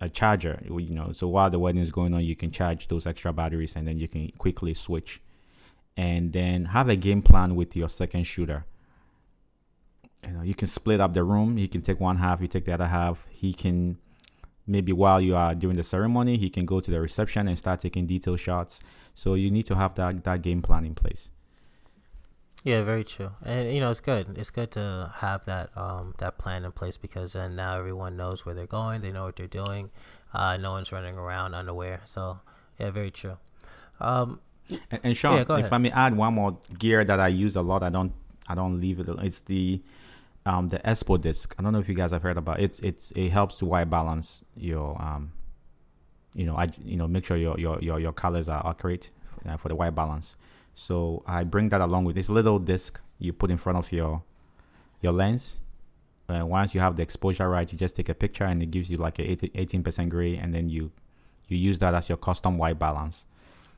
a 0.00 0.08
charger. 0.08 0.60
You 0.64 0.94
know, 0.94 1.12
so 1.12 1.28
while 1.28 1.50
the 1.50 1.58
wedding 1.58 1.82
is 1.82 1.92
going 1.92 2.14
on, 2.14 2.24
you 2.24 2.36
can 2.36 2.50
charge 2.50 2.88
those 2.88 3.06
extra 3.06 3.32
batteries, 3.32 3.76
and 3.76 3.86
then 3.86 3.98
you 3.98 4.08
can 4.08 4.30
quickly 4.38 4.74
switch. 4.74 5.20
And 5.96 6.32
then 6.32 6.66
have 6.66 6.90
a 6.90 6.96
game 6.96 7.22
plan 7.22 7.54
with 7.54 7.74
your 7.74 7.88
second 7.88 8.24
shooter 8.24 8.66
you 10.26 10.32
know 10.32 10.42
you 10.42 10.54
can 10.54 10.68
split 10.68 11.00
up 11.00 11.12
the 11.12 11.22
room 11.22 11.56
he 11.56 11.68
can 11.68 11.80
take 11.80 12.00
one 12.00 12.16
half 12.16 12.40
you 12.40 12.46
take 12.46 12.64
the 12.64 12.72
other 12.72 12.86
half 12.86 13.26
he 13.30 13.52
can 13.52 13.98
maybe 14.66 14.92
while 14.92 15.20
you 15.20 15.36
are 15.36 15.54
doing 15.54 15.76
the 15.76 15.82
ceremony 15.82 16.36
he 16.36 16.50
can 16.50 16.66
go 16.66 16.80
to 16.80 16.90
the 16.90 17.00
reception 17.00 17.48
and 17.48 17.58
start 17.58 17.80
taking 17.80 18.06
detail 18.06 18.36
shots 18.36 18.80
so 19.14 19.34
you 19.34 19.50
need 19.50 19.66
to 19.66 19.74
have 19.74 19.94
that 19.94 20.24
that 20.24 20.42
game 20.42 20.62
plan 20.62 20.84
in 20.84 20.94
place 20.94 21.30
Yeah, 22.66 22.82
very 22.82 23.04
true. 23.04 23.30
And 23.44 23.72
you 23.72 23.78
know, 23.78 23.92
it's 23.92 24.00
good. 24.00 24.36
It's 24.36 24.50
good 24.50 24.72
to 24.72 25.12
have 25.18 25.44
that 25.44 25.70
um 25.76 26.14
that 26.18 26.36
plan 26.36 26.64
in 26.64 26.72
place 26.72 26.96
because 26.96 27.34
then 27.34 27.54
now 27.54 27.78
everyone 27.78 28.16
knows 28.16 28.44
where 28.44 28.56
they're 28.56 28.66
going. 28.66 29.02
They 29.02 29.12
know 29.12 29.26
what 29.26 29.36
they're 29.36 29.46
doing. 29.46 29.90
Uh, 30.34 30.56
no 30.56 30.72
one's 30.72 30.90
running 30.90 31.16
around 31.16 31.54
unaware. 31.54 32.00
So 32.04 32.40
yeah, 32.76 32.90
very 32.90 33.12
true. 33.12 33.36
Um, 34.00 34.40
and, 34.90 35.00
and 35.04 35.16
Sean 35.16 35.46
Yeah, 35.48 35.58
if 35.58 35.72
i 35.72 35.78
may 35.78 35.92
add 35.92 36.16
one 36.16 36.34
more 36.34 36.58
gear 36.76 37.04
that 37.04 37.20
i 37.20 37.28
use 37.28 37.54
a 37.54 37.62
lot 37.62 37.84
i 37.84 37.88
don't 37.88 38.12
i 38.48 38.54
don't 38.56 38.80
leave 38.80 38.98
it 38.98 39.08
it's 39.22 39.42
the 39.42 39.80
um 40.44 40.68
the 40.70 40.80
expo 40.80 41.20
disc 41.20 41.54
i 41.56 41.62
don't 41.62 41.72
know 41.72 41.78
if 41.78 41.88
you 41.88 41.94
guys 41.94 42.10
have 42.10 42.22
heard 42.22 42.36
about 42.36 42.58
it. 42.58 42.64
it's 42.64 42.80
it's 42.80 43.10
it 43.12 43.28
helps 43.28 43.58
to 43.58 43.64
white 43.64 43.88
balance 43.88 44.42
your 44.56 45.00
um 45.00 45.30
you 46.34 46.44
know 46.44 46.56
i 46.56 46.66
you 46.84 46.96
know 46.96 47.06
make 47.06 47.24
sure 47.24 47.36
your 47.36 47.56
your 47.60 47.78
your, 47.80 48.00
your 48.00 48.12
colors 48.12 48.48
are 48.48 48.66
accurate 48.66 49.10
uh, 49.48 49.56
for 49.56 49.68
the 49.68 49.76
white 49.76 49.94
balance 49.94 50.34
so 50.76 51.22
i 51.26 51.42
bring 51.42 51.68
that 51.68 51.80
along 51.80 52.04
with 52.04 52.14
this 52.14 52.28
little 52.28 52.60
disc 52.60 53.00
you 53.18 53.32
put 53.32 53.50
in 53.50 53.56
front 53.56 53.76
of 53.76 53.90
your 53.90 54.22
your 55.00 55.12
lens 55.12 55.58
uh, 56.28 56.46
once 56.46 56.74
you 56.74 56.80
have 56.80 56.94
the 56.94 57.02
exposure 57.02 57.48
right 57.48 57.72
you 57.72 57.78
just 57.78 57.96
take 57.96 58.08
a 58.08 58.14
picture 58.14 58.44
and 58.44 58.62
it 58.62 58.70
gives 58.70 58.88
you 58.88 58.96
like 58.96 59.18
a 59.18 59.58
18 59.58 59.82
percent 59.82 60.10
gray 60.10 60.36
and 60.36 60.54
then 60.54 60.68
you 60.68 60.92
you 61.48 61.56
use 61.56 61.80
that 61.80 61.94
as 61.94 62.08
your 62.08 62.18
custom 62.18 62.56
white 62.58 62.78
balance 62.78 63.26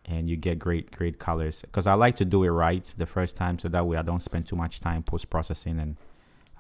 and 0.05 0.29
you 0.29 0.37
get 0.37 0.59
great 0.59 0.91
great 0.91 1.19
colors 1.19 1.63
because 1.63 1.87
i 1.87 1.95
like 1.95 2.17
to 2.17 2.25
do 2.27 2.43
it 2.45 2.51
right 2.51 2.93
the 2.99 3.07
first 3.07 3.37
time 3.37 3.59
so 3.59 3.69
that 3.69 3.87
way 3.87 3.97
i 3.97 4.03
don't 4.03 4.21
spend 4.21 4.47
too 4.47 4.57
much 4.57 4.81
time 4.81 5.03
post 5.03 5.31
processing 5.31 5.79
and 5.79 5.97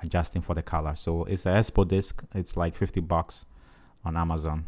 adjusting 0.02 0.42
for 0.42 0.54
the 0.54 0.62
color. 0.62 0.94
So 0.94 1.24
it's 1.24 1.46
a 1.46 1.50
Expo 1.50 1.86
disc. 1.86 2.22
It's 2.34 2.56
like 2.56 2.74
fifty 2.74 3.00
bucks 3.00 3.44
on 4.04 4.16
Amazon. 4.16 4.64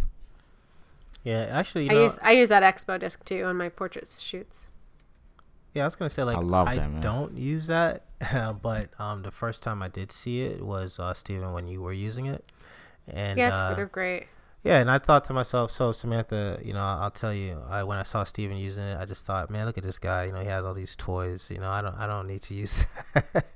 Yeah, 1.23 1.47
actually, 1.51 1.85
you 1.85 1.99
I 1.99 2.03
use 2.03 2.19
I 2.23 2.33
use 2.33 2.49
that 2.49 2.63
expo 2.63 2.99
disc 2.99 3.23
too 3.25 3.45
on 3.45 3.57
my 3.57 3.69
portrait 3.69 4.09
shoots. 4.09 4.69
Yeah, 5.75 5.83
I 5.83 5.87
was 5.87 5.97
gonna 5.97 6.11
say 6.11 6.23
like 6.25 6.37
I, 6.37 6.41
love 6.41 6.67
that, 6.67 6.91
man. 6.91 7.01
don't 7.01 7.37
use 7.37 7.67
that, 7.69 8.05
but 8.63 8.91
um, 8.99 9.23
the 9.23 9.31
first 9.31 9.63
time 9.63 9.83
I 9.83 9.89
did 9.89 10.13
see 10.13 10.43
it 10.43 10.65
was 10.65 10.99
uh, 10.99 11.15
Steven 11.15 11.53
when 11.53 11.69
you 11.69 11.81
were 11.81 11.93
using 11.93 12.27
it, 12.27 12.45
and 13.09 13.39
yeah, 13.39 13.53
it's, 13.53 13.63
uh, 13.63 13.75
they're 13.75 13.87
great. 13.87 14.27
Yeah, 14.63 14.79
and 14.79 14.91
I 14.91 14.99
thought 14.99 15.25
to 15.25 15.33
myself, 15.33 15.71
so 15.71 15.91
Samantha, 15.91 16.61
you 16.63 16.75
know, 16.75 16.81
I'll 16.81 17.11
tell 17.11 17.33
you, 17.33 17.59
I 17.69 17.83
when 17.83 17.97
I 17.97 18.03
saw 18.03 18.25
Steven 18.25 18.59
using 18.59 18.85
it, 18.85 18.99
I 18.99 19.07
just 19.07 19.25
thought, 19.25 19.49
man, 19.49 19.65
look 19.65 19.79
at 19.79 19.85
this 19.85 19.99
guy. 19.99 20.25
You 20.25 20.33
know, 20.33 20.41
he 20.41 20.49
has 20.49 20.65
all 20.67 20.75
these 20.75 20.95
toys. 20.97 21.51
You 21.51 21.61
know, 21.61 21.71
I 21.71 21.81
don't, 21.81 21.95
I 21.95 22.07
don't 22.07 22.27
need 22.27 22.43
to 22.43 22.55
use. 22.55 22.85
That. 23.15 23.47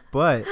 but, 0.12 0.44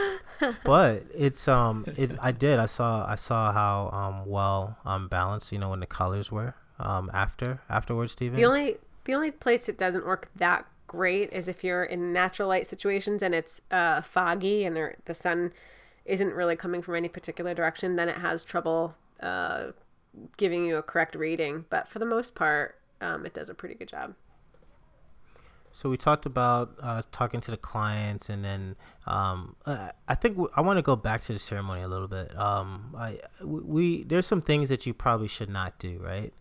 but 0.64 1.02
it's 1.14 1.46
um, 1.46 1.84
it. 1.96 2.12
I 2.22 2.32
did. 2.32 2.58
I 2.58 2.66
saw, 2.66 3.06
I 3.06 3.16
saw 3.16 3.52
how 3.52 3.90
um 3.92 4.24
well 4.26 4.78
um 4.86 5.08
balanced. 5.08 5.52
You 5.52 5.58
know, 5.58 5.70
when 5.70 5.80
the 5.80 5.86
colors 5.86 6.32
were 6.32 6.54
um 6.78 7.10
after 7.12 7.60
afterwards, 7.68 8.12
Steven. 8.12 8.36
The 8.36 8.46
only 8.46 8.76
the 9.04 9.14
only 9.14 9.30
place 9.30 9.68
it 9.68 9.76
doesn't 9.76 10.06
work 10.06 10.30
that 10.36 10.66
great 10.86 11.32
is 11.32 11.48
if 11.48 11.64
you're 11.64 11.84
in 11.84 12.12
natural 12.12 12.48
light 12.48 12.66
situations 12.66 13.22
and 13.22 13.34
it's 13.34 13.60
uh, 13.70 14.00
foggy 14.00 14.64
and 14.64 14.76
there, 14.76 14.96
the 15.04 15.14
sun 15.14 15.52
isn't 16.04 16.32
really 16.32 16.56
coming 16.56 16.82
from 16.82 16.94
any 16.94 17.08
particular 17.08 17.54
direction. 17.54 17.96
Then 17.96 18.08
it 18.08 18.18
has 18.18 18.44
trouble 18.44 18.94
uh, 19.20 19.72
giving 20.36 20.64
you 20.64 20.76
a 20.76 20.82
correct 20.82 21.14
reading. 21.14 21.64
But 21.68 21.88
for 21.88 21.98
the 21.98 22.06
most 22.06 22.34
part, 22.34 22.76
um, 23.00 23.26
it 23.26 23.34
does 23.34 23.48
a 23.48 23.54
pretty 23.54 23.74
good 23.74 23.88
job. 23.88 24.14
So 25.72 25.90
we 25.90 25.98
talked 25.98 26.24
about 26.24 26.74
uh, 26.80 27.02
talking 27.12 27.40
to 27.40 27.50
the 27.50 27.58
clients, 27.58 28.30
and 28.30 28.42
then 28.42 28.76
um, 29.06 29.56
uh, 29.66 29.90
I 30.08 30.14
think 30.14 30.36
w- 30.36 30.50
I 30.56 30.62
want 30.62 30.78
to 30.78 30.82
go 30.82 30.96
back 30.96 31.20
to 31.22 31.34
the 31.34 31.38
ceremony 31.38 31.82
a 31.82 31.88
little 31.88 32.08
bit. 32.08 32.34
Um, 32.34 32.94
I 32.96 33.18
we 33.44 34.02
there's 34.04 34.24
some 34.24 34.40
things 34.40 34.70
that 34.70 34.86
you 34.86 34.94
probably 34.94 35.28
should 35.28 35.50
not 35.50 35.78
do, 35.78 36.00
right? 36.02 36.32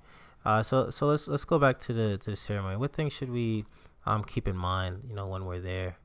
Uh, 0.46 0.64
so 0.64 0.90
so 0.90 1.08
let's 1.08 1.28
let's 1.28 1.44
go 1.44 1.60
back 1.60 1.80
to 1.80 1.92
the 1.92 2.18
to 2.20 2.30
the 2.30 2.36
ceremony. 2.38 2.78
What 2.78 2.94
things 2.94 3.12
should 3.12 3.30
we 3.30 3.66
um, 4.06 4.24
keep 4.24 4.48
in 4.48 4.56
mind, 4.56 5.04
you 5.08 5.16
know, 5.16 5.28
when 5.28 5.46
we're 5.46 5.60
there? 5.60 5.98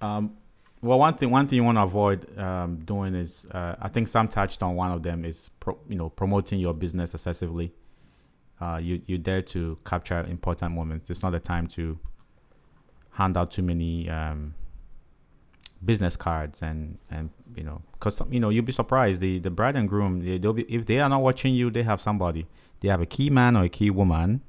Um, 0.00 0.36
well, 0.80 0.98
one 0.98 1.14
thing 1.14 1.30
one 1.30 1.46
thing 1.46 1.56
you 1.56 1.64
want 1.64 1.76
to 1.78 1.82
avoid 1.82 2.38
um, 2.38 2.78
doing 2.84 3.14
is 3.14 3.46
uh, 3.52 3.74
I 3.80 3.88
think 3.88 4.06
Sam 4.06 4.28
touched 4.28 4.62
on 4.62 4.76
one 4.76 4.92
of 4.92 5.02
them 5.02 5.24
is 5.24 5.50
pro, 5.58 5.76
you 5.88 5.96
know 5.96 6.08
promoting 6.08 6.60
your 6.60 6.72
business 6.72 7.14
excessively. 7.14 7.72
Uh, 8.60 8.78
you 8.80 9.02
you 9.06 9.18
dare 9.18 9.42
to 9.42 9.78
capture 9.84 10.20
important 10.20 10.74
moments. 10.74 11.10
It's 11.10 11.22
not 11.22 11.30
the 11.30 11.40
time 11.40 11.66
to 11.68 11.98
hand 13.10 13.36
out 13.36 13.50
too 13.50 13.62
many 13.62 14.08
um, 14.08 14.54
business 15.84 16.16
cards 16.16 16.62
and 16.62 16.98
and 17.10 17.30
you 17.56 17.64
know 17.64 17.82
because 17.92 18.22
you 18.30 18.40
know 18.40 18.48
you'll 18.48 18.64
be 18.64 18.72
surprised 18.72 19.20
the 19.20 19.38
the 19.40 19.50
bride 19.50 19.76
and 19.76 19.88
groom 19.88 20.24
they, 20.24 20.38
they'll 20.38 20.52
be 20.52 20.62
if 20.62 20.86
they 20.86 20.98
are 20.98 21.08
not 21.08 21.22
watching 21.22 21.54
you 21.54 21.70
they 21.70 21.82
have 21.82 22.00
somebody 22.00 22.46
they 22.80 22.88
have 22.88 23.00
a 23.00 23.06
key 23.06 23.30
man 23.30 23.56
or 23.56 23.64
a 23.64 23.68
key 23.68 23.90
woman 23.90 24.40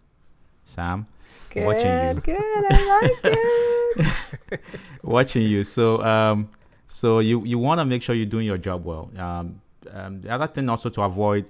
sam 0.69 1.07
Good, 1.49 1.65
watching 1.65 1.97
you. 2.03 2.13
good. 2.21 2.63
I 2.71 2.99
like 3.01 3.33
it. 3.33 4.61
watching 5.03 5.43
you. 5.43 5.63
So 5.63 6.03
um 6.03 6.49
so 6.85 7.19
you 7.19 7.43
you 7.43 7.57
want 7.57 7.79
to 7.79 7.85
make 7.85 8.01
sure 8.03 8.13
you're 8.15 8.25
doing 8.29 8.45
your 8.45 8.57
job 8.59 8.85
well. 8.85 9.09
Um, 9.17 9.61
um 9.91 10.21
the 10.21 10.29
other 10.29 10.47
thing 10.47 10.69
also 10.69 10.89
to 10.89 11.01
avoid 11.01 11.45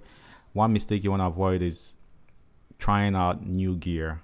one 0.54 0.72
mistake 0.72 1.04
you 1.04 1.12
want 1.12 1.22
to 1.22 1.28
avoid 1.28 1.62
is 1.62 1.94
trying 2.78 3.14
out 3.16 3.46
new 3.46 3.76
gear 3.76 4.22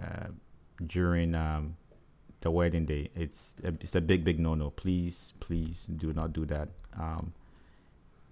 uh, 0.00 0.28
during 0.84 1.36
um 1.36 1.76
the 2.40 2.50
wedding 2.50 2.86
day. 2.86 3.10
It's 3.14 3.54
a, 3.62 3.68
it's 3.80 3.94
a 3.94 4.00
big 4.00 4.24
big 4.24 4.40
no 4.40 4.54
no 4.54 4.70
please 4.70 5.32
please 5.40 5.86
do 5.86 6.12
not 6.12 6.32
do 6.32 6.44
that. 6.46 6.68
Um 6.98 7.32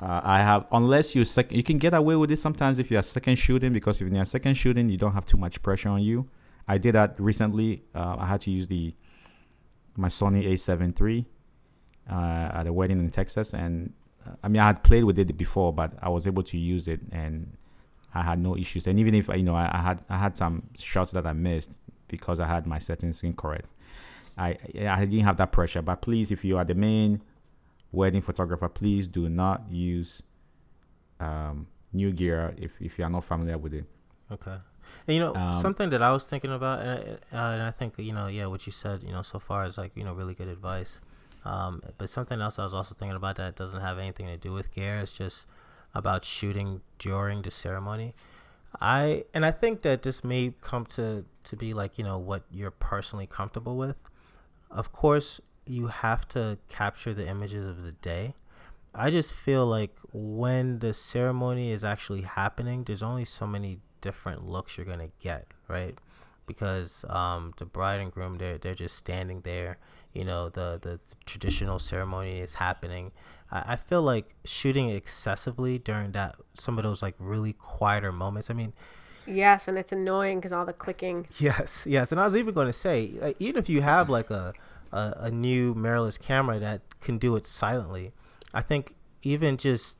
uh, 0.00 0.20
I 0.22 0.38
have 0.38 0.66
unless 0.70 1.14
you 1.14 1.24
sec- 1.24 1.50
you 1.50 1.62
can 1.62 1.78
get 1.78 1.92
away 1.92 2.14
with 2.14 2.30
it 2.30 2.38
sometimes 2.38 2.78
if 2.78 2.90
you 2.90 2.98
are 2.98 3.02
second 3.02 3.36
shooting 3.36 3.72
because 3.72 4.00
if 4.00 4.12
you're 4.12 4.24
second 4.24 4.54
shooting 4.54 4.88
you 4.88 4.96
don't 4.96 5.12
have 5.12 5.24
too 5.24 5.36
much 5.36 5.60
pressure 5.62 5.88
on 5.88 6.02
you. 6.02 6.28
I 6.68 6.78
did 6.78 6.94
that 6.94 7.18
recently. 7.18 7.82
Uh, 7.94 8.16
I 8.18 8.26
had 8.26 8.40
to 8.42 8.50
use 8.50 8.68
the 8.68 8.94
my 9.96 10.08
Sony 10.08 10.46
A7 10.52 11.00
III 11.00 11.26
uh, 12.10 12.58
at 12.58 12.66
a 12.66 12.72
wedding 12.72 13.00
in 13.00 13.10
Texas, 13.10 13.54
and 13.54 13.92
uh, 14.24 14.32
I 14.42 14.48
mean 14.48 14.60
I 14.60 14.66
had 14.66 14.84
played 14.84 15.04
with 15.04 15.18
it 15.18 15.36
before, 15.36 15.72
but 15.72 15.92
I 16.00 16.10
was 16.10 16.26
able 16.26 16.44
to 16.44 16.58
use 16.58 16.86
it 16.86 17.00
and 17.10 17.56
I 18.14 18.22
had 18.22 18.38
no 18.38 18.56
issues. 18.56 18.86
And 18.86 18.98
even 19.00 19.14
if 19.14 19.28
you 19.28 19.42
know 19.42 19.56
I, 19.56 19.70
I 19.72 19.82
had 19.82 20.04
I 20.08 20.16
had 20.18 20.36
some 20.36 20.62
shots 20.76 21.10
that 21.12 21.26
I 21.26 21.32
missed 21.32 21.78
because 22.06 22.38
I 22.38 22.46
had 22.46 22.66
my 22.66 22.78
settings 22.78 23.24
incorrect. 23.24 23.66
I 24.36 24.56
I 24.88 25.04
didn't 25.04 25.24
have 25.24 25.38
that 25.38 25.50
pressure. 25.50 25.82
But 25.82 26.02
please, 26.02 26.30
if 26.30 26.44
you 26.44 26.56
are 26.56 26.64
the 26.64 26.74
main 26.74 27.22
wedding 27.92 28.22
photographer, 28.22 28.68
please 28.68 29.06
do 29.06 29.28
not 29.28 29.62
use 29.70 30.22
um, 31.20 31.66
new 31.92 32.12
gear 32.12 32.54
if, 32.56 32.72
if 32.80 32.98
you 32.98 33.04
are 33.04 33.10
not 33.10 33.24
familiar 33.24 33.58
with 33.58 33.74
it. 33.74 33.84
Okay. 34.30 34.56
And 35.06 35.16
you 35.16 35.20
know 35.20 35.34
Um, 35.34 35.52
something 35.52 35.90
that 35.90 36.02
I 36.02 36.12
was 36.12 36.26
thinking 36.26 36.52
about, 36.52 36.80
and, 36.80 37.18
uh, 37.32 37.52
and 37.54 37.62
I 37.62 37.70
think 37.70 37.94
you 37.98 38.12
know, 38.12 38.26
yeah, 38.26 38.46
what 38.46 38.66
you 38.66 38.72
said, 38.72 39.02
you 39.02 39.12
know, 39.12 39.22
so 39.22 39.38
far 39.38 39.66
is 39.66 39.76
like 39.76 39.92
you 39.94 40.04
know 40.04 40.14
really 40.14 40.34
good 40.34 40.48
advice. 40.48 41.00
Um, 41.44 41.82
but 41.98 42.10
something 42.10 42.40
else 42.40 42.58
I 42.58 42.64
was 42.64 42.74
also 42.74 42.94
thinking 42.94 43.16
about 43.16 43.36
that 43.36 43.56
doesn't 43.56 43.80
have 43.80 43.98
anything 43.98 44.26
to 44.26 44.36
do 44.36 44.52
with 44.52 44.72
gear. 44.74 44.96
It's 44.98 45.12
just 45.12 45.46
about 45.94 46.24
shooting 46.24 46.82
during 46.98 47.42
the 47.42 47.50
ceremony. 47.50 48.14
I 48.80 49.24
and 49.32 49.46
I 49.46 49.50
think 49.50 49.82
that 49.82 50.02
this 50.02 50.22
may 50.22 50.54
come 50.60 50.84
to 50.96 51.24
to 51.44 51.56
be 51.56 51.72
like 51.74 51.96
you 51.98 52.04
know 52.04 52.18
what 52.18 52.42
you're 52.50 52.70
personally 52.70 53.26
comfortable 53.26 53.76
with. 53.76 53.96
Of 54.70 54.92
course, 54.92 55.40
you 55.68 55.88
have 55.88 56.26
to 56.28 56.58
capture 56.68 57.12
the 57.12 57.28
images 57.28 57.68
of 57.68 57.82
the 57.82 57.92
day. 57.92 58.34
I 58.94 59.10
just 59.10 59.32
feel 59.32 59.66
like 59.66 59.94
when 60.12 60.78
the 60.80 60.94
ceremony 60.94 61.70
is 61.70 61.84
actually 61.84 62.22
happening, 62.22 62.84
there's 62.84 63.02
only 63.02 63.24
so 63.24 63.46
many 63.46 63.78
different 64.00 64.48
looks 64.48 64.76
you're 64.76 64.86
gonna 64.86 65.10
get, 65.20 65.46
right? 65.68 65.96
Because 66.46 67.04
um, 67.08 67.52
the 67.58 67.66
bride 67.66 68.00
and 68.00 68.10
groom, 68.10 68.38
they're 68.38 68.58
they're 68.58 68.74
just 68.74 68.96
standing 68.96 69.42
there. 69.42 69.78
You 70.12 70.24
know, 70.24 70.48
the 70.48 70.78
the, 70.80 71.00
the 71.06 71.14
traditional 71.26 71.78
ceremony 71.78 72.40
is 72.40 72.54
happening. 72.54 73.12
I, 73.50 73.74
I 73.74 73.76
feel 73.76 74.02
like 74.02 74.34
shooting 74.44 74.88
excessively 74.90 75.78
during 75.78 76.12
that 76.12 76.36
some 76.54 76.78
of 76.78 76.84
those 76.84 77.02
like 77.02 77.14
really 77.18 77.52
quieter 77.52 78.10
moments. 78.10 78.50
I 78.50 78.54
mean, 78.54 78.72
yes, 79.26 79.68
and 79.68 79.78
it's 79.78 79.92
annoying 79.92 80.38
because 80.38 80.52
all 80.52 80.64
the 80.64 80.72
clicking. 80.72 81.28
Yes, 81.38 81.84
yes, 81.86 82.10
and 82.10 82.20
I 82.20 82.26
was 82.26 82.36
even 82.36 82.54
going 82.54 82.66
to 82.66 82.72
say, 82.72 83.12
like, 83.20 83.36
even 83.38 83.58
if 83.58 83.68
you 83.68 83.82
have 83.82 84.08
like 84.08 84.30
a, 84.30 84.54
a 84.92 85.14
a 85.16 85.30
new 85.30 85.74
mirrorless 85.74 86.20
camera 86.20 86.58
that 86.58 86.82
can 87.00 87.18
do 87.18 87.36
it 87.36 87.46
silently, 87.46 88.12
I 88.52 88.62
think 88.62 88.94
even 89.22 89.56
just 89.56 89.98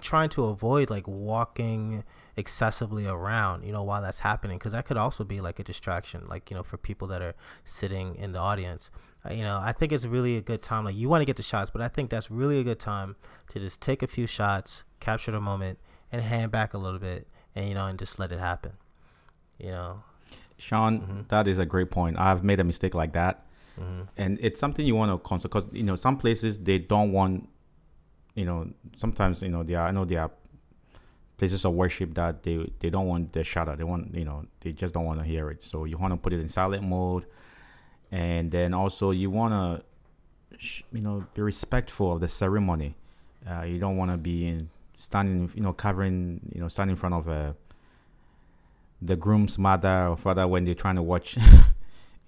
trying 0.00 0.28
to 0.30 0.44
avoid 0.44 0.90
like 0.90 1.06
walking 1.06 2.04
excessively 2.36 3.06
around, 3.06 3.64
you 3.64 3.72
know, 3.72 3.82
while 3.82 4.02
that's 4.02 4.20
happening, 4.20 4.58
because 4.58 4.72
that 4.72 4.84
could 4.84 4.96
also 4.96 5.24
be 5.24 5.40
like 5.40 5.58
a 5.58 5.64
distraction, 5.64 6.26
like 6.28 6.50
you 6.50 6.56
know, 6.56 6.62
for 6.62 6.76
people 6.76 7.06
that 7.08 7.22
are 7.22 7.34
sitting 7.64 8.16
in 8.16 8.32
the 8.32 8.38
audience. 8.38 8.90
Uh, 9.28 9.34
you 9.34 9.42
know, 9.42 9.60
I 9.62 9.72
think 9.72 9.92
it's 9.92 10.06
really 10.06 10.36
a 10.36 10.40
good 10.40 10.62
time. 10.62 10.84
Like 10.84 10.96
you 10.96 11.08
want 11.08 11.20
to 11.20 11.26
get 11.26 11.36
the 11.36 11.42
shots, 11.42 11.70
but 11.70 11.82
I 11.82 11.88
think 11.88 12.10
that's 12.10 12.30
really 12.30 12.58
a 12.58 12.64
good 12.64 12.80
time 12.80 13.16
to 13.50 13.58
just 13.58 13.80
take 13.80 14.02
a 14.02 14.06
few 14.06 14.26
shots, 14.26 14.84
capture 14.98 15.32
the 15.32 15.40
moment, 15.40 15.78
and 16.10 16.22
hand 16.22 16.50
back 16.50 16.72
a 16.72 16.78
little 16.78 16.98
bit, 16.98 17.28
and 17.54 17.68
you 17.68 17.74
know, 17.74 17.86
and 17.86 17.98
just 17.98 18.18
let 18.18 18.32
it 18.32 18.38
happen. 18.38 18.72
You 19.58 19.68
know, 19.68 20.02
Sean, 20.56 21.26
that 21.28 21.46
is 21.46 21.58
a 21.58 21.66
great 21.66 21.90
point. 21.90 22.18
I've 22.18 22.42
made 22.42 22.60
a 22.60 22.64
mistake 22.64 22.94
like 22.94 23.12
that, 23.12 23.44
and 24.16 24.38
it's 24.40 24.60
something 24.60 24.84
you 24.84 24.94
want 24.94 25.10
to 25.10 25.18
consider 25.28 25.48
because 25.48 25.68
you 25.72 25.82
know 25.82 25.96
some 25.96 26.16
places 26.16 26.58
they 26.58 26.78
don't 26.78 27.12
want, 27.12 27.48
you 28.34 28.44
know, 28.44 28.68
sometimes 28.96 29.42
you 29.42 29.48
know 29.48 29.62
there 29.62 29.80
are 29.80 29.88
I 29.88 29.90
know 29.90 30.04
there 30.04 30.22
are 30.22 30.30
places 31.36 31.64
of 31.64 31.72
worship 31.72 32.14
that 32.14 32.42
they 32.42 32.70
they 32.80 32.90
don't 32.90 33.06
want 33.06 33.32
the 33.32 33.42
shutter. 33.42 33.76
They 33.76 33.84
want 33.84 34.14
you 34.14 34.24
know 34.24 34.44
they 34.60 34.72
just 34.72 34.94
don't 34.94 35.04
want 35.04 35.20
to 35.20 35.24
hear 35.24 35.50
it. 35.50 35.62
So 35.62 35.84
you 35.84 35.96
want 35.96 36.12
to 36.12 36.16
put 36.16 36.32
it 36.32 36.40
in 36.40 36.48
silent 36.48 36.82
mode, 36.82 37.26
and 38.10 38.50
then 38.50 38.74
also 38.74 39.10
you 39.10 39.30
want 39.30 39.52
to, 39.54 40.76
you 40.92 41.00
know, 41.00 41.24
be 41.34 41.42
respectful 41.42 42.12
of 42.12 42.20
the 42.20 42.28
ceremony. 42.28 42.94
Uh, 43.48 43.62
you 43.62 43.78
don't 43.78 43.96
want 43.96 44.10
to 44.10 44.18
be 44.18 44.46
in 44.46 44.68
standing, 44.94 45.50
you 45.54 45.62
know, 45.62 45.72
covering, 45.72 46.40
you 46.54 46.60
know, 46.60 46.68
standing 46.68 46.92
in 46.92 47.00
front 47.00 47.14
of 47.14 47.28
a 47.28 47.56
the 49.02 49.16
groom's 49.16 49.58
mother 49.58 50.08
or 50.08 50.16
father 50.16 50.46
when 50.46 50.64
they're 50.64 50.74
trying 50.74 50.96
to 50.96 51.02
watch, 51.02 51.38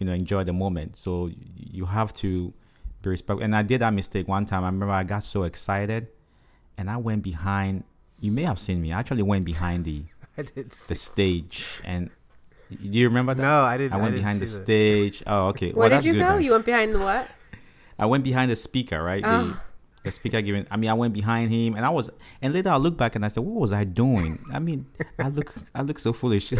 you 0.03 0.07
know, 0.09 0.13
enjoy 0.13 0.43
the 0.45 0.53
moment. 0.53 0.97
So 0.97 1.31
you 1.57 1.87
have 1.87 2.13
to 2.15 2.53
be 3.03 3.11
respectful. 3.11 3.45
And 3.45 3.55
I 3.55 3.63
did 3.63 3.81
that 3.81 3.93
mistake 3.95 4.27
one 4.27 4.47
time. 4.47 4.65
I 4.65 4.67
remember 4.67 4.91
I 4.93 5.05
got 5.05 5.23
so 5.23 5.45
excited, 5.45 6.09
and 6.77 6.91
I 6.91 6.97
went 6.97 7.23
behind. 7.23 7.85
You 8.21 8.33
may 8.33 8.43
have 8.43 8.59
seen 8.59 8.81
me. 8.83 8.93
I 8.93 8.99
actually 8.99 9.23
went 9.23 9.45
behind 9.45 9.85
the 9.85 10.03
the 10.37 10.95
stage, 10.95 11.67
and 11.85 12.11
do 12.71 12.99
you 12.99 13.07
remember 13.09 13.35
that? 13.35 13.43
No, 13.43 13.63
I 13.63 13.77
didn't. 13.77 13.93
I 13.93 13.97
went 13.97 14.13
didn't 14.13 14.21
behind 14.25 14.41
the 14.41 14.47
see 14.47 14.59
that. 14.59 14.65
stage. 14.65 15.23
Oh, 15.27 15.49
okay. 15.49 15.71
Where 15.73 15.77
well, 15.77 15.89
did 15.91 15.97
that's 15.97 16.07
you 16.07 16.13
good. 16.15 16.19
go? 16.21 16.29
then. 16.35 16.43
You 16.43 16.51
went 16.53 16.65
behind 16.65 16.95
the 16.95 16.99
what? 16.99 17.31
I 17.99 18.07
went 18.07 18.25
behind 18.25 18.51
the 18.51 18.57
speaker, 18.57 19.03
right? 19.03 19.23
The, 19.23 19.29
Oh. 19.31 19.61
the 20.05 20.11
speaker 20.11 20.41
giving. 20.41 20.67
I 20.71 20.77
mean, 20.77 20.91
I 20.91 20.95
went 20.95 21.15
behind 21.15 21.51
him, 21.53 21.75
and 21.77 21.85
I 21.87 21.91
was. 21.91 22.11
And 22.41 22.53
later, 22.55 22.71
I 22.71 22.77
look 22.77 22.97
back 22.97 23.15
and 23.15 23.25
I 23.25 23.29
said, 23.29 23.45
"What 23.45 23.61
was 23.61 23.73
I 23.73 23.85
doing?" 23.85 24.39
I 24.53 24.59
mean, 24.59 24.87
I 25.19 25.29
look, 25.29 25.55
I 25.75 25.83
look 25.83 25.99
so 25.99 26.13
foolish. 26.13 26.53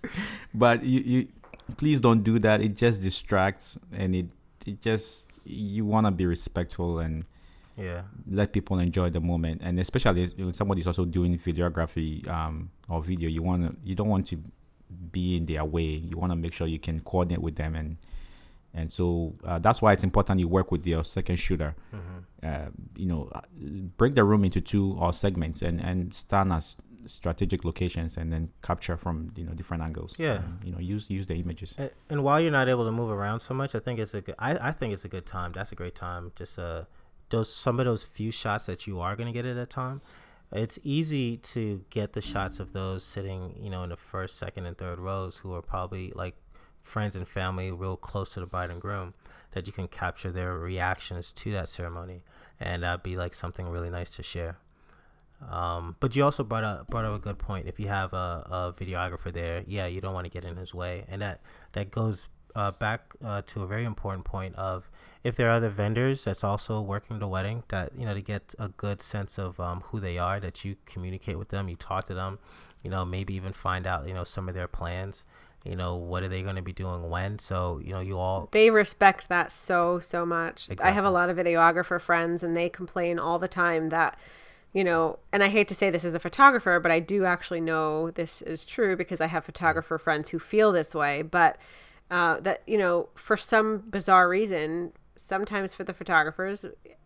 but 0.54 0.82
you, 0.84 1.00
you, 1.00 1.28
please 1.76 2.00
don't 2.00 2.22
do 2.22 2.38
that. 2.40 2.60
It 2.60 2.76
just 2.76 3.02
distracts, 3.02 3.78
and 3.92 4.14
it, 4.14 4.26
it 4.66 4.80
just 4.82 5.26
you 5.44 5.84
want 5.84 6.06
to 6.06 6.10
be 6.10 6.26
respectful 6.26 6.98
and 6.98 7.24
Yeah. 7.76 8.02
let 8.28 8.52
people 8.52 8.80
enjoy 8.80 9.08
the 9.08 9.20
moment 9.20 9.62
and 9.62 9.78
especially 9.78 10.26
when 10.36 10.52
somebody's 10.52 10.86
also 10.88 11.04
doing 11.04 11.38
videography 11.38 12.26
um, 12.28 12.70
or 12.88 13.00
video 13.00 13.28
you 13.30 13.40
want 13.40 13.62
to 13.70 13.76
you 13.84 13.94
don't 13.94 14.08
want 14.08 14.26
to 14.26 14.36
be 15.12 15.36
in 15.36 15.46
their 15.46 15.64
way 15.64 15.84
you 16.10 16.18
want 16.18 16.32
to 16.32 16.36
make 16.36 16.52
sure 16.52 16.66
you 16.66 16.80
can 16.80 16.98
coordinate 17.00 17.40
with 17.40 17.54
them 17.54 17.76
and 17.76 17.96
and 18.74 18.92
so 18.92 19.32
uh, 19.44 19.58
that's 19.60 19.80
why 19.80 19.92
it's 19.92 20.02
important 20.02 20.40
you 20.40 20.48
work 20.48 20.72
with 20.72 20.84
your 20.86 21.04
second 21.04 21.36
shooter 21.36 21.74
uh, 22.42 22.66
you 22.96 23.06
know 23.06 23.30
break 23.96 24.14
the 24.16 24.24
room 24.24 24.44
into 24.44 24.60
two 24.60 24.96
or 24.98 25.12
segments 25.12 25.62
and 25.62 25.80
and 25.80 26.12
stand 26.12 26.52
as 26.52 26.76
strategic 27.08 27.64
locations 27.64 28.16
and 28.16 28.32
then 28.32 28.50
capture 28.62 28.96
from 28.96 29.32
you 29.36 29.44
know 29.44 29.52
different 29.52 29.82
angles 29.82 30.14
Yeah. 30.18 30.38
Um, 30.38 30.60
you 30.64 30.72
know 30.72 30.78
use 30.78 31.10
use 31.10 31.26
the 31.26 31.34
images 31.34 31.74
And, 31.78 31.90
and 32.10 32.24
while 32.24 32.40
you're 32.40 32.52
not 32.52 32.68
able 32.68 32.84
to 32.84 32.92
move 32.92 33.10
around 33.10 33.40
so 33.40 33.54
much, 33.54 33.74
I 33.74 33.80
think 33.80 33.98
it's 33.98 34.14
a 34.14 34.20
good. 34.20 34.34
I, 34.38 34.68
I 34.68 34.72
think 34.72 34.92
it's 34.92 35.04
a 35.04 35.08
good 35.08 35.26
time. 35.26 35.52
That's 35.52 35.72
a 35.72 35.74
great 35.74 35.94
time. 35.94 36.32
Just 36.36 36.58
uh, 36.58 36.84
those 37.30 37.52
some 37.52 37.78
of 37.80 37.86
those 37.86 38.04
few 38.04 38.30
shots 38.30 38.66
that 38.66 38.86
you 38.86 39.00
are 39.00 39.16
gonna 39.16 39.32
get 39.32 39.44
at 39.46 39.56
a 39.56 39.66
time. 39.66 40.00
It's 40.50 40.78
easy 40.82 41.36
to 41.36 41.84
get 41.90 42.14
the 42.14 42.22
shots 42.22 42.58
of 42.58 42.72
those 42.72 43.04
sitting, 43.04 43.54
you 43.60 43.68
know, 43.68 43.82
in 43.82 43.90
the 43.90 43.98
first, 43.98 44.36
second, 44.36 44.64
and 44.64 44.78
third 44.78 44.98
rows 44.98 45.38
who 45.38 45.52
are 45.52 45.60
probably 45.60 46.10
like 46.14 46.36
friends 46.82 47.14
and 47.14 47.28
family, 47.28 47.70
real 47.70 47.98
close 47.98 48.32
to 48.34 48.40
the 48.40 48.46
bride 48.46 48.70
and 48.70 48.80
groom, 48.80 49.12
that 49.52 49.66
you 49.66 49.74
can 49.74 49.88
capture 49.88 50.30
their 50.30 50.56
reactions 50.56 51.32
to 51.32 51.52
that 51.52 51.68
ceremony, 51.68 52.22
and 52.58 52.82
that'd 52.82 53.02
be 53.02 53.16
like 53.16 53.34
something 53.34 53.68
really 53.68 53.90
nice 53.90 54.10
to 54.10 54.22
share. 54.22 54.56
Um, 55.46 55.96
but 56.00 56.16
you 56.16 56.24
also 56.24 56.42
brought 56.42 56.64
up 56.64 56.88
brought 56.88 57.04
up 57.04 57.14
a 57.14 57.18
good 57.18 57.38
point. 57.38 57.66
If 57.66 57.78
you 57.78 57.88
have 57.88 58.12
a, 58.12 58.46
a 58.50 58.74
videographer 58.78 59.32
there, 59.32 59.62
yeah, 59.66 59.86
you 59.86 60.00
don't 60.00 60.14
want 60.14 60.26
to 60.26 60.30
get 60.30 60.44
in 60.44 60.56
his 60.56 60.74
way, 60.74 61.04
and 61.08 61.22
that 61.22 61.40
that 61.72 61.90
goes 61.90 62.28
uh, 62.54 62.72
back 62.72 63.14
uh, 63.24 63.42
to 63.46 63.62
a 63.62 63.66
very 63.66 63.84
important 63.84 64.24
point 64.24 64.54
of 64.56 64.90
if 65.22 65.36
there 65.36 65.48
are 65.48 65.52
other 65.52 65.68
vendors 65.68 66.24
that's 66.24 66.42
also 66.42 66.80
working 66.80 67.18
the 67.18 67.28
wedding, 67.28 67.62
that 67.68 67.92
you 67.96 68.04
know 68.04 68.14
to 68.14 68.20
get 68.20 68.54
a 68.58 68.68
good 68.68 69.00
sense 69.00 69.38
of 69.38 69.60
um, 69.60 69.82
who 69.86 70.00
they 70.00 70.18
are, 70.18 70.40
that 70.40 70.64
you 70.64 70.76
communicate 70.86 71.38
with 71.38 71.50
them, 71.50 71.68
you 71.68 71.76
talk 71.76 72.06
to 72.06 72.14
them, 72.14 72.38
you 72.82 72.90
know, 72.90 73.04
maybe 73.04 73.34
even 73.34 73.52
find 73.52 73.86
out 73.86 74.08
you 74.08 74.14
know 74.14 74.24
some 74.24 74.48
of 74.48 74.54
their 74.54 74.68
plans. 74.68 75.24
You 75.64 75.76
know, 75.76 75.96
what 75.96 76.22
are 76.22 76.28
they 76.28 76.42
going 76.42 76.56
to 76.56 76.62
be 76.62 76.72
doing 76.72 77.10
when? 77.10 77.38
So 77.38 77.80
you 77.84 77.90
know, 77.90 78.00
you 78.00 78.16
all 78.16 78.48
They 78.52 78.70
respect 78.70 79.28
that 79.28 79.52
so 79.52 79.98
so 79.98 80.24
much. 80.24 80.68
I 80.82 80.92
have 80.92 81.04
a 81.04 81.10
lot 81.10 81.30
of 81.30 81.36
videographer 81.36 82.00
friends 82.00 82.42
and 82.42 82.56
they 82.56 82.68
complain 82.68 83.18
all 83.18 83.38
the 83.38 83.48
time 83.48 83.90
that 83.90 84.18
you 84.72 84.84
know, 84.84 85.18
and 85.32 85.42
I 85.42 85.48
hate 85.48 85.68
to 85.68 85.74
say 85.74 85.90
this 85.90 86.04
as 86.04 86.14
a 86.14 86.20
photographer, 86.20 86.78
but 86.78 86.92
I 86.92 87.00
do 87.00 87.24
actually 87.24 87.60
know 87.60 88.10
this 88.10 88.42
is 88.42 88.64
true 88.64 88.96
because 88.96 89.20
I 89.20 89.26
have 89.26 89.44
photographer 89.44 89.98
friends 89.98 90.28
who 90.30 90.38
feel 90.38 90.72
this 90.72 90.94
way, 90.94 91.22
but 91.22 91.56
uh, 92.10 92.40
that 92.40 92.62
you 92.66 92.78
know, 92.78 93.08
for 93.14 93.36
some 93.36 93.78
bizarre 93.90 94.28
reason, 94.28 94.92
sometimes 95.16 95.74
for 95.74 95.84
the 95.84 95.92
photographers, 95.92 96.64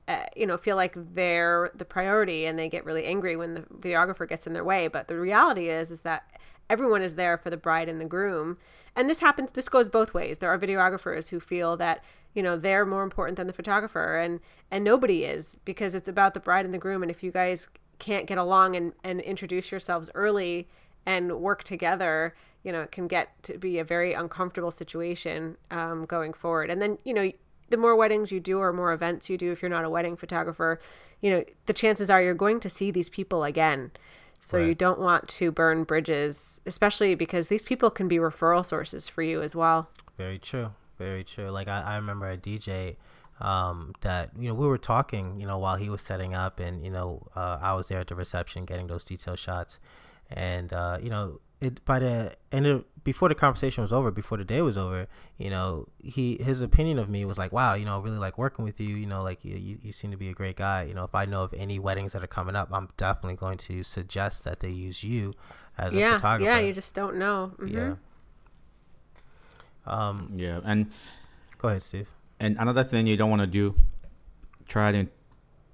uh, 0.08 0.24
you 0.36 0.46
know, 0.46 0.56
feel 0.56 0.76
like 0.76 0.94
they're 0.96 1.70
the 1.74 1.84
priority 1.84 2.46
and 2.46 2.58
they 2.58 2.68
get 2.68 2.84
really 2.84 3.04
angry 3.04 3.36
when 3.36 3.54
the 3.54 3.60
videographer 3.60 4.28
gets 4.28 4.46
in 4.46 4.52
their 4.52 4.64
way. 4.64 4.88
But 4.88 5.08
the 5.08 5.18
reality 5.18 5.68
is, 5.68 5.90
is 5.90 6.00
that 6.00 6.24
everyone 6.72 7.02
is 7.02 7.16
there 7.16 7.36
for 7.36 7.50
the 7.50 7.56
bride 7.56 7.86
and 7.86 8.00
the 8.00 8.06
groom. 8.06 8.56
And 8.96 9.08
this 9.08 9.20
happens 9.20 9.52
this 9.52 9.68
goes 9.68 9.88
both 9.88 10.14
ways. 10.14 10.38
There 10.38 10.50
are 10.50 10.58
videographers 10.58 11.28
who 11.28 11.38
feel 11.38 11.76
that 11.76 12.02
you 12.34 12.42
know 12.42 12.56
they're 12.56 12.86
more 12.86 13.02
important 13.02 13.36
than 13.36 13.46
the 13.46 13.52
photographer 13.52 14.18
and 14.18 14.40
and 14.70 14.82
nobody 14.82 15.24
is 15.24 15.58
because 15.66 15.94
it's 15.94 16.08
about 16.08 16.32
the 16.34 16.40
bride 16.40 16.64
and 16.64 16.74
the 16.74 16.78
groom. 16.78 17.02
And 17.02 17.10
if 17.10 17.22
you 17.22 17.30
guys 17.30 17.68
can't 17.98 18.26
get 18.26 18.38
along 18.38 18.74
and 18.74 18.94
and 19.04 19.20
introduce 19.20 19.70
yourselves 19.70 20.10
early 20.14 20.66
and 21.04 21.40
work 21.40 21.62
together 21.62 22.34
you 22.64 22.72
know 22.72 22.82
it 22.82 22.92
can 22.92 23.06
get 23.06 23.42
to 23.42 23.58
be 23.58 23.78
a 23.78 23.84
very 23.84 24.14
uncomfortable 24.14 24.70
situation 24.70 25.56
um, 25.70 26.06
going 26.06 26.32
forward. 26.32 26.70
And 26.70 26.80
then 26.80 26.98
you 27.04 27.12
know 27.12 27.30
the 27.68 27.76
more 27.76 27.96
weddings 27.96 28.30
you 28.30 28.40
do 28.40 28.58
or 28.58 28.72
more 28.72 28.92
events 28.92 29.30
you 29.30 29.38
do 29.38 29.50
if 29.50 29.62
you're 29.62 29.70
not 29.70 29.84
a 29.84 29.90
wedding 29.90 30.14
photographer 30.14 30.78
you 31.20 31.30
know 31.30 31.42
the 31.64 31.72
chances 31.72 32.10
are 32.10 32.20
you're 32.22 32.34
going 32.34 32.60
to 32.60 32.68
see 32.68 32.90
these 32.90 33.08
people 33.08 33.44
again 33.44 33.90
so 34.44 34.58
you 34.58 34.74
don't 34.74 34.98
want 34.98 35.28
to 35.28 35.52
burn 35.52 35.84
bridges, 35.84 36.60
especially 36.66 37.14
because 37.14 37.46
these 37.46 37.64
people 37.64 37.90
can 37.90 38.08
be 38.08 38.16
referral 38.16 38.64
sources 38.66 39.08
for 39.08 39.22
you 39.22 39.40
as 39.40 39.54
well. 39.54 39.88
Very 40.18 40.38
true. 40.38 40.72
Very 40.98 41.22
true. 41.22 41.48
Like 41.48 41.68
I, 41.68 41.82
I 41.82 41.96
remember 41.96 42.28
a 42.28 42.36
DJ 42.36 42.96
um, 43.40 43.94
that 44.00 44.30
you 44.36 44.48
know 44.48 44.54
we 44.54 44.66
were 44.66 44.78
talking, 44.78 45.38
you 45.38 45.46
know, 45.46 45.58
while 45.58 45.76
he 45.76 45.88
was 45.88 46.02
setting 46.02 46.34
up, 46.34 46.58
and 46.58 46.84
you 46.84 46.90
know, 46.90 47.26
uh, 47.36 47.58
I 47.62 47.74
was 47.74 47.88
there 47.88 48.00
at 48.00 48.08
the 48.08 48.14
reception 48.16 48.64
getting 48.64 48.88
those 48.88 49.04
detail 49.04 49.36
shots, 49.36 49.78
and 50.28 50.72
uh, 50.72 50.98
you 51.00 51.08
know, 51.08 51.40
it 51.62 51.84
by 51.84 51.98
the 52.00 52.34
end 52.50 52.66
of 52.66 52.84
before 53.04 53.28
the 53.28 53.34
conversation 53.34 53.82
was 53.82 53.92
over, 53.92 54.10
before 54.10 54.38
the 54.38 54.44
day 54.44 54.62
was 54.62 54.76
over, 54.76 55.08
you 55.36 55.50
know, 55.50 55.86
he 56.02 56.36
his 56.40 56.62
opinion 56.62 56.98
of 56.98 57.08
me 57.08 57.24
was 57.24 57.38
like, 57.38 57.52
wow, 57.52 57.74
you 57.74 57.84
know, 57.84 57.98
I 57.98 58.02
really 58.02 58.18
like 58.18 58.38
working 58.38 58.64
with 58.64 58.80
you. 58.80 58.96
You 58.96 59.06
know, 59.06 59.22
like 59.22 59.44
you, 59.44 59.56
you, 59.56 59.78
you 59.82 59.92
seem 59.92 60.10
to 60.10 60.16
be 60.16 60.28
a 60.28 60.32
great 60.32 60.56
guy. 60.56 60.84
You 60.84 60.94
know, 60.94 61.04
if 61.04 61.14
I 61.14 61.24
know 61.24 61.42
of 61.42 61.54
any 61.54 61.78
weddings 61.78 62.12
that 62.12 62.22
are 62.22 62.28
coming 62.28 62.54
up, 62.56 62.68
I'm 62.72 62.88
definitely 62.96 63.36
going 63.36 63.58
to 63.58 63.82
suggest 63.82 64.44
that 64.44 64.60
they 64.60 64.70
use 64.70 65.02
you 65.02 65.34
as 65.78 65.94
a 65.94 66.12
photographer. 66.12 66.44
yeah, 66.50 66.58
you 66.58 66.72
just 66.72 66.94
don't 66.94 67.16
know. 67.16 67.52
Mhm. 67.58 67.72
yeah. 67.72 67.94
Um, 69.84 70.30
yeah 70.34 70.60
and 70.64 70.90
go 71.58 71.68
ahead, 71.68 71.82
Steve. 71.82 72.08
And 72.38 72.56
another 72.58 72.84
thing 72.84 73.06
you 73.06 73.16
don't 73.16 73.30
want 73.30 73.42
to 73.42 73.46
do, 73.46 73.74
try 74.68 74.92
to 74.92 75.06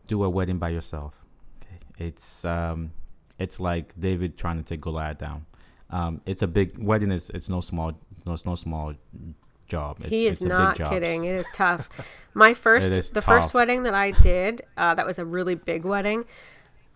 do 0.06 0.22
a 0.22 0.28
wedding 0.28 0.58
by 0.58 0.70
yourself. 0.70 1.14
Okay. 1.62 2.06
It's 2.06 2.44
um, 2.44 2.92
it's 3.38 3.60
like 3.60 3.98
David 3.98 4.38
trying 4.38 4.56
to 4.56 4.62
take 4.62 4.80
Goliath 4.80 5.18
down. 5.18 5.44
Um, 5.90 6.20
it's 6.26 6.42
a 6.42 6.46
big 6.46 6.78
wedding. 6.78 7.10
Is 7.10 7.30
it's 7.30 7.48
no 7.48 7.60
small, 7.60 7.92
no, 8.26 8.32
it's 8.34 8.46
no 8.46 8.54
small 8.54 8.94
job. 9.68 9.98
It's, 10.00 10.10
he 10.10 10.26
is 10.26 10.36
it's 10.36 10.44
a 10.44 10.44
big 10.44 10.50
not 10.50 10.76
kidding. 10.76 11.24
It 11.24 11.34
is 11.34 11.46
tough. 11.54 11.88
My 12.34 12.54
first, 12.66 13.14
the 13.14 13.20
tough. 13.20 13.24
first 13.24 13.54
wedding 13.54 13.84
that 13.84 13.94
I 13.94 14.10
did, 14.10 14.62
uh, 14.76 14.94
that 14.94 15.06
was 15.06 15.18
a 15.18 15.24
really 15.24 15.54
big 15.54 15.84
wedding. 15.84 16.24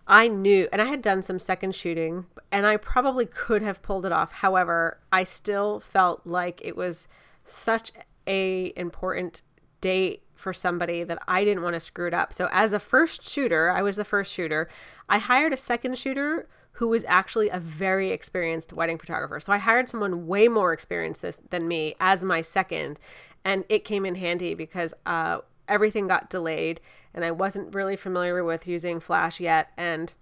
I 0.05 0.27
knew, 0.27 0.67
and 0.73 0.81
I 0.81 0.85
had 0.85 1.01
done 1.01 1.21
some 1.21 1.39
second 1.39 1.75
shooting, 1.75 2.25
and 2.51 2.67
I 2.67 2.75
probably 2.77 3.25
could 3.25 3.61
have 3.61 3.81
pulled 3.81 4.05
it 4.05 4.11
off. 4.11 4.33
However, 4.33 4.99
I 5.11 5.23
still 5.23 5.79
felt 5.79 6.21
like 6.25 6.59
it 6.63 6.75
was 6.75 7.07
such 7.45 7.93
a 8.27 8.73
important 8.75 9.41
date 9.79 10.23
for 10.35 10.51
somebody 10.51 11.03
that 11.05 11.19
I 11.25 11.45
didn't 11.45 11.63
want 11.63 11.75
to 11.75 11.79
screw 11.79 12.07
it 12.07 12.13
up. 12.13 12.33
So 12.33 12.49
as 12.51 12.73
a 12.73 12.79
first 12.79 13.27
shooter, 13.27 13.69
I 13.69 13.81
was 13.81 13.95
the 13.95 14.03
first 14.03 14.33
shooter. 14.33 14.67
I 15.07 15.19
hired 15.19 15.53
a 15.53 15.57
second 15.57 15.97
shooter 15.97 16.49
who 16.73 16.87
was 16.87 17.03
actually 17.07 17.49
a 17.49 17.59
very 17.59 18.09
experienced 18.11 18.73
wedding 18.73 18.97
photographer. 18.97 19.39
So 19.39 19.53
I 19.53 19.57
hired 19.57 19.89
someone 19.89 20.27
way 20.27 20.47
more 20.47 20.73
experienced 20.73 21.21
this 21.21 21.41
than 21.49 21.67
me 21.67 21.95
as 21.99 22.23
my 22.23 22.41
second, 22.41 22.99
and 23.45 23.63
it 23.69 23.83
came 23.83 24.05
in 24.05 24.15
handy 24.15 24.53
because 24.55 24.93
uh, 25.05 25.39
everything 25.67 26.07
got 26.07 26.29
delayed, 26.29 26.81
and 27.13 27.23
I 27.23 27.31
wasn't 27.31 27.75
really 27.75 27.95
familiar 27.95 28.43
with 28.43 28.67
using 28.67 28.99
Flash 28.99 29.39
yet, 29.39 29.69
and 29.77 30.13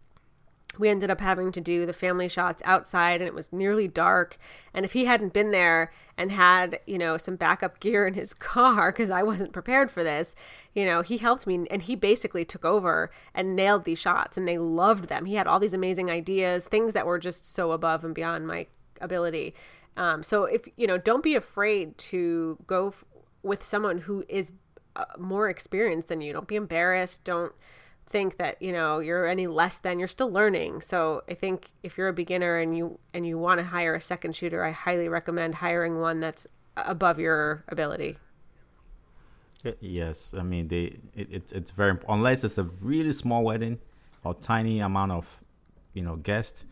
we 0.78 0.90
ended 0.90 1.10
up 1.10 1.20
having 1.20 1.52
to 1.52 1.62
do 1.62 1.86
the 1.86 1.94
family 1.94 2.28
shots 2.28 2.62
outside 2.66 3.22
and 3.22 3.28
it 3.28 3.34
was 3.34 3.52
nearly 3.52 3.88
dark. 3.88 4.38
And 4.74 4.86
if 4.86 4.94
he 4.94 5.06
hadn't 5.06 5.34
been 5.34 5.52
there 5.52 5.92
and 6.18 6.32
had 6.32 6.80
you 6.86 6.98
know 6.98 7.18
some 7.18 7.36
backup 7.36 7.80
gear 7.82 8.08
in 8.08 8.14
his 8.14 8.34
car 8.34 8.92
because 8.92 9.10
i 9.10 9.24
wasn't 9.24 9.54
prepared 9.54 9.90
for 9.90 10.04
this 10.04 10.36
you 10.76 10.86
know 10.86 11.02
he 11.02 11.18
helped 11.18 11.48
me 11.48 11.66
and 11.72 11.84
he 11.84 11.96
basically 11.96 12.46
took 12.46 12.64
over 12.64 13.10
and 13.34 13.56
nailed 13.56 13.86
these 13.86 14.00
shots 14.00 14.38
and 14.38 14.48
they 14.48 14.58
loved 14.58 15.06
them. 15.06 15.26
He 15.26 15.36
had 15.36 15.48
all 15.48 15.60
these 15.60 15.74
amazing 15.74 16.10
ideas 16.10 16.68
things 16.68 16.94
that 16.94 17.06
were 17.06 17.20
just 17.20 17.46
so 17.46 17.72
above 17.72 18.04
and 18.04 18.16
beyond 18.16 18.48
my 18.48 18.68
ability. 19.00 19.54
Um, 19.98 20.24
so 20.24 20.46
if 20.46 20.68
you 20.78 20.88
know 20.88 20.98
don't 20.98 21.24
be 21.24 21.36
afraid 21.36 21.98
to 21.98 22.58
go 22.68 22.90
f- 22.90 23.04
with 23.44 23.64
someone 23.64 24.00
who 24.00 24.24
is 24.30 24.52
uh, 24.96 25.06
more 25.18 25.50
experienced 25.50 26.10
than 26.10 26.22
you. 26.22 26.34
Don't 26.34 26.48
be 26.48 26.56
embarrassed. 26.56 27.24
Don't 27.24 27.54
think 28.12 28.38
that 28.38 28.62
you 28.62 28.72
know 28.72 29.00
you're 29.00 29.28
any 29.28 29.48
less 29.48 29.78
than 29.78 29.98
you're 30.00 30.08
still 30.08 30.32
learning 30.32 30.82
so 30.82 31.22
i 31.30 31.34
think 31.34 31.72
if 31.82 31.98
you're 31.98 32.10
a 32.10 32.14
beginner 32.14 32.58
and 32.58 32.78
you 32.78 33.00
and 33.14 33.26
you 33.26 33.38
want 33.38 33.60
to 33.60 33.66
hire 33.66 33.96
a 33.96 34.02
second 34.02 34.36
shooter 34.36 34.64
i 34.64 34.72
highly 34.72 35.08
recommend 35.08 35.56
hiring 35.56 36.00
one 36.00 36.20
that's 36.20 36.46
above 36.76 37.20
your 37.20 37.64
ability 37.68 38.18
Yes, 39.80 40.34
I 40.38 40.44
mean 40.44 40.68
they. 40.68 40.98
It, 41.14 41.28
it's 41.32 41.52
it's 41.52 41.72
very 41.72 41.98
unless 42.08 42.44
it's 42.44 42.58
a 42.58 42.64
really 42.64 43.14
small 43.14 43.44
wedding 43.44 43.80
or 44.24 44.34
tiny 44.34 44.80
amount 44.80 45.12
of, 45.12 45.42
you 45.94 46.02
know, 46.02 46.16
guests. 46.16 46.66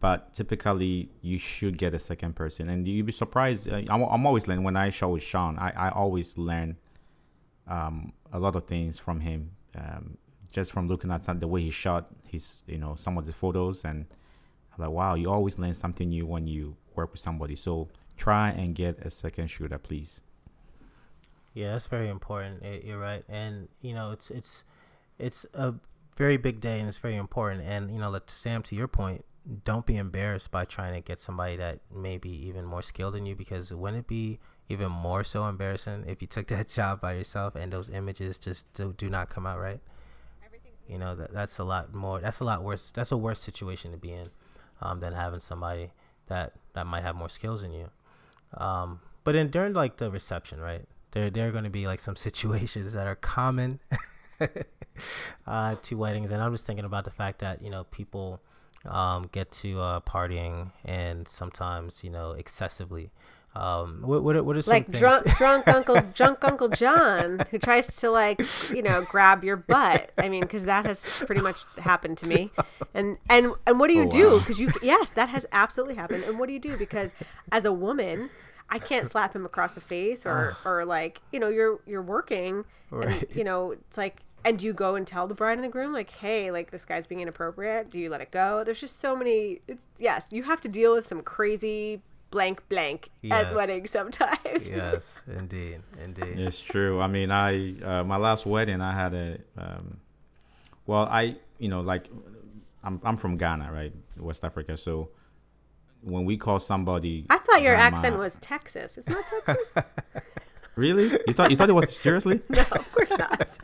But 0.00 0.34
typically, 0.34 1.08
you 1.22 1.38
should 1.38 1.78
get 1.78 1.94
a 1.94 1.98
second 1.98 2.34
person, 2.36 2.68
and 2.68 2.86
you'd 2.86 3.06
be 3.06 3.12
surprised. 3.12 3.70
uh, 3.70 3.82
I'm, 3.88 4.02
I'm 4.02 4.26
always 4.26 4.46
learning 4.46 4.64
when 4.64 4.76
I 4.76 4.90
show 4.90 5.10
with 5.10 5.22
Sean. 5.22 5.58
I, 5.58 5.72
I 5.76 5.88
always 5.90 6.36
learn 6.36 6.76
um, 7.66 8.12
a 8.30 8.38
lot 8.38 8.54
of 8.54 8.66
things 8.66 8.98
from 8.98 9.20
him, 9.20 9.52
um, 9.74 10.18
just 10.54 10.70
from 10.70 10.86
looking 10.86 11.10
at 11.10 11.24
some, 11.24 11.40
the 11.40 11.48
way 11.48 11.62
he 11.62 11.70
shot 11.70 12.06
his, 12.24 12.62
you 12.68 12.78
know, 12.78 12.94
some 12.94 13.18
of 13.18 13.26
the 13.26 13.32
photos, 13.32 13.84
and 13.84 14.06
I'm 14.72 14.84
like, 14.84 14.92
wow, 14.92 15.14
you 15.16 15.28
always 15.28 15.58
learn 15.58 15.74
something 15.74 16.08
new 16.08 16.26
when 16.26 16.46
you 16.46 16.76
work 16.94 17.10
with 17.10 17.20
somebody. 17.20 17.56
So 17.56 17.88
try 18.16 18.50
and 18.50 18.72
get 18.72 19.00
a 19.00 19.10
second 19.10 19.48
shooter, 19.48 19.78
please. 19.78 20.20
Yeah, 21.54 21.72
that's 21.72 21.88
very 21.88 22.08
important. 22.08 22.62
Eh, 22.64 22.78
You're 22.84 23.00
right, 23.00 23.24
and 23.28 23.68
you 23.82 23.94
know 23.94 24.12
it's 24.12 24.30
it's 24.30 24.64
it's 25.18 25.44
a 25.54 25.74
very 26.16 26.36
big 26.36 26.60
day, 26.60 26.78
and 26.78 26.86
it's 26.88 26.98
very 26.98 27.16
important. 27.16 27.64
And 27.64 27.90
you 27.90 27.98
know, 27.98 28.10
like, 28.10 28.30
Sam, 28.30 28.62
to 28.62 28.76
your 28.76 28.88
point, 28.88 29.24
don't 29.64 29.84
be 29.84 29.96
embarrassed 29.96 30.52
by 30.52 30.64
trying 30.64 30.94
to 30.94 31.00
get 31.00 31.20
somebody 31.20 31.56
that 31.56 31.80
may 31.92 32.16
be 32.16 32.30
even 32.46 32.64
more 32.64 32.82
skilled 32.82 33.14
than 33.14 33.26
you, 33.26 33.34
because 33.34 33.72
wouldn't 33.72 34.04
it 34.04 34.06
be 34.06 34.38
even 34.68 34.90
more 34.90 35.24
so 35.24 35.46
embarrassing 35.48 36.04
if 36.06 36.22
you 36.22 36.28
took 36.28 36.46
that 36.46 36.68
job 36.78 37.00
by 37.00 37.14
yourself 37.14 37.54
and 37.54 37.72
those 37.72 37.90
images 37.90 38.38
just 38.38 38.72
do, 38.72 38.92
do 38.92 39.10
not 39.10 39.28
come 39.28 39.46
out 39.46 39.58
right. 39.60 39.80
You 40.88 40.98
know 40.98 41.14
that 41.14 41.32
that's 41.32 41.58
a 41.58 41.64
lot 41.64 41.94
more. 41.94 42.20
That's 42.20 42.40
a 42.40 42.44
lot 42.44 42.62
worse. 42.62 42.90
That's 42.90 43.12
a 43.12 43.16
worse 43.16 43.40
situation 43.40 43.92
to 43.92 43.96
be 43.96 44.12
in 44.12 44.26
um, 44.80 45.00
than 45.00 45.12
having 45.12 45.40
somebody 45.40 45.90
that 46.28 46.52
that 46.74 46.86
might 46.86 47.02
have 47.02 47.16
more 47.16 47.28
skills 47.28 47.62
than 47.62 47.72
you. 47.72 47.90
Um, 48.56 49.00
but 49.24 49.32
then 49.32 49.48
during 49.48 49.72
like 49.72 49.96
the 49.96 50.10
reception, 50.10 50.60
right? 50.60 50.84
There 51.12 51.30
there 51.30 51.48
are 51.48 51.52
going 51.52 51.64
to 51.64 51.70
be 51.70 51.86
like 51.86 52.00
some 52.00 52.16
situations 52.28 52.92
that 52.92 53.06
are 53.06 53.16
common 53.16 53.80
uh, 55.46 55.76
to 55.82 55.94
weddings, 55.96 56.30
and 56.30 56.42
I'm 56.42 56.52
just 56.52 56.66
thinking 56.66 56.84
about 56.84 57.04
the 57.04 57.10
fact 57.10 57.40
that 57.40 57.62
you 57.62 57.70
know 57.70 57.84
people 57.84 58.40
um, 58.84 59.28
get 59.32 59.50
to 59.52 59.80
uh, 59.80 60.00
partying 60.00 60.70
and 60.84 61.26
sometimes 61.26 62.04
you 62.04 62.10
know 62.10 62.32
excessively. 62.32 63.10
Um, 63.56 64.02
what 64.02 64.24
what 64.24 64.44
what 64.44 64.64
some 64.64 64.72
like 64.72 64.86
things? 64.86 64.98
drunk 64.98 65.26
drunk 65.36 65.68
uncle 65.78 66.00
drunk 66.12 66.42
uncle 66.42 66.68
john 66.68 67.44
who 67.52 67.58
tries 67.58 67.86
to 67.98 68.10
like 68.10 68.40
you 68.70 68.82
know 68.82 69.02
grab 69.02 69.44
your 69.44 69.56
butt. 69.56 70.10
I 70.18 70.28
mean 70.28 70.40
because 70.42 70.64
that 70.64 70.86
has 70.86 71.22
pretty 71.24 71.40
much 71.40 71.58
happened 71.78 72.18
to 72.18 72.28
me. 72.28 72.50
And 72.94 73.18
and 73.30 73.52
and 73.66 73.78
what 73.78 73.88
do 73.88 73.94
you 73.94 74.04
Oh, 74.04 74.10
do? 74.10 74.26
wow. 74.32 74.38
because 74.40 74.58
you 74.58 74.70
yes 74.82 75.10
that 75.10 75.28
has 75.28 75.46
absolutely 75.52 75.94
happened. 75.94 76.24
And 76.24 76.38
what 76.38 76.46
do 76.48 76.52
you 76.52 76.58
do? 76.58 76.76
Because 76.76 77.12
as 77.52 77.64
a 77.64 77.72
woman 77.72 78.30
i 78.70 78.78
can't 78.78 79.06
slap 79.06 79.36
him 79.36 79.44
across 79.44 79.74
the 79.74 79.80
face 79.80 80.24
or 80.24 80.56
or 80.64 80.86
like 80.86 81.20
you 81.30 81.38
know 81.38 81.48
you're 81.48 81.80
you're 81.86 82.00
working 82.00 82.64
and 82.90 83.24
you 83.34 83.44
know 83.44 83.72
it's 83.72 83.98
like 83.98 84.22
and 84.42 84.58
do 84.58 84.64
you 84.64 84.72
go 84.72 84.94
and 84.94 85.06
tell 85.06 85.26
the 85.26 85.34
bride 85.34 85.58
and 85.58 85.62
the 85.64 85.68
groom 85.68 85.92
like 85.92 86.08
hey 86.10 86.50
like 86.50 86.70
this 86.70 86.84
guy's 86.86 87.06
being 87.06 87.20
inappropriate. 87.20 87.90
Do 87.90 87.98
you 87.98 88.08
let 88.08 88.22
it 88.22 88.30
go? 88.30 88.64
There's 88.64 88.80
just 88.80 88.98
so 88.98 89.14
many 89.14 89.60
it's 89.68 89.84
yes 89.98 90.28
you 90.32 90.44
have 90.44 90.60
to 90.62 90.68
deal 90.68 90.94
with 90.94 91.06
some 91.06 91.20
crazy 91.20 92.00
blank 92.34 92.68
blank 92.68 93.08
Yes. 93.22 93.46
at 93.46 93.54
weddings 93.54 93.90
sometimes 93.90 94.66
yes, 94.68 95.22
indeed, 95.40 95.80
indeed. 96.02 96.38
It's 96.46 96.60
true. 96.60 97.00
I 97.00 97.06
mean, 97.06 97.30
I 97.30 97.80
uh, 97.80 98.02
my 98.04 98.16
last 98.18 98.44
wedding, 98.44 98.80
I 98.80 98.92
had 98.92 99.14
a 99.14 99.38
um, 99.56 99.98
well, 100.86 101.04
I 101.20 101.36
you 101.58 101.68
know 101.68 101.80
like 101.80 102.10
I'm 102.82 103.00
I'm 103.04 103.16
from 103.16 103.36
Ghana, 103.38 103.70
right, 103.72 103.92
West 104.18 104.44
Africa. 104.44 104.76
So 104.76 105.10
when 106.02 106.24
we 106.26 106.36
call 106.36 106.58
somebody, 106.58 107.24
I 107.30 107.38
thought 107.38 107.62
your 107.62 107.76
grandma- 107.76 107.96
accent 107.96 108.18
was 108.18 108.36
Texas. 108.36 108.98
It's 108.98 109.08
not 109.08 109.24
Texas? 109.46 109.72
really. 110.76 111.04
You 111.26 111.32
thought 111.32 111.50
you 111.50 111.56
thought 111.56 111.70
it 111.70 111.78
was 111.80 111.96
seriously? 112.06 112.40
no, 112.50 112.60
of 112.72 112.92
course 112.92 113.12
not. 113.16 113.58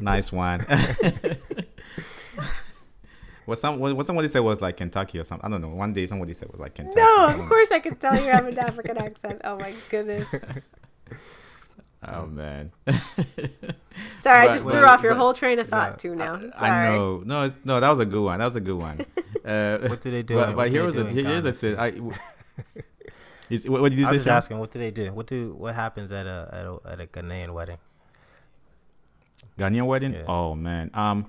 nice 0.00 0.32
one. 0.32 0.66
What 3.46 3.58
some 3.58 3.78
what, 3.78 3.96
what 3.96 4.06
somebody 4.06 4.28
said 4.28 4.40
was 4.40 4.60
like 4.60 4.76
Kentucky 4.76 5.18
or 5.18 5.24
something. 5.24 5.44
I 5.46 5.50
don't 5.50 5.60
know. 5.62 5.68
One 5.68 5.92
day 5.92 6.06
somebody 6.06 6.32
said 6.32 6.48
it 6.48 6.52
was 6.52 6.60
like 6.60 6.74
Kentucky. 6.74 7.00
No, 7.00 7.26
of 7.28 7.48
course 7.48 7.70
I 7.70 7.78
can 7.80 7.96
tell 7.96 8.14
you 8.16 8.30
have 8.30 8.46
an 8.46 8.58
African 8.68 8.98
accent. 8.98 9.40
Oh 9.44 9.58
my 9.58 9.72
goodness. 9.90 10.28
Oh 12.04 12.26
man. 12.26 12.72
Sorry, 14.20 14.38
I 14.38 14.46
But- 14.46 14.52
just 14.52 14.64
but- 14.64 14.72
through 14.72 14.86
off 14.86 15.04
your 15.04 15.12
but- 15.14 15.20
whole 15.20 15.32
train 15.34 15.60
of 15.60 15.68
thought 15.68 15.90
Yeah. 15.92 15.96
too 15.96 16.14
now. 16.16 16.40
Sorry. 16.40 16.50
I 16.68 16.88
know. 16.96 17.22
No, 17.24 17.42
it's, 17.44 17.56
no, 17.64 17.78
that 17.78 17.88
was 17.88 18.00
a 18.00 18.04
good 18.04 18.24
one. 18.24 18.40
That 18.40 18.46
was 18.46 18.56
a 18.56 18.60
good 18.60 18.76
one. 18.76 19.06
Uh, 19.44 19.78
What 19.86 20.00
do 20.00 20.10
they 20.10 20.24
do? 20.24 20.34
But, 20.34 20.48
What 20.48 20.56
but 20.56 20.70
here 20.70 20.84
was 20.84 20.96
do 20.96 21.02
a 21.02 21.04
here's 21.04 21.44
the 21.44 21.52
Ghana, 21.52 21.52
thing. 21.52 21.78
I, 21.78 22.74
is, 23.50 23.68
what, 23.68 23.82
what 23.82 23.90
did 23.92 24.00
you 24.00 24.06
I 24.06 24.08
say? 24.08 24.12
was 24.14 24.24
just 24.24 24.34
asking, 24.34 24.58
what 24.58 24.72
do 24.72 24.80
they 24.80 24.90
do? 24.90 25.12
What 25.12 25.28
do 25.28 25.54
what 25.56 25.76
happens 25.76 26.10
at 26.10 26.26
a 26.26 26.48
at 26.52 26.66
a, 26.66 26.78
at 26.92 27.00
a 27.00 27.06
Ghanaian 27.06 27.50
wedding? 27.54 27.78
Ghanaian 29.58 29.86
wedding? 29.86 30.14
Yeah. 30.14 30.24
Oh 30.26 30.56
man. 30.56 30.90
Um. 30.94 31.26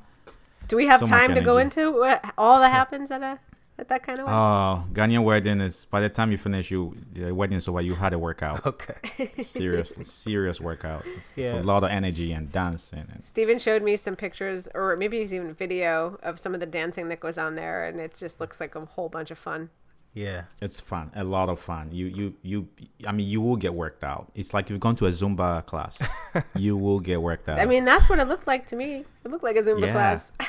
Do 0.67 0.75
we 0.77 0.87
have 0.87 1.01
So 1.01 1.05
time 1.07 1.35
to 1.35 1.41
go 1.41 1.57
into 1.57 1.91
what 1.91 2.33
all 2.37 2.59
that 2.59 2.69
happens 2.69 3.11
at 3.11 3.21
a 3.21 3.39
at 3.77 3.87
that 3.87 4.03
kind 4.03 4.19
of 4.19 4.25
wedding? 4.25 4.39
Oh, 4.39 4.85
Ghanaian 4.93 5.23
wedding 5.23 5.61
is 5.61 5.85
by 5.85 5.99
the 5.99 6.09
time 6.09 6.31
you 6.31 6.37
finish, 6.37 6.69
you 6.71 6.95
the 7.11 7.33
wedding 7.33 7.57
is 7.57 7.67
over. 7.67 7.81
You 7.81 7.95
had 7.95 8.13
a 8.13 8.19
workout. 8.19 8.61
Okay. 8.73 9.43
Seriously, 9.43 10.03
serious 10.03 10.59
workout. 10.61 11.03
It's, 11.05 11.33
it's 11.37 11.51
a 11.51 11.67
lot 11.67 11.83
of 11.83 11.89
energy 11.89 12.31
and 12.31 12.51
dancing. 12.51 13.07
And, 13.13 13.23
Steven 13.23 13.59
showed 13.59 13.83
me 13.83 13.97
some 13.97 14.15
pictures, 14.15 14.67
or 14.73 14.95
maybe 14.97 15.19
it's 15.19 15.33
even 15.33 15.53
video 15.53 16.17
of 16.23 16.39
some 16.39 16.53
of 16.53 16.59
the 16.59 16.65
dancing 16.65 17.09
that 17.09 17.19
goes 17.19 17.37
on 17.37 17.55
there, 17.55 17.85
and 17.85 17.99
it 17.99 18.15
just 18.15 18.39
looks 18.39 18.59
like 18.59 18.75
a 18.75 18.85
whole 18.85 19.09
bunch 19.09 19.31
of 19.31 19.37
fun. 19.37 19.69
Yeah. 20.15 20.43
it's 20.61 20.79
fun, 20.79 21.09
a 21.15 21.23
lot 21.23 21.49
of 21.49 21.59
fun. 21.59 21.89
You, 21.91 22.05
you, 22.05 22.35
you. 22.43 22.67
I 23.07 23.11
mean, 23.11 23.27
you 23.27 23.41
will 23.41 23.55
get 23.55 23.73
worked 23.73 24.03
out. 24.03 24.31
It's 24.35 24.53
like 24.53 24.69
you've 24.69 24.79
gone 24.79 24.95
to 24.97 25.07
a 25.07 25.09
Zumba 25.09 25.65
class. 25.65 25.99
you 26.55 26.77
will 26.77 26.99
get 26.99 27.19
worked 27.21 27.49
out. 27.49 27.59
I 27.59 27.65
mean, 27.65 27.83
that's 27.83 28.07
what 28.09 28.19
it 28.19 28.27
looked 28.27 28.45
like 28.45 28.67
to 28.67 28.75
me. 28.75 29.05
It 29.25 29.31
looked 29.31 29.43
like 29.43 29.55
a 29.55 29.61
Zumba 29.63 29.81
Yeah. 29.87 29.91
class. 29.91 30.31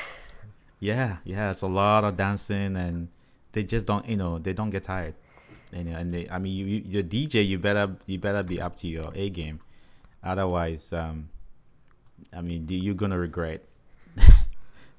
Yeah, 0.81 1.17
yeah, 1.23 1.49
it's 1.51 1.61
a 1.61 1.67
lot 1.67 2.03
of 2.03 2.17
dancing, 2.17 2.75
and 2.75 3.07
they 3.53 3.63
just 3.63 3.85
don't, 3.87 4.05
you 4.07 4.17
know, 4.17 4.37
they 4.37 4.51
don't 4.53 4.69
get 4.69 4.83
tired. 4.83 5.15
And, 5.71 5.87
and 5.87 6.13
they, 6.13 6.27
I 6.29 6.37
mean, 6.37 6.53
you, 6.53 6.65
you, 6.65 7.01
the 7.01 7.27
DJ, 7.27 7.47
you 7.47 7.57
better, 7.57 7.95
you 8.05 8.19
better 8.19 8.43
be 8.43 8.61
up 8.61 8.75
to 8.77 8.87
your 8.87 9.09
A 9.15 9.29
game, 9.29 9.61
otherwise, 10.21 10.91
um, 10.93 11.29
I 12.35 12.41
mean, 12.41 12.67
you're 12.69 12.93
gonna 12.93 13.17
regret. 13.17 13.63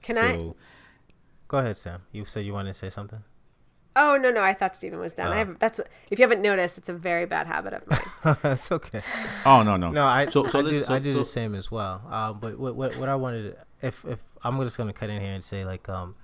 Can 0.02 0.18
I? 0.18 0.52
Go 1.48 1.58
ahead, 1.58 1.76
Sam. 1.76 2.02
You 2.10 2.24
said 2.24 2.44
you 2.44 2.54
wanted 2.54 2.70
to 2.72 2.78
say 2.78 2.90
something. 2.90 3.22
Oh 3.98 4.16
no, 4.18 4.30
no, 4.30 4.42
I 4.42 4.52
thought 4.52 4.76
Steven 4.76 4.98
was 5.00 5.14
down. 5.14 5.32
I 5.32 5.36
Oh. 5.36 5.38
have 5.38 5.58
that's 5.58 5.80
if 6.10 6.18
you 6.18 6.22
haven't 6.24 6.42
noticed, 6.42 6.76
it's 6.78 6.88
a 6.88 6.92
very 6.92 7.24
bad 7.26 7.46
habit 7.46 7.72
of 7.72 7.82
mine. 7.90 8.36
that's 8.42 8.70
okay. 8.70 9.02
Oh 9.44 9.62
no, 9.62 9.76
no, 9.76 9.90
No, 9.90 10.04
I 10.06 10.26
So- 10.26 10.46
so 10.48 10.58
I 10.58 10.62
do, 10.70 10.82
so- 10.82 10.94
I 10.94 10.98
do 10.98 11.12
so- 11.12 11.18
the 11.20 11.24
same 11.24 11.54
as 11.54 11.70
well. 11.70 12.02
Uh, 12.10 12.32
but 12.32 12.58
what, 12.58 12.76
what 12.76 12.96
what 12.98 13.08
I 13.08 13.14
wanted, 13.14 13.54
to, 13.54 13.86
if 13.86 14.04
if 14.04 14.20
I'm 14.44 14.60
just 14.60 14.76
gonna 14.78 14.92
cut 14.92 15.10
in 15.10 15.20
here 15.20 15.32
and 15.32 15.42
say 15.42 15.64
like 15.64 15.88
um, 15.88 16.14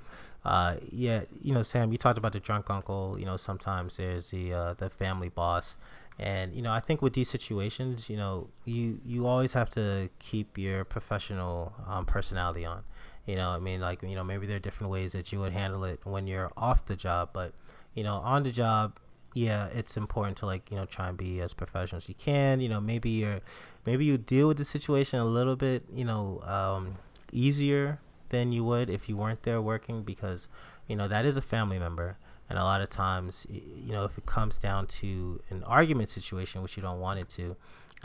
uh, 0.45 0.77
yeah, 0.91 1.23
you 1.41 1.55
know, 1.55 1.63
Sam, 1.63 1.93
you 1.93 1.99
talked 1.99 2.19
about 2.19 2.33
the 2.33 2.41
drunk 2.41 2.69
uncle. 2.69 3.17
You 3.19 3.27
know, 3.27 3.37
sometimes 3.37 3.97
there's 3.97 4.31
the 4.31 4.53
uh, 4.53 4.75
the 4.75 4.91
family 4.91 5.29
boss, 5.29 5.77
and 6.19 6.53
you 6.55 6.63
know, 6.63 6.73
I 6.73 6.81
think 6.81 7.01
with 7.01 7.15
these 7.15 7.31
situations, 7.31 8.11
you 8.11 8.17
know, 8.17 8.49
you 8.65 9.01
you 9.07 9.27
always 9.27 9.53
have 9.55 9.71
to 9.71 10.11
keep 10.19 10.59
your 10.59 10.85
professional 10.85 11.73
um, 11.87 12.05
personality 12.07 12.67
on. 12.67 12.83
You 13.27 13.37
know, 13.37 13.51
I 13.51 13.59
mean, 13.59 13.81
like 13.81 14.03
you 14.03 14.17
know, 14.17 14.25
maybe 14.25 14.47
there 14.47 14.57
are 14.57 14.61
different 14.61 14.93
ways 14.93 15.13
that 15.13 15.33
you 15.33 15.41
would 15.41 15.53
handle 15.53 15.85
it 15.85 16.01
when 16.05 16.27
you're 16.27 16.51
off 16.57 16.87
the 16.87 16.97
job, 16.97 17.31
but 17.33 17.53
you 17.95 18.03
know, 18.03 18.17
on 18.17 18.43
the 18.43 18.51
job, 18.51 18.99
yeah, 19.35 19.69
it's 19.73 19.97
important 19.97 20.37
to 20.39 20.47
like 20.47 20.71
you 20.71 20.77
know 20.77 20.87
try 20.87 21.09
and 21.09 21.17
be 21.17 21.41
as 21.41 21.55
professional 21.55 21.99
as 21.99 22.09
you 22.09 22.15
can. 22.15 22.61
You 22.61 22.69
know, 22.69 22.81
maybe 22.81 23.11
you're 23.11 23.41
maybe 23.87 24.05
you 24.05 24.19
deal 24.19 24.49
with 24.49 24.59
the 24.59 24.65
situation 24.65 25.21
a 25.21 25.25
little 25.25 25.57
bit 25.57 25.85
you 25.93 26.05
know 26.05 26.41
um, 26.45 26.97
easier 27.33 28.01
than 28.31 28.51
you 28.53 28.65
would 28.65 28.91
if 28.91 29.09
you 29.09 29.17
weren't 29.17 29.43
there 29.43 29.61
working 29.61 30.03
because 30.03 30.49
you 30.89 30.97
know 30.97 31.07
that 31.09 31.25
is 31.25 31.37
a 31.37 31.43
family 31.43 31.79
member. 31.79 32.17
And 32.51 32.59
a 32.59 32.65
lot 32.65 32.83
of 32.83 32.91
times, 32.91 33.47
you 33.49 33.93
know, 33.93 34.05
if 34.05 34.19
it 34.19 34.27
comes 34.27 34.59
down 34.59 34.87
to 34.89 35.41
an 35.49 35.65
argument 35.65 36.11
situation, 36.11 36.61
which 36.61 36.77
you 36.77 36.83
don't 36.83 37.01
want 37.01 37.19
it 37.19 37.31
to, 37.31 37.57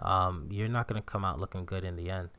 um, 0.02 0.48
you're 0.50 0.70
not 0.70 0.88
going 0.88 1.02
to 1.02 1.06
come 1.06 1.26
out 1.26 1.38
looking 1.38 1.66
good 1.66 1.84
in 1.84 1.98
the 1.98 2.10
end. 2.10 2.30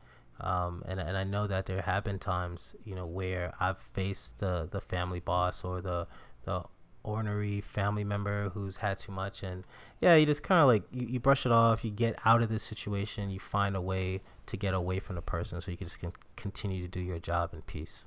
Um, 0.41 0.83
and, 0.87 1.01
and 1.01 1.17
I 1.17 1.25
know 1.25 1.47
that 1.47 1.67
there 1.67 1.83
have 1.83 2.05
been 2.05 2.19
times, 2.19 2.77
you 2.85 2.95
know, 2.95 3.07
where 3.07 3.53
I've 3.61 3.79
faced 3.79 4.39
the, 4.39 4.69
the 4.71 4.81
family 4.81 5.21
boss 5.21 5.65
or 5.65 5.81
the, 5.81 6.07
the 6.45 6.65
ornery 7.03 7.61
family 7.61 8.05
member 8.05 8.51
who's 8.51 8.79
had 8.79 8.99
too 8.99 9.13
much. 9.13 9.43
And 9.43 9.65
yeah, 10.01 10.15
you 10.15 10.27
just 10.27 10.43
kind 10.43 10.61
of 10.61 10.69
like, 10.69 10.85
you, 10.93 11.07
you 11.09 11.21
brush 11.21 11.45
it 11.47 11.53
off, 11.53 11.85
you 11.85 11.91
get 11.91 12.17
out 12.25 12.43
of 12.43 12.51
this 12.51 12.63
situation, 12.63 13.31
you 13.31 13.41
find 13.41 13.75
a 13.75 13.81
way 13.81 14.21
to 14.47 14.57
get 14.57 14.75
away 14.75 14.99
from 15.01 15.17
the 15.17 15.23
person 15.23 15.61
so 15.61 15.71
you 15.71 15.77
can 15.77 15.87
just 15.87 15.99
can 16.01 16.13
continue 16.37 16.83
to 16.83 16.89
do 16.89 17.01
your 17.01 17.19
job 17.19 17.53
in 17.53 17.63
peace. 17.63 18.07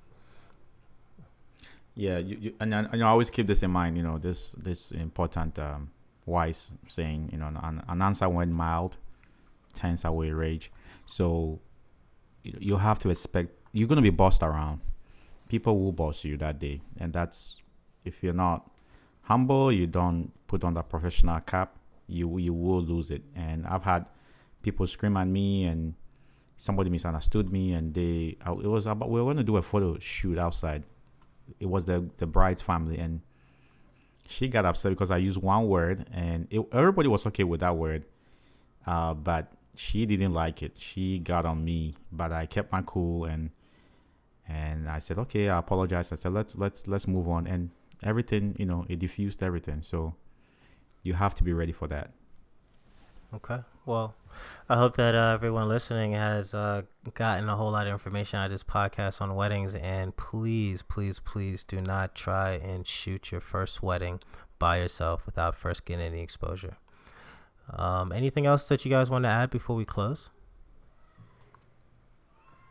yeah, 1.96 2.18
you, 2.18 2.38
you, 2.40 2.54
and, 2.60 2.74
I- 2.74 2.88
and 2.92 3.04
I 3.04 3.08
always 3.08 3.30
keep 3.30 3.48
this 3.48 3.64
in 3.64 3.72
mind. 3.72 3.98
You 3.98 4.04
know, 4.04 4.18
this 4.18 4.52
this 4.54 4.92
important 4.92 5.60
um, 5.60 5.92
wise 6.26 6.72
saying. 6.88 7.30
You 7.32 7.40
know, 7.40 7.48
an, 7.48 7.84
an 7.88 8.02
answer 8.02 8.30
when 8.30 8.54
mild, 8.54 8.98
turns 9.74 10.06
away 10.06 10.32
rage. 10.32 10.72
So 11.06 11.60
you, 12.44 12.78
have 12.78 13.00
to 13.00 13.10
expect 13.10 13.50
you're 13.72 13.88
gonna 13.88 14.02
be 14.02 14.10
bossed 14.10 14.44
around. 14.44 14.82
People 15.48 15.80
will 15.80 15.92
boss 15.92 16.24
you 16.24 16.38
that 16.38 16.60
day, 16.60 16.82
and 16.98 17.14
that's 17.14 17.62
if 18.04 18.24
you're 18.24 18.34
not 18.34 18.70
humble, 19.24 19.72
you 19.72 19.88
don't 19.88 20.32
put 20.48 20.64
on 20.64 20.74
that 20.74 20.90
professional 20.90 21.40
cap, 21.42 21.76
you 22.08 22.38
you 22.38 22.54
will 22.54 22.82
lose 22.82 23.12
it. 23.12 23.24
And 23.36 23.66
I've 23.68 23.84
had 23.84 24.06
people 24.62 24.88
scream 24.88 25.18
at 25.18 25.28
me, 25.28 25.66
and 25.66 25.94
somebody 26.58 26.90
misunderstood 26.90 27.52
me, 27.52 27.74
and 27.74 27.94
they 27.94 28.38
it 28.46 28.68
was 28.68 28.88
about 28.88 29.10
we 29.10 29.20
were 29.20 29.26
going 29.26 29.38
to 29.38 29.44
do 29.44 29.58
a 29.58 29.62
photo 29.62 29.98
shoot 30.00 30.38
outside. 30.38 30.84
It 31.60 31.68
was 31.68 31.86
the 31.86 32.10
the 32.18 32.28
bride's 32.28 32.62
family, 32.62 32.98
and 32.98 33.22
she 34.28 34.48
got 34.48 34.66
upset 34.66 34.92
because 34.92 35.12
I 35.12 35.18
used 35.18 35.38
one 35.38 35.68
word, 35.68 36.08
and 36.14 36.48
it, 36.50 36.66
everybody 36.72 37.10
was 37.10 37.26
okay 37.28 37.44
with 37.44 37.60
that 37.60 37.76
word, 37.76 38.06
uh, 38.86 39.14
but 39.14 39.52
she 39.76 40.06
didn't 40.06 40.34
like 40.34 40.62
it. 40.64 40.78
She 40.78 41.20
got 41.20 41.46
on 41.46 41.64
me, 41.64 41.96
but 42.12 42.32
I 42.32 42.46
kept 42.46 42.72
my 42.72 42.82
cool 42.82 43.26
and 43.26 43.52
and 44.48 44.90
I 44.90 45.00
said, 45.00 45.18
okay, 45.18 45.50
I 45.50 45.60
apologize. 45.60 46.12
I 46.12 46.16
said, 46.16 46.34
let's 46.34 46.58
let's 46.58 46.88
let's 46.88 47.08
move 47.08 47.28
on, 47.30 47.48
and 47.48 47.70
everything, 48.04 48.56
you 48.60 48.66
know, 48.66 48.86
it 48.90 49.00
diffused 49.00 49.42
everything. 49.42 49.82
So 49.82 50.16
you 51.04 51.14
have 51.14 51.36
to 51.36 51.44
be 51.44 51.54
ready 51.54 51.72
for 51.72 51.88
that. 51.88 52.12
Okay. 53.34 53.60
Well, 53.86 54.14
I 54.68 54.76
hope 54.76 54.98
that 54.98 55.16
uh, 55.16 55.32
everyone 55.34 55.70
listening 55.70 56.12
has 56.12 56.54
uh, 56.54 56.84
gotten 57.14 57.48
a 57.48 57.56
whole 57.56 57.72
lot 57.72 57.88
of 57.88 57.94
information 57.94 58.40
out 58.40 58.46
of 58.46 58.52
this 58.52 58.64
podcast 58.64 59.22
on 59.22 59.34
weddings. 59.36 59.74
And 59.74 60.16
please, 60.16 60.84
please, 60.84 61.20
please 61.20 61.64
do 61.64 61.80
not 61.82 62.14
try 62.14 62.52
and 62.52 62.86
shoot 62.86 63.32
your 63.32 63.42
first 63.42 63.82
wedding 63.82 64.20
by 64.60 64.80
yourself 64.80 65.26
without 65.26 65.56
first 65.56 65.86
getting 65.86 66.06
any 66.06 66.22
exposure. 66.22 66.78
Um, 67.72 68.12
anything 68.12 68.46
else 68.46 68.68
that 68.68 68.86
you 68.86 68.92
guys 68.92 69.10
want 69.10 69.24
to 69.24 69.30
add 69.30 69.50
before 69.50 69.76
we 69.76 69.86
close? 69.86 70.30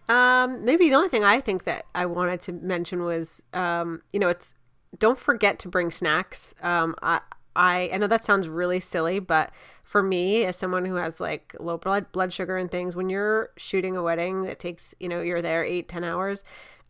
Um, 0.09 0.65
maybe 0.65 0.89
the 0.89 0.97
only 0.97 1.09
thing 1.09 1.25
I 1.25 1.41
think 1.41 1.65
that 1.65 1.87
I 1.95 2.05
wanted 2.07 2.41
to 2.43 2.53
mention 2.53 3.05
was, 3.05 3.43
um, 3.55 4.03
you 4.13 4.19
know, 4.19 4.29
it's 4.29 4.55
don't 4.99 5.17
forget 5.17 5.59
to 5.61 5.69
bring 5.69 5.93
snacks. 5.93 6.53
Um, 6.63 6.97
I, 7.01 7.21
I, 7.55 7.91
I 7.93 7.97
know 7.97 8.09
that 8.09 8.25
sounds 8.25 8.49
really 8.49 8.81
silly, 8.81 9.21
but 9.21 9.53
for 9.85 10.03
me, 10.03 10.45
as 10.45 10.57
someone 10.57 10.85
who 10.85 10.97
has 10.97 11.21
like 11.21 11.55
low 11.61 11.79
blood 11.79 12.11
blood 12.11 12.33
sugar 12.33 12.57
and 12.57 12.71
things, 12.71 12.97
when 12.97 13.09
you're 13.09 13.51
shooting 13.57 13.97
a 13.97 14.03
wedding 14.03 14.43
that 14.43 14.59
takes, 14.59 14.95
you 14.99 15.09
know, 15.09 15.21
you're 15.21 15.43
there 15.43 15.65
eight 15.65 15.89
ten 15.89 16.03
hours. 16.03 16.43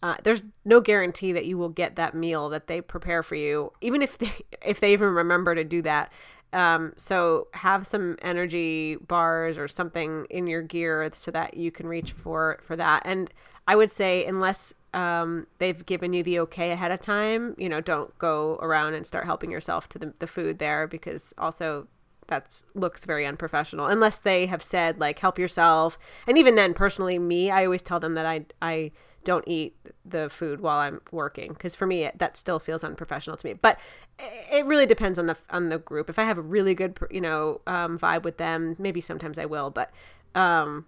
Uh, 0.02 0.16
there's 0.22 0.42
no 0.64 0.80
guarantee 0.80 1.30
that 1.30 1.44
you 1.44 1.58
will 1.58 1.68
get 1.68 1.94
that 1.96 2.14
meal 2.14 2.48
that 2.48 2.68
they 2.68 2.80
prepare 2.80 3.22
for 3.22 3.34
you, 3.34 3.70
even 3.82 4.00
if 4.00 4.16
they 4.16 4.32
if 4.64 4.80
they 4.80 4.92
even 4.92 5.08
remember 5.08 5.54
to 5.54 5.64
do 5.64 5.82
that. 5.82 6.12
Um, 6.52 6.92
so 6.96 7.48
have 7.54 7.86
some 7.86 8.16
energy 8.22 8.96
bars 8.96 9.56
or 9.56 9.68
something 9.68 10.26
in 10.30 10.46
your 10.46 10.62
gear 10.62 11.08
so 11.14 11.30
that 11.30 11.54
you 11.54 11.70
can 11.70 11.86
reach 11.86 12.12
for 12.12 12.58
for 12.62 12.76
that. 12.76 13.02
And 13.04 13.32
I 13.68 13.76
would 13.76 13.90
say 13.90 14.24
unless 14.24 14.74
um, 14.92 15.46
they've 15.58 15.84
given 15.86 16.12
you 16.12 16.22
the 16.22 16.40
okay 16.40 16.72
ahead 16.72 16.90
of 16.90 17.00
time, 17.00 17.54
you 17.56 17.68
know, 17.68 17.80
don't 17.80 18.16
go 18.18 18.58
around 18.60 18.94
and 18.94 19.06
start 19.06 19.26
helping 19.26 19.50
yourself 19.50 19.88
to 19.90 19.98
the, 19.98 20.12
the 20.18 20.26
food 20.26 20.58
there 20.58 20.88
because 20.88 21.32
also 21.38 21.86
that 22.30 22.62
looks 22.74 23.04
very 23.04 23.26
unprofessional 23.26 23.86
unless 23.86 24.18
they 24.20 24.46
have 24.46 24.62
said 24.62 24.98
like 25.00 25.18
help 25.18 25.38
yourself 25.38 25.98
and 26.26 26.38
even 26.38 26.54
then 26.54 26.72
personally 26.72 27.18
me 27.18 27.50
i 27.50 27.64
always 27.64 27.82
tell 27.82 27.98
them 28.00 28.14
that 28.14 28.24
i 28.24 28.46
i 28.62 28.90
don't 29.24 29.46
eat 29.46 29.76
the 30.04 30.28
food 30.30 30.60
while 30.60 30.78
i'm 30.78 31.00
working 31.10 31.52
because 31.52 31.74
for 31.74 31.86
me 31.86 32.04
it, 32.04 32.18
that 32.18 32.36
still 32.36 32.58
feels 32.58 32.82
unprofessional 32.84 33.36
to 33.36 33.46
me 33.46 33.52
but 33.52 33.78
it 34.18 34.64
really 34.64 34.86
depends 34.86 35.18
on 35.18 35.26
the 35.26 35.36
on 35.50 35.68
the 35.68 35.78
group 35.78 36.08
if 36.08 36.18
i 36.18 36.24
have 36.24 36.38
a 36.38 36.42
really 36.42 36.74
good 36.74 36.98
you 37.10 37.20
know 37.20 37.60
um, 37.66 37.98
vibe 37.98 38.22
with 38.22 38.36
them 38.36 38.76
maybe 38.78 39.00
sometimes 39.00 39.38
i 39.38 39.44
will 39.44 39.70
but 39.70 39.90
um, 40.34 40.86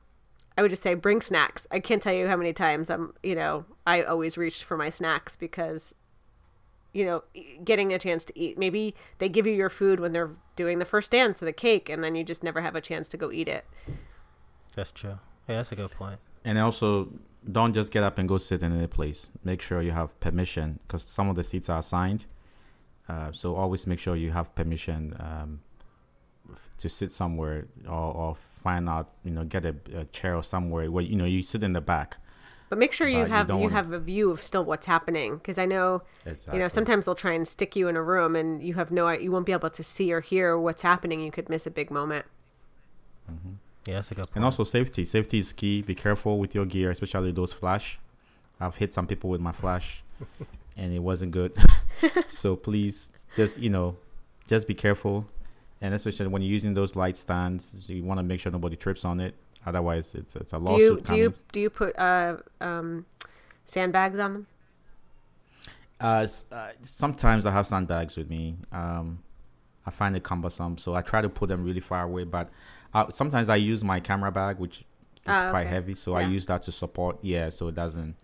I 0.56 0.62
would 0.62 0.70
just 0.70 0.82
say 0.82 0.94
bring 0.94 1.20
snacks. 1.20 1.66
I 1.70 1.80
can't 1.80 2.00
tell 2.00 2.12
you 2.12 2.28
how 2.28 2.36
many 2.36 2.52
times 2.52 2.90
I'm, 2.90 3.14
you 3.22 3.34
know, 3.34 3.64
I 3.86 4.02
always 4.02 4.36
reach 4.36 4.62
for 4.62 4.76
my 4.76 4.88
snacks 4.88 5.34
because 5.34 5.94
you 6.92 7.06
know, 7.06 7.22
getting 7.64 7.92
a 7.92 7.98
chance 7.98 8.24
to 8.26 8.38
eat. 8.38 8.58
Maybe 8.58 8.94
they 9.18 9.28
give 9.28 9.46
you 9.46 9.52
your 9.52 9.70
food 9.70 9.98
when 9.98 10.12
they're 10.12 10.30
doing 10.56 10.78
the 10.78 10.84
first 10.84 11.10
dance 11.10 11.40
of 11.40 11.46
the 11.46 11.52
cake, 11.52 11.88
and 11.88 12.04
then 12.04 12.14
you 12.14 12.22
just 12.22 12.42
never 12.42 12.60
have 12.60 12.76
a 12.76 12.80
chance 12.80 13.08
to 13.08 13.16
go 13.16 13.32
eat 13.32 13.48
it. 13.48 13.64
That's 14.74 14.92
true. 14.92 15.18
Yeah, 15.48 15.56
that's 15.56 15.72
a 15.72 15.76
good 15.76 15.90
point. 15.90 16.20
And 16.44 16.58
also, 16.58 17.08
don't 17.50 17.72
just 17.72 17.92
get 17.92 18.02
up 18.02 18.18
and 18.18 18.28
go 18.28 18.38
sit 18.38 18.62
in 18.62 18.80
a 18.80 18.88
place. 18.88 19.28
Make 19.44 19.62
sure 19.62 19.82
you 19.82 19.92
have 19.92 20.18
permission 20.20 20.78
because 20.86 21.02
some 21.02 21.28
of 21.28 21.36
the 21.36 21.42
seats 21.42 21.68
are 21.68 21.78
assigned. 21.78 22.26
Uh, 23.08 23.32
so 23.32 23.56
always 23.56 23.86
make 23.86 23.98
sure 23.98 24.14
you 24.14 24.30
have 24.30 24.54
permission 24.54 25.16
um, 25.18 25.60
to 26.78 26.88
sit 26.88 27.10
somewhere 27.10 27.66
or, 27.86 28.14
or, 28.14 28.36
find 28.62 28.88
out, 28.88 29.10
you 29.24 29.32
know, 29.32 29.42
get 29.42 29.64
a, 29.64 29.74
a 29.92 30.04
chair 30.04 30.36
or 30.36 30.42
somewhere 30.44 30.88
where 30.88 31.02
you 31.02 31.16
know 31.16 31.24
you 31.24 31.42
sit 31.42 31.64
in 31.64 31.72
the 31.72 31.80
back 31.80 32.18
but 32.72 32.78
make 32.78 32.94
sure 32.94 33.06
you 33.06 33.26
have 33.26 33.50
you, 33.50 33.58
you 33.58 33.68
have 33.68 33.92
a 33.92 33.98
view 33.98 34.30
of 34.30 34.42
still 34.42 34.64
what's 34.64 34.86
happening 34.86 35.36
because 35.36 35.58
I 35.58 35.66
know 35.66 36.04
exactly. 36.24 36.56
you 36.56 36.62
know 36.62 36.68
sometimes 36.68 37.04
they'll 37.04 37.14
try 37.14 37.34
and 37.34 37.46
stick 37.46 37.76
you 37.76 37.86
in 37.86 37.96
a 37.96 38.02
room 38.02 38.34
and 38.34 38.62
you 38.62 38.72
have 38.72 38.90
no 38.90 39.10
you 39.10 39.30
won't 39.30 39.44
be 39.44 39.52
able 39.52 39.68
to 39.68 39.84
see 39.84 40.10
or 40.10 40.22
hear 40.22 40.58
what's 40.58 40.80
happening. 40.80 41.20
You 41.20 41.30
could 41.30 41.50
miss 41.50 41.66
a 41.66 41.70
big 41.70 41.90
moment. 41.90 42.24
Mm-hmm. 43.30 43.56
Yeah, 43.86 43.94
that's 43.94 44.12
a 44.12 44.14
good 44.14 44.26
point. 44.26 44.36
And 44.36 44.44
also 44.44 44.64
safety. 44.64 45.04
Safety 45.04 45.38
is 45.38 45.52
key. 45.52 45.82
Be 45.82 45.94
careful 45.94 46.38
with 46.38 46.54
your 46.54 46.64
gear, 46.64 46.90
especially 46.90 47.32
those 47.32 47.52
flash. 47.52 47.98
I've 48.60 48.76
hit 48.76 48.94
some 48.94 49.06
people 49.06 49.28
with 49.28 49.40
my 49.40 49.52
flash, 49.52 50.02
and 50.76 50.92
it 50.92 51.00
wasn't 51.00 51.32
good. 51.32 51.56
so 52.26 52.54
please, 52.54 53.10
just 53.34 53.58
you 53.58 53.70
know, 53.70 53.96
just 54.46 54.68
be 54.68 54.74
careful, 54.74 55.26
and 55.80 55.94
especially 55.94 56.28
when 56.28 56.42
you're 56.42 56.52
using 56.52 56.74
those 56.74 56.94
light 56.94 57.16
stands, 57.16 57.74
you 57.88 58.04
want 58.04 58.18
to 58.18 58.24
make 58.24 58.40
sure 58.40 58.52
nobody 58.52 58.76
trips 58.76 59.04
on 59.04 59.18
it. 59.18 59.34
Otherwise, 59.66 60.14
it's 60.14 60.36
it's 60.36 60.52
a 60.52 60.58
lawsuit. 60.58 61.04
Do 61.04 61.16
you 61.16 61.18
do 61.18 61.22
you 61.22 61.34
do 61.52 61.60
you 61.60 61.70
put 61.70 61.98
uh 61.98 62.36
um 62.60 63.06
sandbags 63.64 64.18
on 64.18 64.32
them? 64.32 64.46
Uh, 66.00 66.26
uh, 66.50 66.68
sometimes 66.82 67.46
I 67.46 67.52
have 67.52 67.66
sandbags 67.66 68.16
with 68.16 68.28
me. 68.28 68.56
Um, 68.72 69.22
I 69.86 69.90
find 69.90 70.16
it 70.16 70.24
cumbersome, 70.24 70.76
so 70.78 70.94
I 70.94 71.00
try 71.00 71.20
to 71.20 71.28
put 71.28 71.48
them 71.48 71.64
really 71.64 71.80
far 71.80 72.02
away. 72.02 72.24
But 72.24 72.50
uh, 72.94 73.10
sometimes 73.12 73.48
I 73.48 73.56
use 73.56 73.82
my 73.82 74.00
camera 74.00 74.30
bag, 74.30 74.58
which 74.58 74.80
is 74.80 74.84
uh, 75.26 75.50
quite 75.50 75.66
heavy, 75.66 75.94
so 75.94 76.12
yeah. 76.12 76.26
I 76.26 76.28
use 76.28 76.46
that 76.46 76.62
to 76.64 76.72
support. 76.72 77.18
Yeah, 77.22 77.50
so 77.50 77.68
it 77.68 77.74
doesn't 77.74 78.16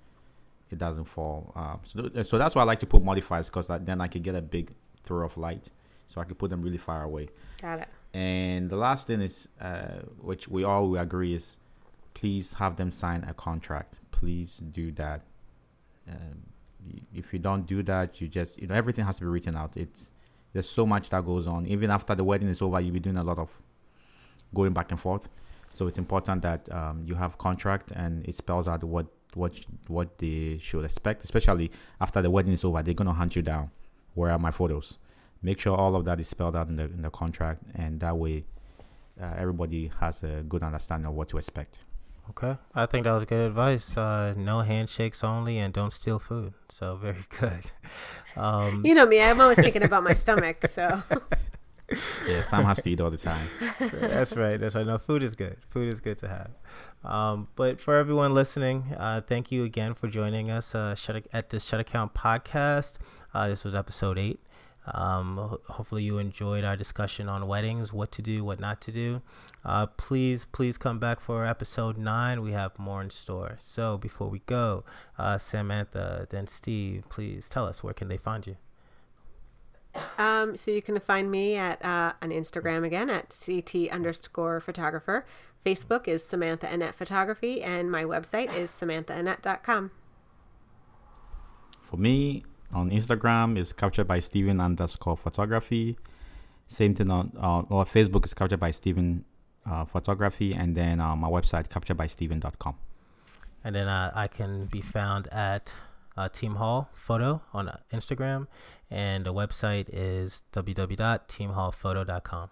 it 0.70 0.78
doesn't 0.78 1.04
fall. 1.04 1.52
Um, 1.56 1.80
so 1.84 2.22
so 2.22 2.38
that's 2.38 2.54
why 2.54 2.62
I 2.62 2.64
like 2.64 2.80
to 2.80 2.86
put 2.86 3.02
modifiers 3.02 3.48
because 3.48 3.68
then 3.68 4.00
I 4.00 4.08
can 4.08 4.22
get 4.22 4.34
a 4.34 4.42
big 4.42 4.72
throw 5.02 5.24
of 5.24 5.36
light, 5.36 5.70
so 6.06 6.20
I 6.20 6.24
can 6.24 6.34
put 6.34 6.50
them 6.50 6.62
really 6.62 6.78
far 6.78 7.02
away. 7.02 7.28
Got 7.60 7.80
it. 7.80 7.88
And 8.14 8.70
the 8.70 8.76
last 8.76 9.06
thing 9.06 9.20
is, 9.20 9.48
uh, 9.60 10.00
which 10.20 10.48
we 10.48 10.64
all 10.64 10.88
we 10.88 10.98
agree 10.98 11.34
is, 11.34 11.58
please 12.14 12.54
have 12.54 12.76
them 12.76 12.90
sign 12.90 13.24
a 13.28 13.34
contract. 13.34 14.00
Please 14.10 14.58
do 14.58 14.90
that. 14.92 15.22
Um, 16.08 16.42
if 17.14 17.32
you 17.32 17.38
don't 17.38 17.66
do 17.66 17.82
that, 17.84 18.20
you 18.20 18.28
just 18.28 18.60
you 18.60 18.66
know 18.66 18.74
everything 18.74 19.04
has 19.04 19.16
to 19.16 19.22
be 19.22 19.28
written 19.28 19.56
out. 19.56 19.76
It's 19.76 20.10
there's 20.52 20.68
so 20.68 20.86
much 20.86 21.10
that 21.10 21.24
goes 21.24 21.46
on. 21.46 21.66
Even 21.66 21.90
after 21.90 22.14
the 22.14 22.24
wedding 22.24 22.48
is 22.48 22.62
over, 22.62 22.80
you'll 22.80 22.94
be 22.94 23.00
doing 23.00 23.18
a 23.18 23.24
lot 23.24 23.38
of 23.38 23.50
going 24.54 24.72
back 24.72 24.90
and 24.90 25.00
forth. 25.00 25.28
So 25.70 25.86
it's 25.86 25.98
important 25.98 26.42
that 26.42 26.72
um, 26.72 27.02
you 27.04 27.14
have 27.14 27.38
contract 27.38 27.90
and 27.92 28.26
it 28.26 28.34
spells 28.34 28.66
out 28.68 28.82
what 28.84 29.06
what 29.34 29.52
what 29.86 30.18
they 30.18 30.58
should 30.62 30.84
expect. 30.84 31.22
Especially 31.24 31.70
after 32.00 32.22
the 32.22 32.30
wedding 32.30 32.52
is 32.52 32.64
over, 32.64 32.82
they're 32.82 32.94
gonna 32.94 33.12
hunt 33.12 33.36
you 33.36 33.42
down. 33.42 33.70
Where 34.14 34.30
are 34.32 34.38
my 34.38 34.50
photos? 34.50 34.98
make 35.42 35.60
sure 35.60 35.76
all 35.76 35.94
of 35.94 36.04
that 36.04 36.20
is 36.20 36.28
spelled 36.28 36.56
out 36.56 36.68
in 36.68 36.76
the 36.76 36.84
in 36.84 37.02
the 37.02 37.10
contract, 37.10 37.62
and 37.74 38.00
that 38.00 38.16
way 38.16 38.44
uh, 39.20 39.34
everybody 39.36 39.90
has 40.00 40.22
a 40.22 40.44
good 40.48 40.62
understanding 40.62 41.06
of 41.06 41.14
what 41.14 41.28
to 41.28 41.38
expect. 41.38 41.80
Okay, 42.30 42.58
I 42.74 42.86
think 42.86 43.04
that 43.04 43.14
was 43.14 43.24
good 43.24 43.46
advice. 43.46 43.96
Uh, 43.96 44.34
no 44.36 44.60
handshakes 44.60 45.24
only, 45.24 45.58
and 45.58 45.72
don't 45.72 45.92
steal 45.92 46.18
food. 46.18 46.52
So 46.68 46.96
very 46.96 47.24
good. 47.40 47.70
Um, 48.36 48.84
you 48.84 48.94
know 48.94 49.06
me; 49.06 49.20
I'm 49.20 49.40
always 49.40 49.58
thinking 49.58 49.82
about 49.82 50.04
my 50.04 50.14
stomach. 50.14 50.66
So. 50.68 51.02
yeah, 52.26 52.42
Sam 52.42 52.64
has 52.64 52.82
to 52.82 52.90
eat 52.90 53.00
all 53.00 53.10
the 53.10 53.16
time. 53.16 53.48
that's 53.80 54.36
right. 54.36 54.58
That's 54.58 54.74
right. 54.74 54.86
No, 54.86 54.98
food 54.98 55.22
is 55.22 55.34
good. 55.34 55.56
Food 55.70 55.86
is 55.86 56.00
good 56.00 56.18
to 56.18 56.28
have. 56.28 56.50
Um, 57.04 57.48
but 57.56 57.80
for 57.80 57.94
everyone 57.94 58.34
listening, 58.34 58.84
uh, 58.96 59.22
thank 59.22 59.50
you 59.50 59.64
again 59.64 59.94
for 59.94 60.08
joining 60.08 60.50
us 60.50 60.74
uh, 60.74 60.94
at 61.32 61.48
the 61.50 61.60
Shut 61.60 61.80
Account 61.80 62.14
podcast. 62.14 62.98
Uh, 63.32 63.48
this 63.48 63.64
was 63.64 63.74
episode 63.74 64.18
eight. 64.18 64.40
Um, 64.94 65.58
hopefully, 65.68 66.02
you 66.02 66.18
enjoyed 66.18 66.64
our 66.64 66.76
discussion 66.76 67.28
on 67.28 67.46
weddings, 67.46 67.92
what 67.92 68.10
to 68.12 68.22
do, 68.22 68.44
what 68.44 68.60
not 68.60 68.80
to 68.82 68.92
do. 68.92 69.22
Uh, 69.64 69.86
please, 69.86 70.46
please 70.46 70.78
come 70.78 70.98
back 70.98 71.20
for 71.20 71.44
episode 71.44 71.98
nine. 71.98 72.42
We 72.42 72.52
have 72.52 72.78
more 72.78 73.02
in 73.02 73.10
store. 73.10 73.54
So, 73.58 73.98
before 73.98 74.28
we 74.28 74.40
go, 74.40 74.84
uh, 75.18 75.38
Samantha, 75.38 76.26
then 76.30 76.46
Steve, 76.46 77.04
please 77.08 77.48
tell 77.48 77.66
us 77.66 77.82
where 77.82 77.94
can 77.94 78.08
they 78.08 78.16
find 78.16 78.46
you. 78.46 78.56
Um, 80.18 80.56
so 80.56 80.70
you 80.70 80.82
can 80.82 80.98
find 81.00 81.30
me 81.30 81.56
at 81.56 81.84
uh, 81.84 82.12
on 82.20 82.30
Instagram 82.30 82.84
again 82.84 83.10
at 83.10 83.30
ct 83.30 83.90
underscore 83.90 84.60
photographer. 84.60 85.24
Facebook 85.64 86.08
is 86.08 86.24
Samantha 86.24 86.68
Annette 86.68 86.94
Photography, 86.94 87.62
and 87.62 87.90
my 87.90 88.04
website 88.04 88.54
is 88.56 88.70
samanthaannette.com. 88.70 89.90
For 91.82 91.96
me, 91.96 92.44
on 92.72 92.90
Instagram 92.90 93.58
is 93.58 93.72
captured 93.72 94.06
by 94.06 94.18
Steven 94.18 94.60
underscore 94.60 95.16
photography. 95.16 95.98
Same 96.68 96.94
thing 96.94 97.10
on 97.10 97.32
uh, 97.40 97.62
or 97.70 97.84
Facebook 97.84 98.24
is 98.24 98.34
captured 98.34 98.60
by 98.60 98.70
Steven 98.70 99.24
uh, 99.66 99.84
photography, 99.84 100.54
and 100.54 100.74
then 100.74 101.00
uh, 101.00 101.16
my 101.16 101.28
website 101.28 101.68
captured 101.68 101.96
by 101.96 102.06
Steven.com. 102.06 102.76
And 103.64 103.74
then 103.74 103.88
uh, 103.88 104.12
I 104.14 104.28
can 104.28 104.66
be 104.66 104.80
found 104.80 105.28
at 105.28 105.72
uh, 106.18 106.28
Team 106.28 106.56
Hall 106.56 106.90
Photo 106.92 107.40
on 107.54 107.68
uh, 107.68 107.78
Instagram, 107.92 108.48
and 108.90 109.24
the 109.24 109.32
website 109.32 109.88
is 109.92 110.42
www.teamhallphoto.com. 110.52 112.48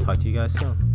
Talk 0.00 0.18
to 0.18 0.28
you 0.28 0.34
guys 0.34 0.52
soon. 0.52 0.92